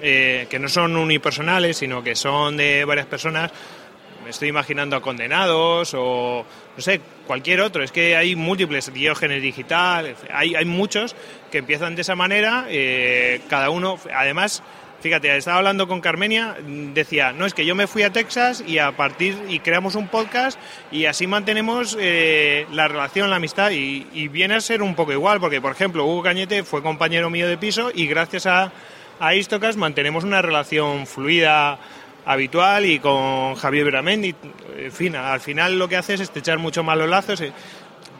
eh, 0.00 0.46
que 0.48 0.58
no 0.58 0.68
son 0.68 0.96
unipersonales, 0.96 1.76
sino 1.76 2.02
que 2.02 2.16
son 2.16 2.56
de 2.56 2.84
varias 2.84 3.06
personas, 3.06 3.50
me 4.24 4.30
estoy 4.30 4.48
imaginando 4.48 4.96
a 4.96 5.02
Condenados 5.02 5.94
o 5.94 6.44
no 6.76 6.82
sé, 6.82 7.00
cualquier 7.26 7.60
otro. 7.60 7.82
Es 7.84 7.92
que 7.92 8.16
hay 8.16 8.34
múltiples, 8.34 8.92
Diógenes 8.92 9.42
Digital, 9.42 10.16
hay, 10.32 10.54
hay 10.54 10.64
muchos 10.64 11.14
que 11.50 11.58
empiezan 11.58 11.94
de 11.94 12.02
esa 12.02 12.14
manera, 12.14 12.66
eh, 12.68 13.40
cada 13.48 13.70
uno, 13.70 13.98
además, 14.12 14.62
fíjate, 15.06 15.36
estaba 15.36 15.58
hablando 15.58 15.86
con 15.86 16.00
Carmenia, 16.00 16.56
decía, 16.92 17.32
no, 17.32 17.46
es 17.46 17.54
que 17.54 17.64
yo 17.64 17.76
me 17.76 17.86
fui 17.86 18.02
a 18.02 18.10
Texas 18.10 18.64
y 18.66 18.78
a 18.78 18.96
partir, 18.96 19.40
y 19.48 19.60
creamos 19.60 19.94
un 19.94 20.08
podcast 20.08 20.58
y 20.90 21.04
así 21.04 21.28
mantenemos 21.28 21.96
eh, 22.00 22.66
la 22.72 22.88
relación, 22.88 23.30
la 23.30 23.36
amistad 23.36 23.70
y, 23.70 24.26
viene 24.26 24.56
a 24.56 24.60
ser 24.60 24.82
un 24.82 24.96
poco 24.96 25.12
igual, 25.12 25.38
porque 25.38 25.60
por 25.60 25.70
ejemplo, 25.70 26.04
Hugo 26.04 26.24
Cañete 26.24 26.64
fue 26.64 26.82
compañero 26.82 27.30
mío 27.30 27.46
de 27.46 27.56
piso 27.56 27.92
y 27.94 28.08
gracias 28.08 28.46
a, 28.46 28.72
a 29.20 29.34
Istocas 29.36 29.76
mantenemos 29.76 30.24
una 30.24 30.42
relación 30.42 31.06
fluida 31.06 31.78
habitual 32.24 32.84
y 32.84 32.98
con 32.98 33.54
Javier 33.54 33.84
Beramendi. 33.84 34.34
En 34.76 34.90
fin, 34.90 35.14
al 35.14 35.38
final 35.38 35.78
lo 35.78 35.88
que 35.88 35.96
hace 35.96 36.14
es 36.14 36.20
estrechar 36.20 36.58
mucho 36.58 36.82
más 36.82 36.98
los 36.98 37.08
lazos. 37.08 37.44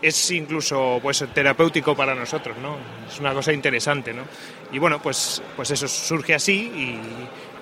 Es 0.01 0.31
incluso 0.31 1.01
pues 1.03 1.25
terapéutico 1.35 1.97
para 1.97 2.15
nosotros, 2.15 2.57
¿no? 2.59 2.77
Es 3.11 3.19
una 3.19 3.33
cosa 3.33 3.53
interesante, 3.53 4.15
¿no? 4.15 4.23
Y 4.73 4.79
bueno, 4.79 5.01
pues, 5.01 5.43
pues 5.55 5.71
eso 5.71 5.87
surge 5.89 6.35
así 6.35 6.55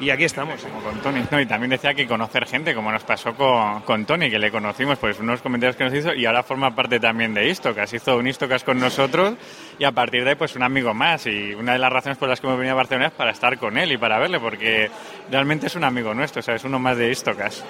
y, 0.01 0.05
y 0.05 0.11
aquí 0.11 0.25
estamos. 0.25 0.61
Como 0.63 0.81
con 0.81 1.01
Tony, 1.01 1.25
¿no? 1.31 1.41
Y 1.41 1.47
también 1.47 1.71
decía 1.71 1.95
que 1.95 2.07
conocer 2.07 2.47
gente, 2.47 2.75
como 2.75 2.91
nos 2.91 3.05
pasó 3.05 3.35
con, 3.35 3.83
con 3.83 4.05
Tony, 4.05 4.31
que 4.31 4.39
le 4.39 4.51
conocimos, 4.51 4.99
pues 4.99 5.21
unos 5.21 5.41
comentarios 5.41 5.77
que 5.77 5.85
nos 5.85 5.95
hizo 5.95 6.15
y 6.15 6.27
ahora 6.27 6.43
forma 6.43 6.75
parte 6.75 6.99
también 6.99 7.35
de 7.35 7.49
Istocas. 7.49 7.93
Hizo 7.93 8.17
un 8.17 8.27
Istocas 8.27 8.65
con 8.65 8.79
nosotros 8.79 9.35
y 9.79 9.85
a 9.85 9.93
partir 9.93 10.25
de 10.25 10.31
ahí, 10.31 10.37
pues 10.37 10.57
un 10.57 10.63
amigo 10.63 10.95
más. 10.95 11.27
Y 11.27 11.55
una 11.55 11.73
de 11.73 11.79
las 11.79 11.93
razones 11.93 12.19
por 12.19 12.29
las 12.29 12.41
que 12.41 12.47
hemos 12.47 12.59
venido 12.59 12.75
a 12.75 12.77
Barcelona 12.77 13.09
es 13.09 13.13
para 13.13 13.31
estar 13.31 13.59
con 13.59 13.79
él 13.79 13.93
y 13.93 13.97
para 13.97 14.19
verle, 14.19 14.41
porque 14.41 14.91
realmente 15.31 15.67
es 15.67 15.77
un 15.77 15.85
amigo 15.85 16.15
nuestro, 16.15 16.41
o 16.41 16.43
sea, 16.43 16.55
es 16.55 16.65
uno 16.65 16.79
más 16.79 16.97
de 16.97 17.11
Istocas. 17.11 17.65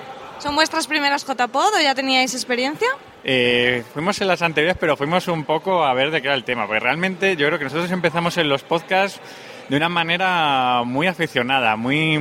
¿Son 0.44 0.54
vuestras 0.54 0.86
primeras 0.86 1.24
JPod 1.24 1.74
o 1.74 1.80
ya 1.80 1.94
teníais 1.94 2.34
experiencia? 2.34 2.88
Eh, 3.24 3.82
fuimos 3.94 4.20
en 4.20 4.28
las 4.28 4.42
anteriores, 4.42 4.76
pero 4.78 4.94
fuimos 4.94 5.26
un 5.28 5.44
poco 5.44 5.82
a 5.82 5.94
ver 5.94 6.10
de 6.10 6.20
qué 6.20 6.28
era 6.28 6.34
el 6.34 6.44
tema, 6.44 6.66
porque 6.66 6.80
realmente 6.80 7.34
yo 7.34 7.46
creo 7.46 7.58
que 7.58 7.64
nosotros 7.64 7.90
empezamos 7.90 8.36
en 8.36 8.50
los 8.50 8.62
podcasts 8.62 9.22
de 9.70 9.76
una 9.78 9.88
manera 9.88 10.82
muy 10.84 11.06
aficionada, 11.06 11.76
muy, 11.76 12.18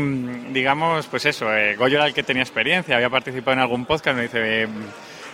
digamos, 0.53 1.05
pues 1.07 1.25
eso, 1.25 1.53
eh, 1.53 1.75
Goyo 1.75 1.97
era 1.97 2.05
el 2.05 2.13
que 2.13 2.23
tenía 2.23 2.43
experiencia, 2.43 2.95
había 2.95 3.09
participado 3.09 3.55
en 3.55 3.59
algún 3.59 3.83
podcast, 3.83 4.15
me 4.15 4.23
dice, 4.23 4.63
eh, 4.63 4.67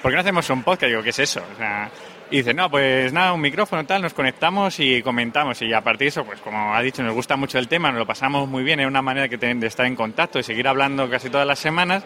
¿por 0.02 0.12
qué 0.12 0.16
no 0.16 0.22
hacemos 0.22 0.50
un 0.50 0.64
podcast? 0.64 0.90
Digo, 0.90 1.04
¿qué 1.04 1.12
es 1.12 1.20
eso? 1.20 1.44
O 1.54 1.58
sea, 1.60 1.92
y 2.32 2.38
dice, 2.38 2.56
no, 2.56 2.72
pues 2.72 3.14
nada, 3.14 3.34
un 3.34 3.42
micrófono 3.42 3.86
tal, 3.86 4.02
nos 4.02 4.16
conectamos 4.16 4.80
y 4.80 5.04
comentamos. 5.04 5.62
Y 5.62 5.72
a 5.74 5.82
partir 5.82 6.06
de 6.06 6.08
eso, 6.08 6.26
pues 6.26 6.42
como 6.42 6.74
ha 6.74 6.82
dicho, 6.82 7.04
nos 7.04 7.14
gusta 7.14 7.36
mucho 7.36 7.60
el 7.60 7.68
tema, 7.68 7.90
nos 7.92 8.00
lo 8.00 8.08
pasamos 8.08 8.50
muy 8.50 8.64
bien, 8.64 8.80
es 8.80 8.88
una 8.88 9.04
manera 9.04 9.30
que 9.30 9.38
de 9.38 9.68
estar 9.68 9.86
en 9.86 9.96
contacto, 9.96 10.40
de 10.40 10.44
seguir 10.44 10.68
hablando 10.68 11.08
casi 11.08 11.30
todas 11.30 11.46
las 11.46 11.60
semanas. 11.60 12.04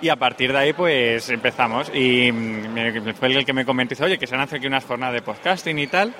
Y 0.00 0.08
a 0.10 0.16
partir 0.16 0.52
de 0.52 0.58
ahí, 0.58 0.72
pues 0.72 1.28
empezamos. 1.28 1.90
Y 1.92 2.30
fue 3.18 3.28
el 3.28 3.44
que 3.44 3.52
me 3.52 3.64
comentó, 3.64 4.04
oye, 4.04 4.18
que 4.18 4.26
se 4.26 4.34
han 4.36 4.42
hecho 4.42 4.56
aquí 4.56 4.66
unas 4.66 4.84
jornadas 4.84 5.14
de 5.14 5.22
podcasting 5.22 5.78
y 5.78 5.86
tal. 5.88 6.14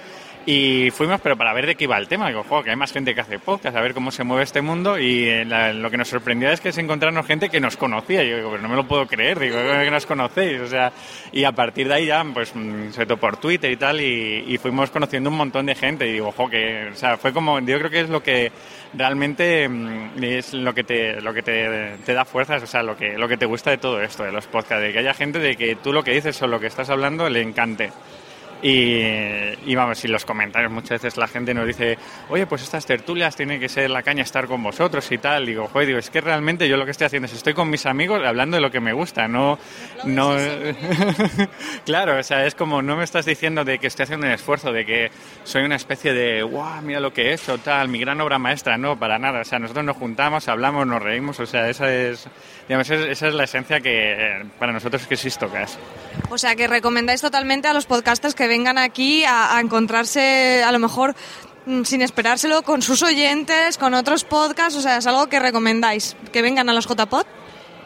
Y 0.50 0.90
fuimos, 0.92 1.20
pero 1.20 1.36
para 1.36 1.52
ver 1.52 1.66
de 1.66 1.74
qué 1.74 1.84
iba 1.84 1.98
el 1.98 2.08
tema. 2.08 2.28
Digo, 2.28 2.42
jo, 2.42 2.62
que 2.62 2.70
hay 2.70 2.76
más 2.76 2.90
gente 2.90 3.14
que 3.14 3.20
hace 3.20 3.38
podcast, 3.38 3.76
a 3.76 3.82
ver 3.82 3.92
cómo 3.92 4.10
se 4.10 4.24
mueve 4.24 4.44
este 4.44 4.62
mundo. 4.62 4.98
Y 4.98 5.28
eh, 5.28 5.44
la, 5.44 5.74
lo 5.74 5.90
que 5.90 5.98
nos 5.98 6.08
sorprendió 6.08 6.50
es 6.50 6.58
que 6.62 6.70
es 6.70 6.78
encontrarnos 6.78 7.26
gente 7.26 7.50
que 7.50 7.60
nos 7.60 7.76
conocía. 7.76 8.24
Yo 8.24 8.36
digo, 8.36 8.50
pero 8.52 8.62
no 8.62 8.70
me 8.70 8.76
lo 8.76 8.88
puedo 8.88 9.06
creer, 9.06 9.38
digo, 9.38 9.58
que 9.58 9.90
nos 9.90 10.06
conocéis. 10.06 10.62
O 10.62 10.66
sea, 10.66 10.90
y 11.32 11.44
a 11.44 11.52
partir 11.52 11.86
de 11.86 11.92
ahí 11.92 12.06
ya, 12.06 12.24
pues, 12.32 12.48
sobre 12.48 13.04
todo 13.04 13.18
por 13.18 13.36
Twitter 13.36 13.70
y 13.70 13.76
tal, 13.76 14.00
y, 14.00 14.56
fuimos 14.56 14.90
conociendo 14.90 15.28
un 15.28 15.36
montón 15.36 15.66
de 15.66 15.74
gente. 15.74 16.08
Y 16.08 16.12
digo, 16.14 16.32
jo, 16.32 16.48
que, 16.48 16.92
o 16.92 16.96
sea, 16.96 17.18
fue 17.18 17.34
como, 17.34 17.60
yo 17.60 17.78
creo 17.78 17.90
que 17.90 18.00
es 18.00 18.08
lo 18.08 18.22
que 18.22 18.50
realmente 18.94 19.68
es 20.22 20.54
lo 20.54 20.72
que 20.72 20.82
te, 20.82 21.20
lo 21.20 21.34
que 21.34 21.42
te, 21.42 21.98
te, 22.06 22.14
da 22.14 22.24
fuerzas, 22.24 22.62
o 22.62 22.66
sea, 22.66 22.82
lo 22.82 22.96
que, 22.96 23.18
lo 23.18 23.28
que 23.28 23.36
te 23.36 23.44
gusta 23.44 23.68
de 23.68 23.76
todo 23.76 24.00
esto, 24.00 24.24
de 24.24 24.32
los 24.32 24.46
podcasts, 24.46 24.82
de 24.82 24.94
que 24.94 25.00
haya 25.00 25.12
gente 25.12 25.40
de 25.40 25.56
que 25.56 25.76
tú 25.76 25.92
lo 25.92 26.02
que 26.02 26.12
dices 26.12 26.40
o 26.40 26.46
lo 26.46 26.58
que 26.58 26.68
estás 26.68 26.88
hablando 26.88 27.28
le 27.28 27.42
encante. 27.42 27.90
Y, 28.60 29.02
y, 29.66 29.74
vamos, 29.76 30.04
y 30.04 30.08
los 30.08 30.24
comentarios, 30.24 30.72
muchas 30.72 31.02
veces 31.02 31.16
la 31.16 31.28
gente 31.28 31.54
nos 31.54 31.66
dice, 31.66 31.96
oye, 32.28 32.46
pues 32.46 32.62
estas 32.62 32.84
tertulias 32.86 33.36
tienen 33.36 33.60
que 33.60 33.68
ser 33.68 33.88
la 33.88 34.02
caña 34.02 34.22
estar 34.22 34.46
con 34.46 34.62
vosotros 34.62 35.10
y 35.12 35.18
tal. 35.18 35.46
Digo, 35.46 35.68
joder, 35.68 35.86
digo, 35.86 35.98
es 35.98 36.10
que 36.10 36.20
realmente 36.20 36.68
yo 36.68 36.76
lo 36.76 36.84
que 36.84 36.90
estoy 36.90 37.06
haciendo 37.06 37.26
es 37.26 37.34
estoy 37.34 37.54
con 37.54 37.70
mis 37.70 37.86
amigos 37.86 38.20
hablando 38.24 38.56
de 38.56 38.60
lo 38.60 38.70
que 38.70 38.80
me 38.80 38.92
gusta, 38.92 39.28
no. 39.28 39.58
no 40.04 40.34
claro, 41.84 42.18
o 42.18 42.22
sea, 42.22 42.46
es 42.46 42.54
como 42.54 42.82
no 42.82 42.96
me 42.96 43.04
estás 43.04 43.26
diciendo 43.26 43.64
de 43.64 43.78
que 43.78 43.86
estoy 43.86 44.04
haciendo 44.04 44.26
un 44.26 44.32
esfuerzo, 44.32 44.72
de 44.72 44.84
que 44.84 45.10
soy 45.44 45.62
una 45.62 45.76
especie 45.76 46.12
de, 46.12 46.42
wow, 46.42 46.82
mira 46.82 47.00
lo 47.00 47.12
que 47.12 47.30
he 47.30 47.34
hecho, 47.34 47.58
tal, 47.58 47.88
mi 47.88 48.00
gran 48.00 48.20
obra 48.20 48.38
maestra, 48.38 48.76
no, 48.76 48.98
para 48.98 49.18
nada. 49.18 49.40
O 49.40 49.44
sea, 49.44 49.58
nosotros 49.58 49.84
nos 49.84 49.96
juntamos, 49.96 50.48
hablamos, 50.48 50.86
nos 50.86 51.02
reímos, 51.02 51.38
o 51.38 51.46
sea, 51.46 51.68
esa 51.68 51.92
es, 51.94 52.28
digamos, 52.68 52.90
esa 52.90 53.28
es 53.28 53.34
la 53.34 53.44
esencia 53.44 53.80
que 53.80 54.44
para 54.58 54.72
nosotros 54.72 55.06
que 55.06 55.14
es 55.14 55.24
Istocas. 55.24 55.78
O 56.30 56.36
sea, 56.36 56.54
que 56.54 56.68
recomendáis 56.68 57.20
totalmente 57.20 57.66
a 57.66 57.72
los 57.72 57.86
podcasters 57.86 58.34
que 58.34 58.46
vengan 58.46 58.76
aquí 58.76 59.24
a, 59.24 59.56
a 59.56 59.60
encontrarse, 59.60 60.62
a 60.62 60.70
lo 60.70 60.78
mejor 60.78 61.14
mm, 61.66 61.84
sin 61.84 62.02
esperárselo, 62.02 62.62
con 62.62 62.82
sus 62.82 63.02
oyentes, 63.02 63.78
con 63.78 63.94
otros 63.94 64.24
podcasts, 64.24 64.76
o 64.76 64.82
sea, 64.82 64.98
es 64.98 65.06
algo 65.06 65.28
que 65.28 65.38
recomendáis, 65.38 66.16
que 66.30 66.42
vengan 66.42 66.68
a 66.68 66.74
los 66.74 66.86
JPod. 66.86 67.24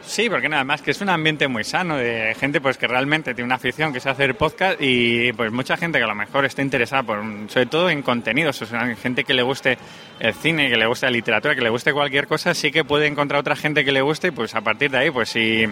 Sí, 0.04 0.28
porque 0.28 0.48
nada 0.48 0.64
más 0.64 0.82
que 0.82 0.90
es 0.90 1.00
un 1.00 1.08
ambiente 1.08 1.46
muy 1.46 1.62
sano 1.64 1.96
de 1.96 2.34
gente 2.38 2.60
pues 2.60 2.76
que 2.76 2.88
realmente 2.88 3.34
tiene 3.34 3.46
una 3.46 3.54
afición 3.54 3.92
que 3.92 3.98
es 3.98 4.06
hacer 4.06 4.34
podcast 4.34 4.80
y 4.80 5.32
pues 5.32 5.52
mucha 5.52 5.76
gente 5.76 5.98
que 5.98 6.04
a 6.04 6.08
lo 6.08 6.14
mejor 6.14 6.44
está 6.44 6.60
interesada 6.60 7.02
por 7.04 7.22
sobre 7.48 7.66
todo 7.66 7.88
en 7.88 8.02
contenidos, 8.02 8.60
o 8.62 8.66
sea, 8.66 8.94
gente 8.96 9.22
que 9.24 9.32
le 9.32 9.42
guste 9.42 9.78
el 10.18 10.34
cine, 10.34 10.68
que 10.68 10.76
le 10.76 10.86
guste 10.86 11.06
la 11.06 11.12
literatura, 11.12 11.54
que 11.54 11.62
le 11.62 11.70
guste 11.70 11.92
cualquier 11.92 12.26
cosa, 12.26 12.52
sí 12.52 12.72
que 12.72 12.84
puede 12.84 13.06
encontrar 13.06 13.40
otra 13.40 13.54
gente 13.54 13.84
que 13.84 13.92
le 13.92 14.02
guste 14.02 14.28
y 14.28 14.30
pues 14.32 14.54
a 14.54 14.60
partir 14.60 14.90
de 14.90 14.98
ahí, 14.98 15.10
pues 15.10 15.30
si 15.30 15.66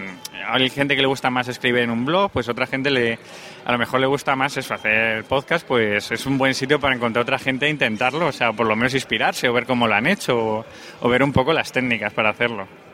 hay 0.47 0.69
gente 0.69 0.95
que 0.95 1.01
le 1.01 1.07
gusta 1.07 1.29
más 1.29 1.49
escribir 1.49 1.83
en 1.83 1.91
un 1.91 2.05
blog, 2.05 2.31
pues 2.31 2.47
otra 2.47 2.65
gente 2.65 2.89
le 2.89 3.19
a 3.65 3.71
lo 3.71 3.77
mejor 3.77 3.99
le 3.99 4.07
gusta 4.07 4.35
más 4.35 4.55
eso, 4.55 4.73
hacer 4.73 5.25
podcast, 5.25 5.67
pues 5.67 6.09
es 6.09 6.25
un 6.25 6.37
buen 6.37 6.53
sitio 6.55 6.79
para 6.79 6.95
encontrar 6.95 7.23
otra 7.23 7.37
gente 7.37 7.65
e 7.65 7.69
intentarlo, 7.69 8.27
o 8.27 8.31
sea, 8.31 8.53
por 8.53 8.65
lo 8.65 8.75
menos 8.75 8.93
inspirarse 8.93 9.49
o 9.49 9.53
ver 9.53 9.65
cómo 9.65 9.87
lo 9.87 9.93
han 9.93 10.07
hecho 10.07 10.37
o, 10.37 10.65
o 11.01 11.09
ver 11.09 11.21
un 11.21 11.33
poco 11.33 11.51
las 11.51 11.71
técnicas 11.71 12.13
para 12.13 12.29
hacerlo. 12.29 12.90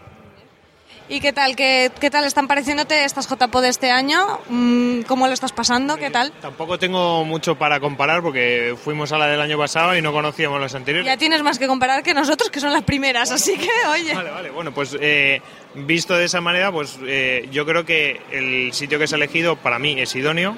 ¿Y 1.09 1.21
qué 1.21 1.31
tal? 1.31 1.55
¿Qué, 1.55 1.89
qué 2.01 2.09
tal 2.09 2.25
están 2.25 2.47
pareciéndote 2.49 3.05
estas 3.05 3.29
JPO 3.29 3.61
de 3.61 3.69
este 3.69 3.91
año? 3.91 4.39
Mm, 4.49 5.03
¿Cómo 5.03 5.27
lo 5.27 5.33
estás 5.33 5.53
pasando? 5.53 5.95
¿Qué 5.95 6.09
tal? 6.09 6.33
Tampoco 6.41 6.77
tengo 6.77 7.23
mucho 7.23 7.55
para 7.55 7.79
comparar 7.79 8.21
porque 8.21 8.75
fuimos 8.83 9.13
a 9.13 9.17
la 9.17 9.27
del 9.27 9.39
año 9.39 9.57
pasado 9.57 9.95
y 9.95 10.01
no 10.01 10.11
conocíamos 10.11 10.59
las 10.59 10.75
anteriores. 10.75 11.05
Ya 11.05 11.15
tienes 11.15 11.41
más 11.43 11.59
que 11.59 11.67
comparar 11.67 12.03
que 12.03 12.13
nosotros, 12.13 12.49
que 12.49 12.59
son 12.59 12.73
las 12.73 12.83
primeras, 12.83 13.31
así 13.31 13.57
que, 13.57 13.69
oye. 13.89 14.13
Vale, 14.13 14.31
vale, 14.31 14.49
bueno, 14.49 14.73
pues 14.73 14.97
eh, 14.99 15.41
visto 15.75 16.13
de 16.17 16.25
esa 16.25 16.41
manera, 16.41 16.73
pues 16.73 16.99
eh, 17.05 17.47
yo 17.51 17.65
creo 17.65 17.85
que 17.85 18.21
el 18.31 18.73
sitio 18.73 18.99
que 18.99 19.07
se 19.07 19.15
ha 19.15 19.17
elegido 19.17 19.55
para 19.55 19.79
mí 19.79 19.97
es 20.01 20.13
idóneo. 20.13 20.57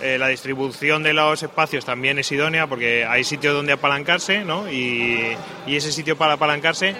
Eh, 0.00 0.16
la 0.16 0.28
distribución 0.28 1.02
de 1.02 1.12
los 1.12 1.42
espacios 1.42 1.84
también 1.84 2.20
es 2.20 2.30
idónea 2.30 2.68
porque 2.68 3.04
hay 3.04 3.24
sitios 3.24 3.52
donde 3.52 3.72
apalancarse, 3.72 4.44
¿no? 4.44 4.70
Y, 4.70 5.36
y 5.66 5.74
ese 5.74 5.90
sitio 5.90 6.16
para 6.16 6.34
apalancarse. 6.34 6.94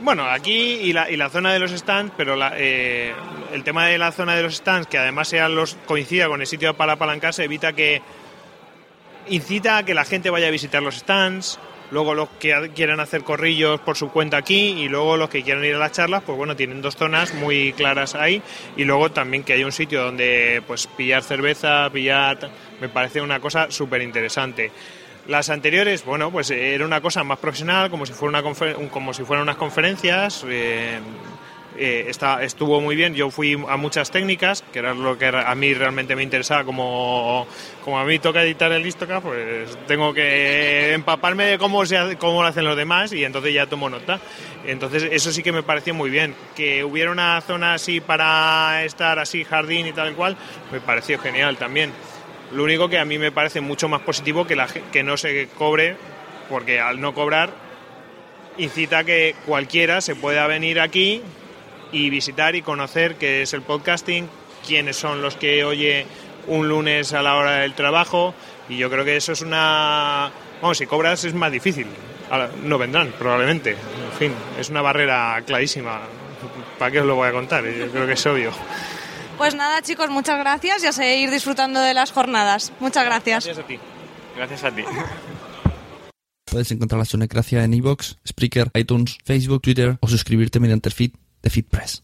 Bueno, 0.00 0.26
aquí 0.30 0.52
y 0.52 0.92
la, 0.92 1.10
y 1.10 1.16
la 1.16 1.28
zona 1.28 1.52
de 1.52 1.58
los 1.58 1.72
stands, 1.72 2.12
pero 2.16 2.36
la, 2.36 2.52
eh, 2.56 3.12
el 3.52 3.64
tema 3.64 3.86
de 3.86 3.98
la 3.98 4.12
zona 4.12 4.36
de 4.36 4.44
los 4.44 4.54
stands, 4.54 4.86
que 4.86 4.96
además 4.96 5.26
sean 5.28 5.56
los, 5.56 5.76
coincida 5.86 6.28
con 6.28 6.40
el 6.40 6.46
sitio 6.46 6.74
para 6.74 6.92
apalancarse, 6.92 7.42
evita 7.42 7.72
que 7.72 8.00
incita 9.28 9.78
a 9.78 9.82
que 9.82 9.94
la 9.94 10.04
gente 10.04 10.30
vaya 10.30 10.46
a 10.46 10.50
visitar 10.50 10.82
los 10.82 10.98
stands, 10.98 11.58
luego 11.90 12.14
los 12.14 12.28
que 12.38 12.70
quieran 12.76 13.00
hacer 13.00 13.24
corrillos 13.24 13.80
por 13.80 13.96
su 13.96 14.10
cuenta 14.10 14.36
aquí 14.36 14.70
y 14.82 14.88
luego 14.88 15.16
los 15.16 15.30
que 15.30 15.42
quieran 15.42 15.64
ir 15.64 15.74
a 15.74 15.78
las 15.78 15.92
charlas, 15.92 16.22
pues 16.24 16.38
bueno, 16.38 16.54
tienen 16.54 16.80
dos 16.80 16.96
zonas 16.96 17.34
muy 17.34 17.72
claras 17.72 18.14
ahí 18.14 18.40
y 18.76 18.84
luego 18.84 19.10
también 19.10 19.42
que 19.42 19.54
haya 19.54 19.66
un 19.66 19.72
sitio 19.72 20.04
donde 20.04 20.62
pues 20.66 20.86
pillar 20.86 21.24
cerveza, 21.24 21.90
pillar, 21.90 22.50
me 22.80 22.88
parece 22.88 23.20
una 23.20 23.40
cosa 23.40 23.70
súper 23.70 24.02
interesante. 24.02 24.70
Las 25.28 25.50
anteriores, 25.50 26.06
bueno, 26.06 26.30
pues 26.30 26.50
era 26.50 26.86
una 26.86 27.02
cosa 27.02 27.22
más 27.22 27.38
profesional, 27.38 27.90
como 27.90 28.06
si 28.06 28.14
fuera 28.14 28.40
una 28.40 28.88
como 28.90 29.12
si 29.12 29.24
fueran 29.24 29.42
unas 29.42 29.56
conferencias. 29.56 30.42
eh, 30.48 30.98
eh, 31.76 32.10
estuvo 32.40 32.80
muy 32.80 32.96
bien. 32.96 33.14
Yo 33.14 33.30
fui 33.30 33.52
a 33.68 33.76
muchas 33.76 34.10
técnicas, 34.10 34.64
que 34.72 34.80
era 34.80 34.94
lo 34.94 35.16
que 35.16 35.26
a 35.26 35.54
mí 35.54 35.74
realmente 35.74 36.16
me 36.16 36.22
interesaba. 36.22 36.64
Como, 36.64 37.46
a 37.86 38.04
mí 38.04 38.18
toca 38.18 38.42
editar 38.42 38.72
el 38.72 38.82
Listoca, 38.82 39.20
pues 39.20 39.76
tengo 39.86 40.12
que 40.12 40.92
empaparme 40.94 41.44
de 41.44 41.58
cómo, 41.58 41.84
se 41.86 42.16
cómo 42.16 42.42
lo 42.42 42.48
hacen 42.48 42.64
los 42.64 42.76
demás 42.76 43.12
y 43.12 43.24
entonces 43.24 43.54
ya 43.54 43.66
tomo 43.66 43.88
nota. 43.88 44.20
Entonces, 44.66 45.08
eso 45.10 45.30
sí 45.30 45.42
que 45.42 45.52
me 45.52 45.62
pareció 45.62 45.94
muy 45.94 46.10
bien. 46.10 46.34
Que 46.56 46.82
hubiera 46.84 47.10
una 47.10 47.40
zona 47.42 47.74
así 47.74 48.00
para 48.00 48.82
estar 48.84 49.18
así, 49.18 49.44
jardín 49.44 49.86
y 49.86 49.92
tal 49.92 50.14
cual, 50.14 50.36
me 50.72 50.80
pareció 50.80 51.18
genial 51.18 51.56
también. 51.56 51.92
Lo 52.52 52.64
único 52.64 52.88
que 52.88 52.98
a 52.98 53.04
mí 53.04 53.18
me 53.18 53.32
parece 53.32 53.60
mucho 53.60 53.88
más 53.88 54.00
positivo 54.02 54.46
que, 54.46 54.56
la, 54.56 54.66
que 54.66 55.02
no 55.02 55.16
se 55.16 55.48
cobre, 55.56 55.96
porque 56.48 56.80
al 56.80 57.00
no 57.00 57.14
cobrar 57.14 57.50
incita 58.58 59.04
que 59.04 59.34
cualquiera 59.46 60.00
se 60.00 60.16
pueda 60.16 60.46
venir 60.46 60.80
aquí 60.80 61.22
y 61.92 62.10
visitar 62.10 62.56
y 62.56 62.62
conocer 62.62 63.14
qué 63.14 63.42
es 63.42 63.52
el 63.54 63.62
podcasting, 63.62 64.28
quiénes 64.66 64.96
son 64.96 65.22
los 65.22 65.36
que 65.36 65.64
oye 65.64 66.06
un 66.46 66.68
lunes 66.68 67.12
a 67.12 67.22
la 67.22 67.36
hora 67.36 67.58
del 67.58 67.74
trabajo 67.74 68.34
y 68.68 68.76
yo 68.76 68.90
creo 68.90 69.04
que 69.04 69.16
eso 69.16 69.32
es 69.32 69.42
una... 69.42 70.30
Vamos, 70.60 70.78
si 70.78 70.86
cobras 70.86 71.24
es 71.24 71.34
más 71.34 71.52
difícil. 71.52 71.86
No 72.64 72.78
vendrán, 72.78 73.12
probablemente. 73.18 73.70
En 73.70 74.18
fin, 74.18 74.34
es 74.58 74.68
una 74.68 74.82
barrera 74.82 75.40
clarísima. 75.46 76.00
¿Para 76.78 76.90
qué 76.90 77.00
os 77.00 77.06
lo 77.06 77.14
voy 77.14 77.28
a 77.28 77.32
contar? 77.32 77.64
Yo 77.64 77.88
creo 77.88 78.06
que 78.06 78.12
es 78.12 78.26
obvio. 78.26 78.52
Pues 79.38 79.54
nada, 79.54 79.80
chicos, 79.82 80.10
muchas 80.10 80.38
gracias 80.38 80.82
y 80.82 80.88
a 80.88 80.92
seguir 80.92 81.30
disfrutando 81.30 81.80
de 81.80 81.94
las 81.94 82.10
jornadas. 82.10 82.72
Muchas 82.80 83.04
gracias. 83.04 83.44
Gracias 83.44 83.64
a 83.64 83.68
ti. 83.68 83.78
Gracias 84.36 84.64
a 84.64 84.74
ti. 84.74 84.82
Puedes 86.50 86.72
encontrar 86.72 86.98
la 86.98 87.04
Sunecracia 87.04 87.62
en 87.62 87.72
iVoox, 87.74 88.16
Spreaker, 88.26 88.70
iTunes, 88.74 89.18
Facebook, 89.24 89.62
Twitter 89.62 89.96
o 90.00 90.08
suscribirte 90.08 90.58
mediante 90.58 90.88
el 90.88 90.94
feed 90.94 91.12
de 91.42 91.50
FeedPress. 91.50 92.02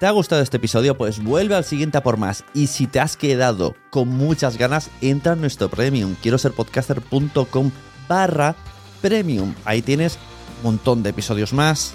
¿Te 0.00 0.06
ha 0.06 0.10
gustado 0.12 0.42
este 0.42 0.56
episodio? 0.56 0.96
Pues 0.96 1.22
vuelve 1.22 1.54
al 1.54 1.64
siguiente 1.64 1.98
a 1.98 2.02
por 2.02 2.16
más. 2.16 2.44
Y 2.54 2.68
si 2.68 2.86
te 2.86 3.00
has 3.00 3.16
quedado 3.16 3.74
con 3.90 4.08
muchas 4.08 4.56
ganas, 4.56 4.90
entra 5.00 5.32
en 5.34 5.40
nuestro 5.40 5.68
premium. 5.68 6.14
Quiero 6.22 6.38
ser 6.38 6.52
podcaster.com 6.52 7.70
barra 8.08 8.54
premium. 9.02 9.54
Ahí 9.64 9.82
tienes 9.82 10.18
un 10.58 10.70
montón 10.72 11.02
de 11.02 11.10
episodios 11.10 11.52
más, 11.52 11.94